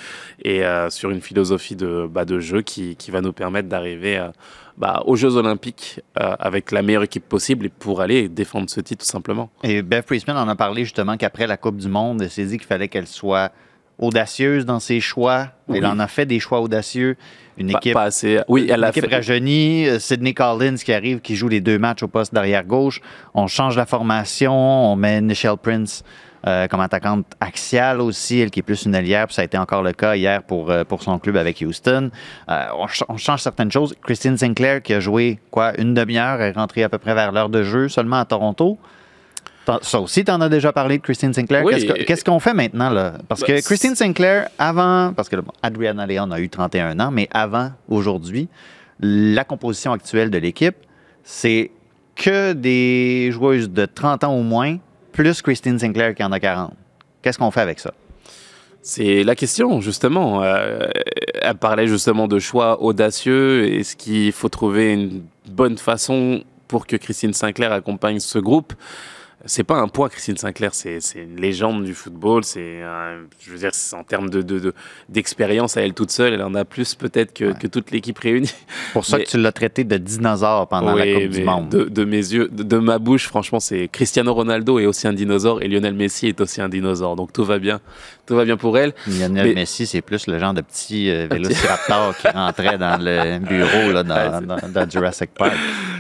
et 0.44 0.64
euh, 0.64 0.90
sur 0.90 1.10
une 1.10 1.22
philosophie 1.22 1.76
de, 1.76 2.08
bah, 2.10 2.24
jeu 2.40 2.62
qui, 2.62 2.96
va 3.10 3.22
nous 3.22 3.34
permettre 3.34 3.68
d'arriver 3.68 4.18
euh, 4.18 4.30
bah, 4.78 5.02
aux 5.06 5.16
Jeux 5.16 5.36
Olympiques 5.36 6.00
avec 6.16 6.72
la 6.72 6.82
meilleure 6.82 7.04
équipe 7.04 7.28
possible 7.28 7.66
et 7.66 7.70
pour 7.70 8.00
aller 8.00 8.30
défendre 8.30 8.70
ce 8.70 8.80
titre 8.80 9.04
tout 9.04 9.12
simplement. 9.12 9.50
Et 9.64 9.82
Bev 9.82 10.04
Priestman 10.04 10.38
en 10.38 10.48
a 10.48 10.56
parlé 10.56 10.84
justement 10.84 11.18
qu'après 11.18 11.48
la 11.48 11.58
Coupe 11.58 11.78
du 11.78 11.88
Monde, 11.88 12.22
elle 12.22 12.30
s'est 12.30 12.46
dit 12.46 12.58
qu'il 12.58 12.68
fallait 12.68 12.88
qu'elle 12.88 13.08
soit 13.08 13.52
audacieuse 14.00 14.66
dans 14.66 14.80
ses 14.80 15.00
choix. 15.00 15.48
Oui. 15.68 15.78
Elle 15.78 15.86
en 15.86 16.00
a 16.00 16.08
fait 16.08 16.26
des 16.26 16.40
choix 16.40 16.62
audacieux. 16.62 17.16
Une 17.58 17.72
équipe, 17.72 17.94
pas 17.94 18.04
assez. 18.04 18.40
Oui, 18.48 18.68
elle 18.70 18.80
une 18.80 18.84
a 18.84 18.90
équipe 18.90 19.10
fait. 19.10 19.16
rajeunie. 19.16 19.88
Sidney 20.00 20.34
Collins 20.34 20.76
qui 20.76 20.94
arrive, 20.94 21.22
qui 21.22 21.36
joue 21.36 21.48
les 21.48 21.62
deux 21.62 21.80
matchs 21.80 22.04
au 22.04 22.08
poste 22.08 22.34
d'arrière 22.34 22.64
gauche. 22.64 23.02
On 23.34 23.48
change 23.48 23.76
la 23.76 23.86
formation. 23.88 24.54
On 24.54 24.96
met 24.96 25.22
Nichelle 25.22 25.58
Prince 25.62 26.04
euh, 26.46 26.68
comme 26.68 26.80
attaquante 26.80 27.26
axiale 27.42 28.00
aussi, 28.00 28.40
elle 28.40 28.52
qui 28.52 28.60
est 28.60 28.64
plus 28.64 28.86
une 28.86 28.96
allière. 28.96 29.26
Puis 29.26 29.36
ça 29.36 29.42
a 29.42 29.46
été 29.46 29.58
encore 29.58 29.82
le 29.82 29.92
cas 29.92 30.16
hier 30.16 30.44
pour, 30.44 30.70
euh, 30.70 30.84
pour 30.84 31.02
son 31.02 31.18
club 31.20 31.36
avec 31.36 31.60
Houston. 31.62 32.12
Euh, 32.50 32.66
on, 32.78 32.86
on 33.10 33.18
change 33.18 33.42
certaines 33.42 33.72
choses. 33.72 33.96
Christine 34.04 34.38
Sinclair 34.38 34.82
qui 34.82 34.94
a 34.94 35.00
joué 35.00 35.40
quoi 35.52 35.78
une 35.80 35.94
demi-heure, 35.94 36.42
est 36.42 36.52
rentrée 36.52 36.84
à 36.84 36.90
peu 36.90 37.00
près 37.00 37.16
vers 37.16 37.32
l'heure 37.32 37.50
de 37.50 37.64
jeu 37.64 37.90
seulement 37.90 38.20
à 38.20 38.26
Toronto. 38.26 38.78
Ça 39.82 40.00
aussi, 40.00 40.24
tu 40.24 40.32
en 40.32 40.40
as 40.42 40.50
déjà 40.50 40.72
parlé 40.72 40.98
de 40.98 41.04
Christine 41.04 41.34
Sinclair. 41.34 41.64
Oui. 41.64 41.74
Qu'est-ce 41.74 41.86
que- 41.86 42.04
Qu'est-ce 42.04 42.24
qu'on 42.26 42.40
fait 42.40 42.54
maintenant? 42.54 42.90
là? 42.90 43.14
Parce 43.28 43.42
Ben, 43.42 43.58
que 43.60 43.62
Christine 43.66 43.96
Sinclair, 43.96 44.50
avant, 44.58 45.14
parce 45.16 45.30
que 45.30 45.36
bon, 45.38 45.52
Adriana 45.62 46.06
Leon 46.08 46.32
a 46.32 46.40
eu 46.40 46.50
31 46.50 47.00
ans, 47.00 47.12
mais 47.12 47.28
avant, 47.32 47.72
aujourd'hui, 47.90 48.48
la 49.00 49.44
composition 49.44 49.92
actuelle 49.92 50.30
de 50.30 50.38
l'équipe, 50.38 50.76
c'est 51.24 51.72
que 52.16 52.54
des 52.54 53.30
joueuses 53.32 53.70
de 53.70 53.86
30 53.86 54.24
ans 54.24 54.34
au 54.34 54.42
moins, 54.44 54.78
plus 55.12 55.42
Christine 55.42 55.78
Sinclair 55.80 56.16
qui 56.16 56.24
en 56.24 56.32
a 56.32 56.40
40. 56.40 56.74
Qu'est-ce 57.22 57.38
qu'on 57.38 57.52
fait 57.52 57.62
avec 57.62 57.80
ça? 57.80 57.94
C'est 58.82 59.24
la 59.24 59.36
question, 59.36 59.82
justement. 59.82 60.42
Euh, 60.44 60.88
elle 61.42 61.56
parlait 61.56 61.88
justement 61.88 62.28
de 62.28 62.40
choix 62.40 62.82
audacieux. 62.82 63.66
Est-ce 63.74 63.96
qu'il 63.98 64.32
faut 64.32 64.48
trouver 64.50 64.94
une 64.94 65.24
bonne 65.50 65.78
façon 65.78 66.42
pour 66.70 66.88
que 66.88 66.96
Christine 66.96 67.34
Sinclair 67.34 67.74
accompagne 67.74 68.20
ce 68.20 68.40
groupe? 68.40 68.74
C'est 69.48 69.64
pas 69.64 69.76
un 69.78 69.88
poids, 69.88 70.10
Christine 70.10 70.38
Sinclair, 70.38 70.74
c'est 70.74 71.00
une 71.16 71.40
légende 71.42 71.84
du 71.84 71.94
football. 71.94 72.44
C'est, 72.44 72.82
je 73.40 73.52
veux 73.52 73.58
dire, 73.58 73.72
en 73.94 74.04
termes 74.04 74.30
de, 74.30 74.42
de- 74.42 74.60
de- 74.60 74.74
d'expérience 75.10 75.78
à 75.78 75.82
elle 75.82 75.94
toute 75.94 76.12
seule, 76.12 76.34
elle 76.34 76.44
en 76.44 76.54
a 76.56 76.66
plus 76.66 76.96
peut-être 76.96 77.34
que, 77.34 77.54
que 77.58 77.68
toute 77.68 77.92
l'équipe 77.92 78.18
réunie. 78.20 78.48
C'est 78.48 78.94
pour 78.94 79.06
ça 79.06 79.18
Mais- 79.18 79.24
que 79.24 79.30
tu 79.30 79.38
l'as 79.38 79.52
traité 79.52 79.84
de 79.84 79.98
dinosaure 79.98 80.68
pendant 80.68 80.94
la 80.96 81.06
Coupe 81.14 81.30
du 81.30 81.44
Monde. 81.44 81.70
De, 81.70 81.84
de 81.86 82.04
mes 82.06 82.18
yeux, 82.18 82.48
de, 82.52 82.64
de 82.64 82.78
ma 82.78 83.00
bouche, 83.00 83.28
franchement, 83.28 83.60
c'est 83.60 83.88
Cristiano 83.88 84.34
Ronaldo 84.34 84.80
est 84.80 84.86
aussi 84.86 85.08
un 85.08 85.14
dinosaure 85.14 85.62
et 85.62 85.68
Lionel 85.68 85.94
Messi 85.96 86.28
est 86.28 86.40
aussi 86.42 86.62
un 86.62 86.70
dinosaure. 86.70 87.16
Donc 87.16 87.34
tout 87.34 87.44
va 87.46 87.58
bien, 87.60 87.80
tout 88.28 88.36
va 88.36 88.46
bien 88.46 88.58
pour 88.58 88.78
elle. 88.78 88.94
Lionel 89.08 89.48
Mais- 89.48 89.54
Messi, 89.56 89.88
c'est 89.88 90.02
plus 90.02 90.28
le 90.28 90.38
genre 90.38 90.54
de 90.54 90.62
petit 90.62 91.10
euh, 91.10 91.28
vélociraptor 91.32 92.16
qui 92.18 92.28
rentrait 92.28 92.78
dans 92.78 92.98
le 93.02 93.40
bureau 93.40 93.92
là, 93.94 94.04
dans, 94.04 94.42
dans- 94.42 94.70
dans 94.70 94.90
Jurassic 94.90 95.32
Park. 95.34 95.54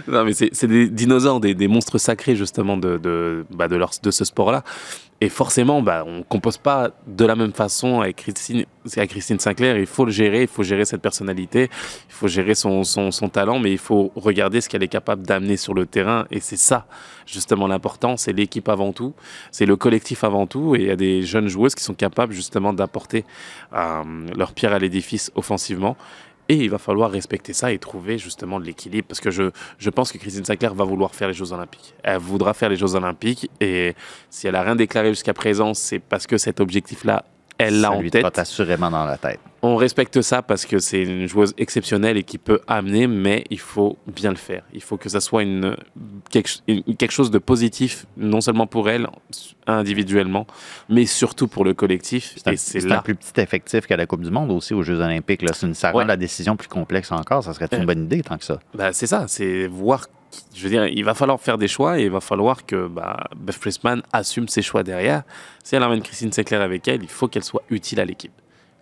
Non, 0.07 0.23
mais 0.23 0.33
c'est 0.33 0.49
c'est 0.53 0.67
des 0.67 0.89
dinosaures, 0.89 1.39
des, 1.39 1.53
des 1.53 1.67
monstres 1.67 1.97
sacrés 1.97 2.35
justement 2.35 2.77
de, 2.77 2.97
de, 2.97 3.45
bah, 3.51 3.67
de, 3.67 3.75
leur, 3.75 3.91
de 4.03 4.11
ce 4.11 4.25
sport-là. 4.25 4.63
Et 5.19 5.29
forcément, 5.29 5.81
bah, 5.81 6.03
on 6.05 6.19
ne 6.19 6.21
compose 6.21 6.57
pas 6.57 6.91
de 7.07 7.25
la 7.25 7.35
même 7.35 7.51
façon 7.51 8.01
avec 8.01 8.17
Christine, 8.17 8.65
avec 8.95 9.09
Christine 9.09 9.39
Sinclair. 9.39 9.75
Il 9.77 9.87
faut 9.87 10.05
le 10.05 10.11
gérer, 10.11 10.43
il 10.43 10.47
faut 10.47 10.61
gérer 10.61 10.85
cette 10.85 11.01
personnalité, 11.01 11.69
il 12.07 12.13
faut 12.13 12.27
gérer 12.27 12.53
son, 12.53 12.83
son, 12.83 13.09
son 13.09 13.27
talent, 13.27 13.57
mais 13.57 13.71
il 13.71 13.79
faut 13.79 14.11
regarder 14.15 14.61
ce 14.61 14.69
qu'elle 14.69 14.83
est 14.83 14.87
capable 14.87 15.25
d'amener 15.25 15.57
sur 15.57 15.73
le 15.73 15.87
terrain. 15.87 16.27
Et 16.29 16.39
c'est 16.39 16.57
ça, 16.57 16.85
justement, 17.25 17.65
l'important. 17.65 18.15
C'est 18.15 18.31
l'équipe 18.31 18.69
avant 18.69 18.93
tout, 18.93 19.15
c'est 19.51 19.65
le 19.65 19.75
collectif 19.75 20.23
avant 20.23 20.45
tout. 20.45 20.75
Et 20.75 20.81
il 20.81 20.87
y 20.87 20.91
a 20.91 20.95
des 20.95 21.23
jeunes 21.23 21.47
joueuses 21.47 21.73
qui 21.73 21.83
sont 21.83 21.95
capables 21.95 22.33
justement 22.33 22.71
d'apporter 22.71 23.25
euh, 23.73 24.03
leur 24.35 24.53
pierre 24.53 24.73
à 24.73 24.79
l'édifice 24.79 25.31
offensivement. 25.33 25.97
Et 26.49 26.55
il 26.55 26.69
va 26.69 26.77
falloir 26.77 27.11
respecter 27.11 27.53
ça 27.53 27.71
et 27.71 27.77
trouver 27.77 28.17
justement 28.17 28.59
de 28.59 28.65
l'équilibre. 28.65 29.07
Parce 29.07 29.19
que 29.19 29.31
je, 29.31 29.89
pense 29.89 30.11
que 30.11 30.17
Christine 30.17 30.45
Sinclair 30.45 30.73
va 30.73 30.85
vouloir 30.85 31.13
faire 31.13 31.27
les 31.27 31.33
Jeux 31.33 31.51
Olympiques. 31.51 31.93
Elle 32.03 32.19
voudra 32.19 32.53
faire 32.53 32.69
les 32.69 32.77
Jeux 32.77 32.95
Olympiques. 32.95 33.49
Et 33.59 33.95
si 34.29 34.47
elle 34.47 34.55
a 34.55 34.61
rien 34.61 34.75
déclaré 34.75 35.09
jusqu'à 35.09 35.33
présent, 35.33 35.73
c'est 35.73 35.99
parce 35.99 36.25
que 36.25 36.37
cet 36.37 36.59
objectif-là, 36.59 37.25
elle 37.57 37.81
l'a 37.81 37.89
Ça 37.89 37.93
en 37.93 38.01
lui 38.01 38.11
tête. 38.11 38.21
trotte 38.21 38.39
assurément 38.39 38.89
dans 38.91 39.05
la 39.05 39.17
tête. 39.17 39.39
On 39.63 39.75
respecte 39.75 40.21
ça 40.21 40.43
parce 40.43 40.65
que 40.65 40.77
c'est 40.77 41.01
une 41.01 41.27
joueuse 41.27 41.53
exceptionnelle 41.57 42.15
et 42.15 42.23
qui 42.23 42.37
peut 42.37 42.59
amener, 42.67 43.07
mais 43.07 43.43
il 43.49 43.59
faut 43.59 43.97
bien 44.05 44.29
le 44.29 44.35
faire. 44.35 44.61
Il 44.73 44.81
faut 44.83 44.97
que 44.97 45.09
ça 45.09 45.19
soit 45.19 45.41
une, 45.41 45.75
quelque, 46.29 46.49
une- 46.67 46.83
quelque 46.95 47.11
chose 47.11 47.31
de 47.31 47.39
positif, 47.39 48.05
non 48.17 48.39
seulement 48.39 48.67
pour 48.67 48.87
elle, 48.87 49.07
individuellement, 49.65 50.45
mais 50.89 51.05
surtout 51.05 51.47
pour 51.47 51.65
le 51.65 51.73
collectif. 51.73 52.35
C'est 52.37 52.91
un, 52.91 53.01
plus 53.01 53.15
petit 53.15 53.39
effectif 53.41 53.87
qu'à 53.87 53.97
la 53.97 54.05
Coupe 54.05 54.21
du 54.21 54.29
Monde 54.31 54.51
aussi 54.51 54.73
aux 54.73 54.83
Jeux 54.83 54.99
Olympiques. 55.01 55.41
Là. 55.41 55.51
C'est 55.53 55.65
une, 55.67 55.73
ça 55.73 55.91
rend 55.91 55.99
Ouais. 55.99 56.05
la 56.05 56.17
décision 56.17 56.55
plus 56.55 56.67
complexe 56.67 57.11
encore. 57.11 57.43
Ça 57.43 57.53
serait 57.53 57.67
une 57.73 57.85
bonne 57.85 58.03
idée 58.05 58.21
tant 58.21 58.37
que 58.37 58.45
ça. 58.45 58.59
Bah, 58.75 58.93
c'est 58.93 59.07
ça, 59.07 59.25
c'est 59.27 59.67
voir. 59.67 60.05
Je 60.53 60.63
veux 60.63 60.69
dire, 60.69 60.87
il 60.87 61.03
va 61.03 61.13
falloir 61.13 61.39
faire 61.39 61.57
des 61.57 61.67
choix 61.67 61.99
et 61.99 62.03
il 62.03 62.11
va 62.11 62.19
falloir 62.19 62.65
que 62.65 62.87
bah, 62.87 63.25
Beth 63.35 63.57
Priestman 63.59 64.01
assume 64.11 64.47
ses 64.47 64.61
choix 64.61 64.83
derrière. 64.83 65.23
Si 65.63 65.75
elle 65.75 65.83
amène 65.83 66.01
Christine 66.01 66.31
Sinclair 66.31 66.61
avec 66.61 66.87
elle, 66.87 67.03
il 67.03 67.09
faut 67.09 67.27
qu'elle 67.27 67.43
soit 67.43 67.63
utile 67.69 67.99
à 67.99 68.05
l'équipe. 68.05 68.33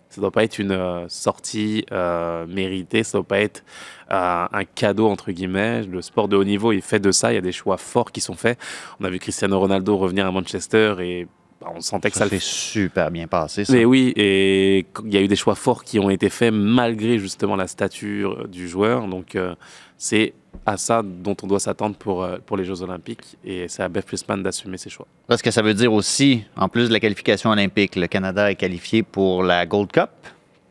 Ça 0.08 0.20
ne 0.20 0.22
doit 0.22 0.30
pas 0.30 0.44
être 0.44 0.58
une 0.58 0.72
euh, 0.72 1.06
sortie 1.08 1.84
euh, 1.92 2.46
méritée, 2.46 3.02
ça 3.02 3.18
ne 3.18 3.22
doit 3.22 3.28
pas 3.28 3.40
être 3.40 3.64
euh, 4.12 4.46
un 4.50 4.64
cadeau, 4.64 5.08
entre 5.08 5.32
guillemets. 5.32 5.82
Le 5.82 6.00
sport 6.00 6.28
de 6.28 6.36
haut 6.36 6.44
niveau 6.44 6.72
est 6.72 6.80
fait 6.80 7.00
de 7.00 7.10
ça, 7.10 7.32
il 7.32 7.34
y 7.34 7.38
a 7.38 7.42
des 7.42 7.52
choix 7.52 7.76
forts 7.76 8.12
qui 8.12 8.20
sont 8.20 8.34
faits. 8.34 8.58
On 9.00 9.04
a 9.04 9.10
vu 9.10 9.18
Cristiano 9.18 9.58
Ronaldo 9.58 9.96
revenir 9.96 10.26
à 10.26 10.30
Manchester 10.30 10.94
et 11.00 11.26
on 11.64 11.80
sentait 11.80 12.10
que 12.10 12.16
Ça 12.16 12.26
ça, 12.26 12.34
le 12.34 12.38
s'est 12.38 12.46
super 12.46 13.10
bien 13.10 13.26
passé, 13.26 13.64
ça. 13.64 13.72
Mais 13.72 13.84
oui, 13.84 14.12
et 14.16 14.86
il 15.04 15.14
y 15.14 15.16
a 15.16 15.20
eu 15.20 15.28
des 15.28 15.36
choix 15.36 15.54
forts 15.54 15.84
qui 15.84 15.98
ont 15.98 16.10
été 16.10 16.28
faits 16.28 16.52
malgré 16.52 17.18
justement 17.18 17.56
la 17.56 17.66
stature 17.66 18.46
du 18.48 18.68
joueur. 18.68 19.06
Donc 19.06 19.34
euh, 19.34 19.54
c'est 19.96 20.34
à 20.64 20.76
ça 20.76 21.02
dont 21.02 21.36
on 21.42 21.46
doit 21.46 21.60
s'attendre 21.60 21.96
pour, 21.96 22.22
euh, 22.22 22.38
pour 22.44 22.56
les 22.56 22.64
Jeux 22.64 22.82
Olympiques. 22.82 23.36
Et 23.44 23.68
c'est 23.68 23.82
à 23.82 23.88
Beth 23.88 24.06
Priestman 24.06 24.42
d'assumer 24.42 24.78
ses 24.78 24.90
choix. 24.90 25.06
Parce 25.26 25.42
que 25.42 25.50
ça 25.50 25.62
veut 25.62 25.74
dire 25.74 25.92
aussi, 25.92 26.44
en 26.56 26.68
plus 26.68 26.88
de 26.88 26.92
la 26.92 27.00
qualification 27.00 27.50
olympique, 27.50 27.96
le 27.96 28.06
Canada 28.06 28.50
est 28.50 28.56
qualifié 28.56 29.02
pour 29.02 29.42
la 29.42 29.64
Gold 29.66 29.90
Cup, 29.92 30.10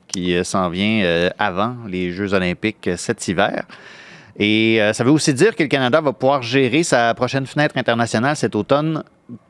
qui 0.07 0.35
euh, 0.35 0.43
s'en 0.43 0.69
vient 0.69 1.03
euh, 1.03 1.29
avant 1.39 1.75
les 1.87 2.11
Jeux 2.11 2.33
olympiques 2.33 2.87
euh, 2.87 2.97
cet 2.97 3.27
hiver. 3.27 3.65
Et 4.37 4.81
euh, 4.81 4.91
ça 4.93 5.03
veut 5.03 5.11
aussi 5.11 5.33
dire 5.33 5.55
que 5.55 5.63
le 5.63 5.69
Canada 5.69 6.01
va 6.01 6.11
pouvoir 6.11 6.41
gérer 6.41 6.83
sa 6.83 7.13
prochaine 7.13 7.45
fenêtre 7.45 7.77
internationale 7.77 8.35
cet 8.35 8.55
automne 8.55 9.03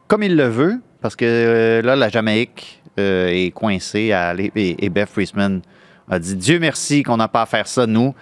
comme 0.07 0.21
il 0.21 0.35
le 0.35 0.47
veut, 0.47 0.79
parce 1.05 1.15
que 1.15 1.23
euh, 1.23 1.81
là, 1.83 1.95
la 1.95 2.09
Jamaïque 2.09 2.81
euh, 2.97 3.27
est 3.27 3.51
coincée 3.51 4.11
à 4.11 4.29
aller- 4.29 4.51
et, 4.55 4.83
et 4.83 4.89
Beth 4.89 5.07
Friesman 5.07 5.61
a 6.09 6.17
dit 6.17 6.35
Dieu 6.35 6.57
merci 6.57 7.03
qu'on 7.03 7.17
n'a 7.17 7.27
pas 7.27 7.43
à 7.43 7.45
faire 7.45 7.67
ça, 7.67 7.85
nous. 7.85 8.15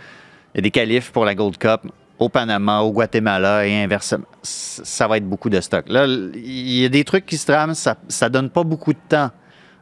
Il 0.54 0.58
y 0.58 0.60
a 0.60 0.62
des 0.64 0.72
qualifs 0.72 1.10
pour 1.14 1.24
la 1.24 1.34
Gold 1.34 1.58
Cup 1.58 1.84
au 2.20 2.28
Panama, 2.28 2.82
au 2.82 2.92
Guatemala 2.92 3.66
et 3.66 3.84
inversement. 3.86 4.26
Ça 4.42 5.08
va 5.08 5.16
être 5.16 5.30
beaucoup 5.30 5.50
de 5.50 5.62
stock. 5.62 5.86
Là, 5.88 6.06
il 6.08 6.82
y 6.82 6.84
a 6.84 6.90
des 6.90 7.06
trucs 7.06 7.26
qui 7.26 7.38
se 7.38 7.46
trament, 7.46 7.74
ça 7.74 7.96
ne 8.22 8.28
donne 8.28 8.50
pas 8.50 8.66
beaucoup 8.66 8.92
de 8.92 9.00
temps. 9.08 9.32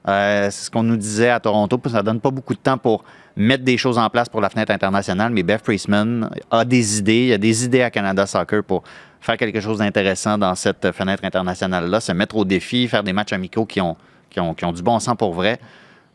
Euh, 0.07 0.49
c'est 0.51 0.65
ce 0.65 0.69
qu'on 0.69 0.83
nous 0.83 0.95
disait 0.97 1.29
à 1.31 1.39
Toronto, 1.39 1.81
ça 1.89 2.03
donne 2.03 2.19
pas 2.19 2.29
beaucoup 2.29 2.53
de 2.53 2.59
temps 2.59 2.77
pour 2.77 3.03
mettre 3.35 3.63
des 3.63 3.77
choses 3.77 3.97
en 3.97 4.09
place 4.11 4.29
pour 4.29 4.41
la 4.41 4.51
fenêtre 4.51 4.71
internationale, 4.71 5.31
mais 5.31 5.41
Beth 5.41 5.63
Priestman 5.63 6.29
a 6.51 6.65
des 6.65 6.99
idées, 6.99 7.21
il 7.21 7.27
y 7.29 7.33
a 7.33 7.39
des 7.39 7.65
idées 7.65 7.81
à 7.81 7.89
Canada 7.89 8.27
Soccer 8.27 8.63
pour 8.63 8.83
faire 9.21 9.37
quelque 9.37 9.61
chose 9.61 9.77
d'intéressant 9.77 10.37
dans 10.37 10.55
cette 10.55 10.91
fenêtre 10.91 11.23
internationale-là, 11.23 11.99
se 11.99 12.11
mettre 12.11 12.35
au 12.35 12.43
défi, 12.43 12.87
faire 12.87 13.03
des 13.03 13.13
matchs 13.13 13.33
amicaux 13.33 13.65
qui 13.65 13.79
ont, 13.79 13.95
du 14.35 14.83
bon 14.83 14.99
sens 14.99 15.15
pour 15.15 15.33
vrai. 15.33 15.59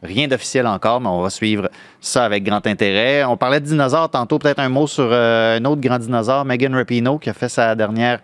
Rien 0.02 0.28
d'officiel 0.28 0.66
encore, 0.66 1.00
mais 1.00 1.08
on 1.08 1.22
va 1.22 1.30
suivre 1.30 1.70
ça 2.00 2.24
avec 2.24 2.44
grand 2.44 2.66
intérêt. 2.66 3.24
On 3.24 3.36
parlait 3.36 3.60
de 3.60 3.64
dinosaures 3.64 4.10
tantôt, 4.10 4.38
peut-être 4.38 4.58
un 4.58 4.68
mot 4.68 4.86
sur 4.86 5.08
euh, 5.10 5.58
un 5.58 5.64
autre 5.64 5.80
grand 5.80 5.98
dinosaure, 5.98 6.44
Megan 6.44 6.74
Rapinoe, 6.74 7.18
qui 7.18 7.30
a 7.30 7.32
fait 7.32 7.48
sa 7.48 7.74
dernière 7.74 8.20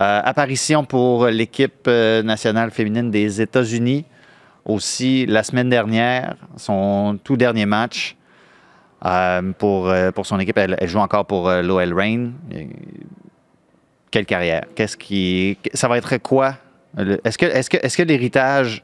euh, 0.00 0.20
apparition 0.24 0.84
pour 0.84 1.26
l'équipe 1.26 1.86
euh, 1.86 2.22
nationale 2.22 2.70
féminine 2.70 3.10
des 3.10 3.40
États-Unis. 3.40 4.04
Aussi, 4.64 5.26
la 5.26 5.44
semaine 5.44 5.68
dernière, 5.68 6.34
son 6.56 7.18
tout 7.22 7.36
dernier 7.36 7.66
match 7.66 8.16
pour, 9.58 9.94
son 10.24 10.40
équipe. 10.40 10.58
Elle, 10.58 10.76
joue 10.88 10.98
encore 10.98 11.24
pour 11.24 11.48
l'OL 11.48 11.94
Reign. 11.94 12.32
Quelle 14.16 14.24
carrière? 14.24 14.64
Qu'est-ce 14.74 14.96
qui. 14.96 15.58
Ça 15.74 15.88
va 15.88 15.98
être 15.98 16.16
quoi? 16.16 16.54
Est-ce 16.96 17.36
que, 17.36 17.44
est-ce 17.44 17.68
que, 17.68 17.76
est-ce 17.76 17.98
que 17.98 18.02
l'héritage 18.02 18.80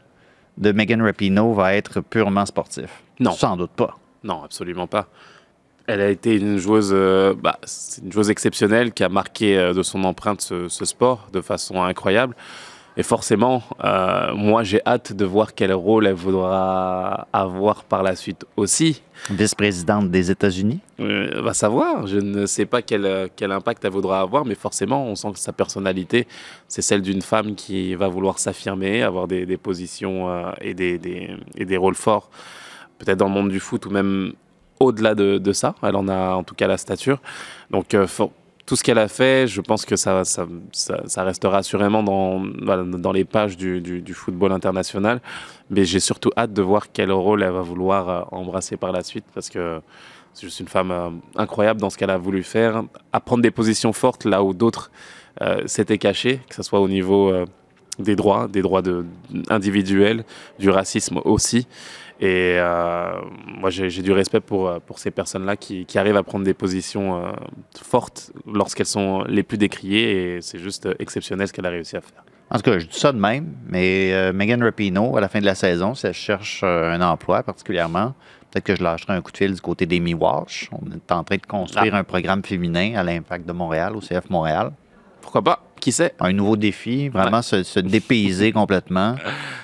de 0.58 0.72
Megan 0.72 1.00
Rapinoe 1.00 1.54
va 1.54 1.74
être 1.74 2.02
purement 2.02 2.44
sportif? 2.44 3.02
Non. 3.18 3.30
Sans 3.30 3.56
doute 3.56 3.70
pas. 3.70 3.96
Non, 4.22 4.42
absolument 4.44 4.86
pas. 4.86 5.08
Elle 5.86 6.02
a 6.02 6.10
été 6.10 6.36
une 6.36 6.58
joueuse, 6.58 6.90
euh, 6.92 7.32
bah, 7.32 7.58
une 8.04 8.12
joueuse 8.12 8.28
exceptionnelle 8.28 8.92
qui 8.92 9.04
a 9.04 9.08
marqué 9.08 9.56
euh, 9.56 9.72
de 9.72 9.82
son 9.82 10.04
empreinte 10.04 10.42
ce, 10.42 10.68
ce 10.68 10.84
sport 10.84 11.28
de 11.32 11.40
façon 11.40 11.82
incroyable. 11.82 12.36
Et 12.98 13.02
forcément, 13.02 13.62
euh, 13.82 14.34
moi 14.34 14.64
j'ai 14.64 14.82
hâte 14.84 15.14
de 15.14 15.24
voir 15.24 15.54
quel 15.54 15.72
rôle 15.72 16.06
elle 16.06 16.12
voudra 16.14 17.26
avoir 17.32 17.84
par 17.84 18.02
la 18.02 18.14
suite 18.16 18.44
aussi. 18.54 19.02
Vice-présidente 19.30 20.10
des 20.10 20.30
États-Unis? 20.30 20.80
Euh, 21.00 21.40
va 21.42 21.54
savoir, 21.54 22.06
je 22.06 22.18
ne 22.18 22.44
sais 22.44 22.66
pas 22.66 22.82
quel, 22.82 23.30
quel 23.34 23.50
impact 23.50 23.82
elle 23.86 23.92
voudra 23.92 24.20
avoir, 24.20 24.44
mais 24.44 24.54
forcément, 24.54 25.06
on 25.06 25.14
sent 25.14 25.32
que 25.32 25.38
sa 25.38 25.54
personnalité, 25.54 26.28
c'est 26.68 26.82
celle 26.82 27.00
d'une 27.00 27.22
femme 27.22 27.54
qui 27.54 27.94
va 27.94 28.08
vouloir 28.08 28.38
s'affirmer, 28.38 29.02
avoir 29.02 29.26
des, 29.26 29.46
des 29.46 29.56
positions 29.56 30.28
euh, 30.28 30.50
et, 30.60 30.74
des, 30.74 30.98
des- 30.98 31.30
et 31.56 31.64
des 31.64 31.76
rôles 31.78 31.94
forts, 31.94 32.28
peut-être 32.98 33.18
dans 33.18 33.28
le 33.28 33.32
monde 33.34 33.48
du 33.48 33.60
foot 33.60 33.86
ou 33.86 33.90
même 33.90 34.34
au-delà 34.80 35.14
de, 35.14 35.38
de 35.38 35.52
ça. 35.54 35.76
Elle 35.82 35.96
en 35.96 36.08
a 36.08 36.34
en 36.34 36.42
tout 36.44 36.54
cas 36.54 36.66
la 36.66 36.76
stature. 36.76 37.22
Donc, 37.70 37.94
euh, 37.94 38.06
for- 38.06 38.32
tout 38.66 38.76
ce 38.76 38.84
qu'elle 38.84 38.98
a 38.98 39.08
fait, 39.08 39.46
je 39.48 39.60
pense 39.60 39.84
que 39.84 39.96
ça, 39.96 40.22
restera 41.16 41.58
assurément 41.58 42.02
dans, 42.02 43.12
les 43.12 43.24
pages 43.24 43.56
du, 43.56 44.14
football 44.14 44.52
international. 44.52 45.20
Mais 45.70 45.84
j'ai 45.84 46.00
surtout 46.00 46.30
hâte 46.36 46.52
de 46.52 46.62
voir 46.62 46.92
quel 46.92 47.10
rôle 47.10 47.42
elle 47.42 47.52
va 47.52 47.62
vouloir 47.62 48.08
euh, 48.08 48.22
embrasser 48.30 48.76
par 48.76 48.92
la 48.92 49.02
suite 49.02 49.24
parce 49.34 49.48
que 49.48 49.80
c'est 50.34 50.46
juste 50.46 50.60
une 50.60 50.68
femme 50.68 50.90
euh, 50.90 51.08
incroyable 51.36 51.80
dans 51.80 51.88
ce 51.88 51.96
qu'elle 51.96 52.10
a 52.10 52.18
voulu 52.18 52.42
faire, 52.42 52.82
à 53.12 53.20
prendre 53.20 53.42
des 53.42 53.50
positions 53.50 53.94
fortes 53.94 54.26
là 54.26 54.42
où 54.42 54.52
d'autres 54.52 54.90
euh, 55.40 55.66
s'étaient 55.66 55.96
cachés, 55.96 56.40
que 56.46 56.54
ce 56.54 56.62
soit 56.62 56.80
au 56.80 56.88
niveau 56.88 57.32
des 57.98 58.16
droits, 58.16 58.48
des 58.48 58.62
droits 58.62 58.82
de, 58.82 59.04
individuels, 59.50 60.24
du 60.58 60.70
racisme 60.70 61.20
aussi. 61.24 61.66
Et 62.20 62.56
euh, 62.58 63.20
moi, 63.58 63.70
j'ai 63.70 63.90
du 64.02 64.12
respect 64.12 64.40
pour, 64.40 64.68
euh, 64.68 64.78
pour 64.78 65.00
ces 65.00 65.10
personnes-là 65.10 65.56
qui, 65.56 65.86
qui 65.86 65.98
arrivent 65.98 66.16
à 66.16 66.22
prendre 66.22 66.44
des 66.44 66.54
positions 66.54 67.16
euh, 67.16 67.32
fortes 67.82 68.30
lorsqu'elles 68.46 68.86
sont 68.86 69.24
les 69.24 69.42
plus 69.42 69.58
décriées. 69.58 70.36
Et 70.36 70.40
c'est 70.40 70.58
juste 70.58 70.88
exceptionnel 71.00 71.48
ce 71.48 71.52
qu'elle 71.52 71.66
a 71.66 71.70
réussi 71.70 71.96
à 71.96 72.00
faire. 72.00 72.24
En 72.50 72.58
tout 72.58 72.70
cas, 72.70 72.78
je 72.78 72.86
dis 72.86 72.98
ça 72.98 73.12
de 73.12 73.18
même, 73.18 73.54
mais 73.66 74.12
euh, 74.12 74.32
Megan 74.32 74.62
Rapinoe, 74.62 75.16
à 75.16 75.20
la 75.20 75.28
fin 75.28 75.40
de 75.40 75.46
la 75.46 75.54
saison, 75.54 75.94
si 75.94 76.06
elle 76.06 76.12
cherche 76.12 76.62
un 76.62 77.00
emploi 77.00 77.42
particulièrement, 77.42 78.14
peut-être 78.50 78.64
que 78.64 78.76
je 78.76 78.84
lâcherai 78.84 79.14
un 79.14 79.22
coup 79.22 79.32
de 79.32 79.38
fil 79.38 79.54
du 79.54 79.60
côté 79.60 79.86
des 79.86 80.14
Wash. 80.14 80.68
On 80.70 80.92
est 80.92 81.10
en 81.10 81.24
train 81.24 81.36
de 81.36 81.46
construire 81.46 81.94
un 81.94 82.04
programme 82.04 82.44
féminin 82.44 82.92
à 82.94 83.02
l'Impact 83.02 83.48
de 83.48 83.52
Montréal, 83.52 83.96
au 83.96 84.00
CF 84.00 84.28
Montréal. 84.30 84.70
Pourquoi 85.22 85.42
pas? 85.42 85.71
Qui 85.82 85.90
sait? 85.90 86.14
Un 86.20 86.32
nouveau 86.32 86.54
défi, 86.54 87.08
vraiment 87.08 87.42
se, 87.42 87.64
se 87.64 87.80
dépayser 87.80 88.52
complètement. 88.60 89.16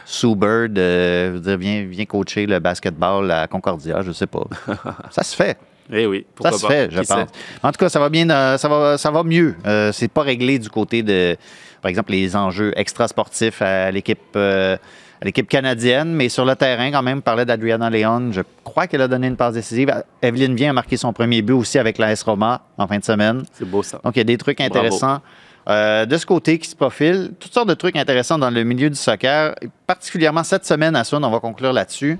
Sue 0.05 0.35
Bird, 0.35 0.77
euh, 0.77 1.29
je 1.29 1.33
veux 1.35 1.41
dire, 1.41 1.57
viens, 1.57 1.85
viens 1.89 2.05
coacher 2.07 2.45
le 2.45 2.59
basketball 2.59 3.31
à 3.31 3.47
Concordia, 3.47 4.03
je 4.03 4.11
sais 4.11 4.27
pas. 4.27 4.43
Ça 5.13 5.23
se 5.23 5.37
fait. 5.37 5.57
Eh 5.93 6.07
oui, 6.07 6.27
Ça 6.43 6.51
se 6.51 6.63
pas? 6.63 6.69
fait, 6.73 6.91
je 6.91 7.01
Qui 7.03 7.07
pense. 7.07 7.19
sait 7.19 7.27
En 7.63 7.71
tout 7.71 7.79
cas, 7.79 7.89
ça 7.89 8.01
va 8.01 8.09
bien, 8.09 8.29
euh, 8.29 8.59
ça 8.59 8.69
va, 8.69 8.99
ça 8.99 9.13
va 9.13 9.23
mieux. 9.23 9.55
Euh, 9.65 9.93
c'est 9.93 10.09
pas 10.09 10.23
réglé 10.23 10.59
du 10.59 10.69
côté 10.69 11.05
de, 11.05 11.37
par 11.81 11.89
exemple, 11.89 12.11
les 12.11 12.35
enjeux 12.35 12.73
extrasportifs 12.77 13.63
à 13.63 13.93
l'équipe, 13.93 14.19
euh, 14.35 14.77
l'équipe 15.23 15.49
canadienne, 15.49 16.13
mais 16.13 16.29
sur 16.29 16.45
le 16.45 16.57
terrain, 16.57 16.91
quand 16.91 17.03
même, 17.03 17.19
on 17.19 17.21
parlait 17.21 17.47
d'Adriana 17.47 17.91
Leon. 17.91 18.33
Je 18.33 18.43
crois 18.65 18.89
qu'elle 18.89 19.03
a 19.03 19.09
donné 19.09 19.29
une 19.29 19.37
passe 19.37 19.55
décisive. 19.55 19.95
Evelyne 20.21 20.57
Vien 20.57 20.71
a 20.71 20.73
marqué 20.73 20.97
son 20.97 21.13
premier 21.13 21.43
but 21.43 21.55
aussi 21.55 21.79
avec 21.79 21.97
l'AS 21.97 22.23
Roma 22.25 22.63
en 22.77 22.89
fin 22.89 22.99
de 22.99 23.05
semaine. 23.05 23.45
C'est 23.53 23.71
beau 23.71 23.85
ça. 23.85 24.01
Donc, 24.03 24.17
il 24.17 24.19
y 24.19 24.23
a 24.23 24.25
des 24.25 24.37
trucs 24.37 24.61
intéressants 24.61 25.21
euh, 25.69 26.07
de 26.07 26.17
ce 26.17 26.25
côté 26.27 26.59
qui 26.59 26.69
se 26.69 26.77
profilent. 26.77 27.33
Toutes 27.39 27.53
sortes 27.53 27.69
de 27.69 27.75
trucs 27.75 27.97
intéressants 27.97 28.39
dans 28.39 28.51
le 28.51 28.63
milieu 28.65 28.89
du 28.91 28.97
soccer. 28.97 29.55
Particulièrement 29.87 30.45
cette 30.45 30.65
semaine 30.67 30.97
à 30.97 31.05
Sun, 31.05 31.23
on 31.25 31.31
va 31.31 31.41
conclure 31.41 31.73
là-dessus. 31.73 32.19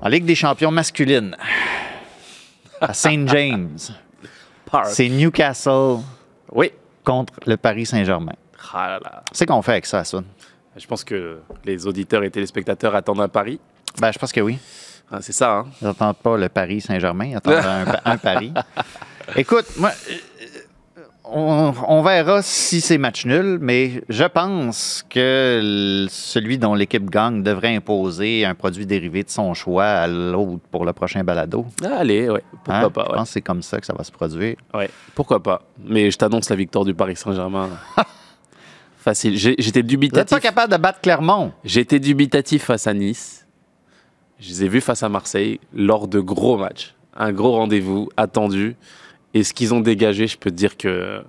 En 0.00 0.08
Ligue 0.08 0.24
des 0.24 0.34
champions 0.34 0.70
masculine, 0.72 1.36
à 2.80 2.92
St. 2.92 3.28
James, 3.28 3.78
c'est 4.86 5.08
Newcastle 5.08 5.98
Oui. 6.50 6.72
contre 7.04 7.34
le 7.46 7.56
Paris 7.56 7.86
Saint-Germain. 7.86 8.32
Ah. 8.74 8.98
C'est 9.32 9.46
qu'on 9.46 9.62
fait 9.62 9.72
avec 9.72 9.86
ça 9.86 10.02
Sun? 10.02 10.24
Je 10.76 10.86
pense 10.86 11.04
que 11.04 11.38
les 11.64 11.86
auditeurs 11.86 12.24
et 12.24 12.30
téléspectateurs 12.30 12.94
attendent 12.96 13.20
un 13.20 13.28
pari. 13.28 13.60
Ben, 14.00 14.10
je 14.10 14.18
pense 14.18 14.32
que 14.32 14.40
oui. 14.40 14.58
Ah, 15.10 15.18
c'est 15.20 15.32
ça, 15.32 15.52
hein? 15.58 15.66
Ils 15.80 15.86
n'attendent 15.86 16.16
pas 16.16 16.36
le 16.38 16.48
Paris 16.48 16.80
Saint-Germain, 16.80 17.26
ils 17.26 17.36
attendent 17.36 17.54
un, 17.64 17.84
un 18.04 18.16
pari. 18.16 18.52
Écoute, 19.36 19.66
moi, 19.76 19.90
on, 21.32 21.72
on 21.88 22.02
verra 22.02 22.42
si 22.42 22.80
c'est 22.80 22.98
match 22.98 23.24
nul, 23.26 23.58
mais 23.60 24.02
je 24.08 24.24
pense 24.24 25.04
que 25.08 26.06
celui 26.10 26.58
dont 26.58 26.74
l'équipe 26.74 27.08
gagne 27.10 27.42
devrait 27.42 27.74
imposer 27.74 28.44
un 28.44 28.54
produit 28.54 28.86
dérivé 28.86 29.22
de 29.24 29.30
son 29.30 29.54
choix 29.54 29.84
à 29.86 30.06
l'autre 30.06 30.60
pour 30.70 30.84
le 30.84 30.92
prochain 30.92 31.24
balado. 31.24 31.66
Ah, 31.84 31.98
Allez, 31.98 32.28
ouais. 32.28 32.42
Pourquoi 32.64 32.84
Hein? 32.84 32.90
pas, 32.90 33.04
Je 33.10 33.14
pense 33.14 33.28
que 33.28 33.32
c'est 33.32 33.40
comme 33.42 33.62
ça 33.62 33.80
que 33.80 33.86
ça 33.86 33.94
va 33.96 34.04
se 34.04 34.12
produire. 34.12 34.56
Ouais, 34.74 34.90
pourquoi 35.14 35.42
pas. 35.42 35.62
Mais 35.84 36.10
je 36.10 36.18
t'annonce 36.18 36.48
la 36.50 36.56
victoire 36.56 36.84
du 36.84 36.94
Paris 36.94 37.16
Saint-Germain. 37.16 37.70
Facile. 38.98 39.36
J'étais 39.36 39.82
Vous 39.82 39.88
dubitatif. 39.88 40.30
pas 40.30 40.40
capable 40.40 40.72
de 40.72 40.76
battre 40.78 41.00
Clermont? 41.00 41.52
J'étais 41.64 41.98
dubitatif 41.98 42.64
face 42.64 42.86
à 42.86 42.94
Nice. 42.94 43.46
Je 44.38 44.48
les 44.48 44.64
ai 44.64 44.68
vus 44.68 44.80
face 44.80 45.02
à 45.02 45.08
Marseille 45.08 45.58
lors 45.74 46.06
de 46.08 46.20
gros 46.20 46.56
matchs. 46.56 46.94
Un 47.16 47.32
gros 47.32 47.52
rendez-vous 47.52 48.08
attendu. 48.16 48.76
Et 49.34 49.44
ce 49.44 49.52
qu'ils 49.54 49.72
ont 49.74 49.80
dégagé, 49.80 50.26
je 50.26 50.36
peux 50.38 50.50
te 50.50 50.56
dire 50.56 50.76
que 50.76 51.22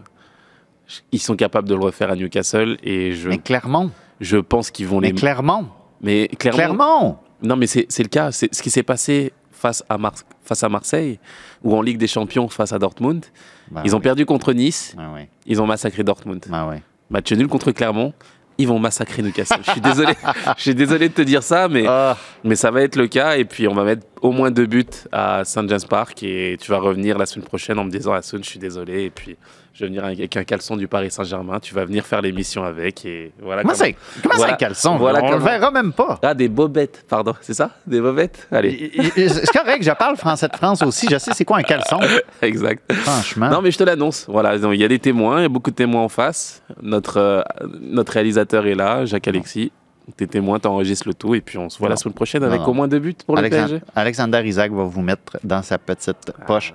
ils 1.12 1.20
sont 1.22 1.36
capables 1.36 1.68
de 1.68 1.76
le 1.76 1.82
refaire 1.84 2.12
à 2.12 2.16
Newcastle. 2.16 2.78
Et 2.84 3.14
je, 3.14 3.30
Mais 3.30 3.38
Clermont. 3.38 3.92
je 4.20 4.38
pense 4.38 4.70
qu'ils 4.72 4.88
vont 4.88 5.00
Mais 5.00 5.10
les. 5.10 5.14
Clermont. 5.16 5.68
Mais 6.02 6.28
Clermont. 6.38 6.58
Clermont. 6.58 7.18
Non, 7.42 7.56
mais 7.56 7.68
c'est 7.68 7.88
le 8.00 8.10
cas. 8.10 8.32
C'est 8.32 8.54
ce 8.54 8.62
qui 8.62 8.70
s'est 8.70 8.84
passé 8.84 9.34
face 9.52 9.84
à, 9.88 9.98
Mar- 9.98 10.14
face 10.44 10.64
à 10.64 10.70
Marseille 10.70 11.20
ou 11.64 11.76
en 11.76 11.82
Ligue 11.82 11.98
des 11.98 12.08
Champions 12.08 12.48
face 12.50 12.74
à 12.74 12.80
Dortmund. 12.80 13.26
Ben 13.72 13.82
Ils 13.86 13.94
ont 13.96 14.00
oui. 14.00 14.04
perdu 14.04 14.26
contre 14.26 14.52
Nice. 14.54 14.96
Oui. 15.14 15.22
Ils 15.46 15.62
ont 15.62 15.66
massacré 15.66 16.04
Dortmund. 16.04 16.46
Oui. 16.50 16.76
Match 17.10 17.32
nul 17.32 17.48
contre 17.48 17.72
Clermont. 17.72 18.14
Ils 18.58 18.68
vont 18.68 18.78
massacrer 18.80 19.22
Newcastle. 19.24 19.62
Je 19.66 19.72
suis 19.72 19.82
désolé. 19.82 20.14
Je 20.58 20.62
suis 20.62 20.76
désolé 20.76 21.10
de 21.10 21.14
te 21.14 21.22
dire 21.24 21.42
ça, 21.42 21.68
mais, 21.68 21.86
Ah, 21.88 22.16
mais 22.44 22.56
ça 22.56 22.70
va 22.72 22.82
être 22.84 22.96
le 22.96 23.08
cas. 23.08 23.36
Et 23.38 23.46
puis, 23.46 23.68
on 23.68 23.74
va 23.74 23.84
mettre 23.84 24.06
au 24.22 24.32
moins 24.32 24.52
deux 24.52 24.68
buts 24.68 24.86
à 25.12 25.44
St. 25.44 25.68
James 25.68 25.80
Park. 25.90 26.22
Et 26.24 26.58
tu 26.62 26.70
vas 26.70 26.78
revenir 26.80 27.18
la 27.18 27.26
semaine 27.26 27.46
prochaine 27.48 27.80
en 27.80 27.84
me 27.84 27.90
disant, 27.92 28.14
Asun, 28.14 28.40
je 28.44 28.50
suis 28.50 28.60
désolé. 28.60 29.04
Et 29.06 29.10
puis, 29.10 29.38
Je 29.74 29.80
vais 29.80 29.88
venir 29.88 30.06
avec 30.06 30.38
un 30.38 30.44
caleçon 30.44 30.78
du 30.78 30.88
Paris 30.88 31.10
Saint-Germain. 31.10 31.60
Tu 31.60 31.74
vas 31.74 31.84
venir 31.84 32.06
faire 32.06 32.22
l'émission 32.22 32.64
avec. 32.64 33.06
Et 33.06 33.32
voilà. 33.42 33.64
Comment, 33.64 33.74
c'est, 33.74 33.96
comment 34.22 34.36
voilà, 34.36 34.54
un 34.54 34.56
caleçon? 34.56 34.98
voilà 34.98 35.20
on 35.24 35.26
le 35.26 35.32
comment- 35.34 35.46
verra 35.46 35.72
même 35.72 35.94
pas. 35.94 36.20
Ah, 36.22 36.36
des 36.36 36.48
bobettes, 36.48 37.04
pardon. 37.10 37.34
C'est 37.42 37.56
ça? 37.56 37.72
Des 37.88 38.00
bobettes? 38.00 38.48
Allez, 38.52 38.92
C'est 39.16 39.48
correct, 39.52 39.84
je 39.84 39.90
parle 39.92 40.16
français 40.16 40.48
de 40.48 40.56
France 40.56 40.84
aussi. 40.84 41.08
Je 41.10 41.18
sais 41.18 41.32
c'est 41.34 41.44
quoi 41.44 41.58
un 41.58 41.64
caleçon, 41.64 42.00
exact. 42.44 42.94
franchement. 42.94 43.50
Non, 43.50 43.62
mais 43.64 43.72
je 43.72 43.78
te 43.80 43.84
l'annonce. 43.84 44.26
Voilà, 44.30 44.56
il 44.56 44.80
y 44.80 44.84
a 44.84 44.88
des 44.88 45.00
témoins, 45.00 45.40
il 45.40 45.44
y 45.44 45.46
a 45.46 45.50
beaucoup 45.50 45.72
de 45.72 45.76
témoins 45.76 46.04
en 46.04 46.10
face. 46.10 46.62
Notre, 46.84 47.18
euh, 47.18 47.42
notre 47.82 48.14
réalisateur 48.14 48.68
est 48.68 48.76
là, 48.76 49.06
Jacques 49.06 49.28
Alexis. 49.28 49.72
T'es 50.18 50.28
témoin, 50.28 50.60
t'enregistres 50.60 51.08
le 51.08 51.14
tout, 51.14 51.34
et 51.34 51.40
puis 51.40 51.58
on 51.58 51.70
se 51.70 51.78
voit 51.80 51.88
Non. 51.88 51.92
la 51.92 51.96
semaine 51.98 52.14
prochaine 52.14 52.44
avec 52.44 52.60
Non. 52.62 52.68
au 52.68 52.74
moins 52.74 52.88
deux 52.90 53.00
buts 53.00 53.16
pour 53.26 53.38
le 53.38 53.50
PSG. 53.50 53.80
Alexander 53.96 54.42
Isaac 54.46 54.72
va 54.74 54.84
vous 54.84 55.02
mettre 55.02 55.38
dans 55.46 55.62
sa 55.62 55.78
petite 55.78 56.32
poche, 56.46 56.74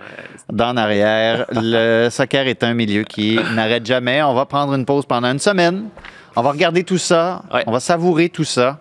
dans 0.50 0.74
arrière. 0.78 1.44
Le 1.52 2.08
soccer 2.10 2.46
est 2.48 2.64
un 2.64 2.72
milieu 2.72 3.02
qui 3.04 3.38
n'arrête 3.54 3.84
jamais. 3.84 4.22
On 4.22 4.32
va 4.34 4.46
prendre 4.46 4.72
une 4.74 4.86
pause 4.86 5.04
pendant 5.04 5.28
une 5.30 5.38
semaine. 5.38 5.88
On 6.36 6.42
va 6.42 6.50
regarder 6.52 6.84
tout 6.84 6.96
ça. 6.98 7.42
Ouais. 7.52 7.64
On 7.66 7.72
va 7.72 7.80
savourer 7.80 8.30
tout 8.30 8.44
ça. 8.44 8.78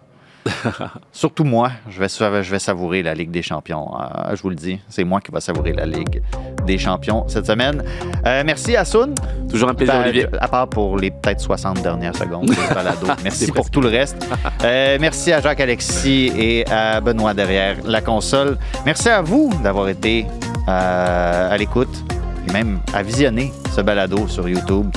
Surtout 1.12 1.44
moi, 1.44 1.72
je 1.90 2.00
vais, 2.00 2.08
sa- 2.10 2.42
je 2.42 2.52
vais 2.52 2.60
savourer 2.60 3.04
la 3.04 3.14
Ligue 3.14 3.32
des 3.32 3.42
Champions. 3.42 3.90
Euh, 4.00 4.36
je 4.36 4.42
vous 4.42 4.50
le 4.50 4.56
dis, 4.56 4.80
c'est 4.90 5.04
moi 5.04 5.20
qui 5.22 5.32
va 5.32 5.40
savourer 5.42 5.74
la 5.74 5.86
Ligue 5.86 6.22
des 6.66 6.78
Champions 6.78 7.26
cette 7.28 7.46
semaine. 7.48 7.84
Euh, 8.26 8.44
merci 8.46 8.76
Assoun. 8.76 9.14
Toujours 9.50 9.70
un 9.70 9.74
plaisir, 9.74 9.96
Ben, 9.96 10.02
Olivier. 10.04 10.28
À 10.40 10.48
part 10.48 10.68
pour 10.68 10.98
les 10.98 11.12
peut-être 11.12 11.40
60 11.42 11.82
dernières 11.82 12.16
secondes 12.16 12.48
de 12.48 12.74
balado. 12.74 13.08
Merci 13.24 13.52
pour 13.52 13.70
tout 13.70 13.82
le 13.82 13.90
reste. 13.90 14.28
Euh, 14.64 14.98
merci 15.00 15.32
à 15.32 15.42
Jacques-Alexis 15.42 16.32
et 16.36 16.66
à 16.70 17.00
Benoît 17.02 17.34
derrière 17.34 17.78
la 17.86 18.02
console. 18.02 18.58
Merci 18.86 19.10
à 19.10 19.22
vous 19.22 19.52
d'avoir 19.64 19.88
été 19.90 20.26
euh, 20.68 21.52
à 21.54 21.58
l'écoute 21.58 22.04
et 22.48 22.52
même 22.54 22.80
à 22.94 23.04
visionner 23.04 23.52
ce 23.76 23.82
balado 23.82 24.28
sur 24.28 24.48
YouTube. 24.48 24.90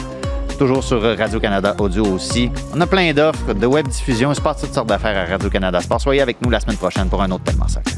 Toujours 0.61 0.85
sur 0.85 1.01
Radio-Canada 1.01 1.75
Audio 1.79 2.05
aussi. 2.05 2.51
On 2.75 2.81
a 2.83 2.87
plein 2.87 3.15
d'offres 3.15 3.55
de 3.55 3.65
web 3.65 3.89
diffusion. 3.89 4.31
Il 4.31 4.35
se 4.35 4.43
passe 4.43 4.61
toutes 4.61 4.75
sortes 4.75 4.89
d'affaires 4.89 5.17
à 5.17 5.25
Radio-Canada 5.25 5.81
Sport. 5.81 6.03
Soyez 6.03 6.21
avec 6.21 6.43
nous 6.43 6.51
la 6.51 6.61
semaine 6.61 6.77
prochaine 6.77 7.09
pour 7.09 7.23
un 7.23 7.31
autre 7.31 7.45
tellement 7.45 7.67
soccer. 7.67 7.95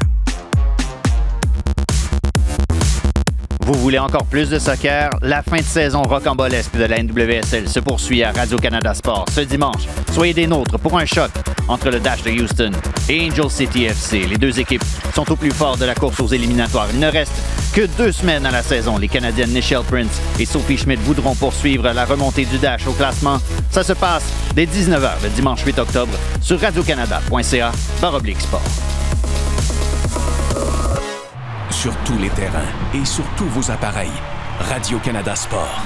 Vous 3.64 3.74
voulez 3.74 3.98
encore 3.98 4.24
plus 4.24 4.50
de 4.50 4.58
soccer? 4.58 5.08
La 5.22 5.40
fin 5.42 5.58
de 5.58 5.62
saison 5.62 6.02
rocambolesque 6.02 6.76
de 6.76 6.84
la 6.84 7.00
NWSL 7.00 7.68
se 7.68 7.78
poursuit 7.78 8.24
à 8.24 8.32
Radio-Canada 8.32 8.92
Sport 8.92 9.26
ce 9.30 9.40
dimanche. 9.40 9.82
Soyez 10.12 10.34
des 10.34 10.48
nôtres 10.48 10.80
pour 10.80 10.98
un 10.98 11.06
choc 11.06 11.30
entre 11.68 11.90
le 11.90 12.00
Dash 12.00 12.24
de 12.24 12.30
Houston 12.32 12.72
et 13.08 13.30
Angel 13.30 13.48
City 13.48 13.84
FC. 13.84 14.26
Les 14.26 14.36
deux 14.36 14.58
équipes 14.58 14.82
sont 15.14 15.30
au 15.30 15.36
plus 15.36 15.52
fort 15.52 15.76
de 15.76 15.84
la 15.84 15.94
course 15.94 16.18
aux 16.18 16.26
éliminatoires. 16.26 16.88
Il 16.92 16.98
ne 16.98 17.06
reste 17.06 17.32
que 17.72 17.86
deux 17.96 18.10
semaines 18.10 18.46
à 18.46 18.50
la 18.50 18.64
saison. 18.64 18.98
Les 18.98 19.08
Canadiennes 19.08 19.50
Nichelle 19.50 19.84
Prince 19.88 20.20
et 20.40 20.44
Sophie 20.44 20.76
Schmidt 20.76 21.00
voudront 21.04 21.36
poursuivre 21.36 21.88
la 21.92 22.04
remontée 22.04 22.44
du 22.44 22.58
Dash 22.58 22.88
au 22.88 22.92
classement. 22.92 23.38
Ça 23.70 23.84
se 23.84 23.92
passe 23.92 24.24
dès 24.56 24.66
19h 24.66 25.22
le 25.22 25.28
dimanche 25.28 25.62
8 25.64 25.78
octobre 25.78 26.12
sur 26.40 26.60
radiocanada.ca 26.60 27.70
sport. 28.40 28.62
Sur 31.72 31.96
tous 32.04 32.18
les 32.18 32.28
terrains 32.28 32.68
et 32.94 33.04
sur 33.04 33.24
tous 33.36 33.46
vos 33.46 33.70
appareils. 33.70 34.12
Radio-Canada 34.60 35.34
Sport. 35.34 35.80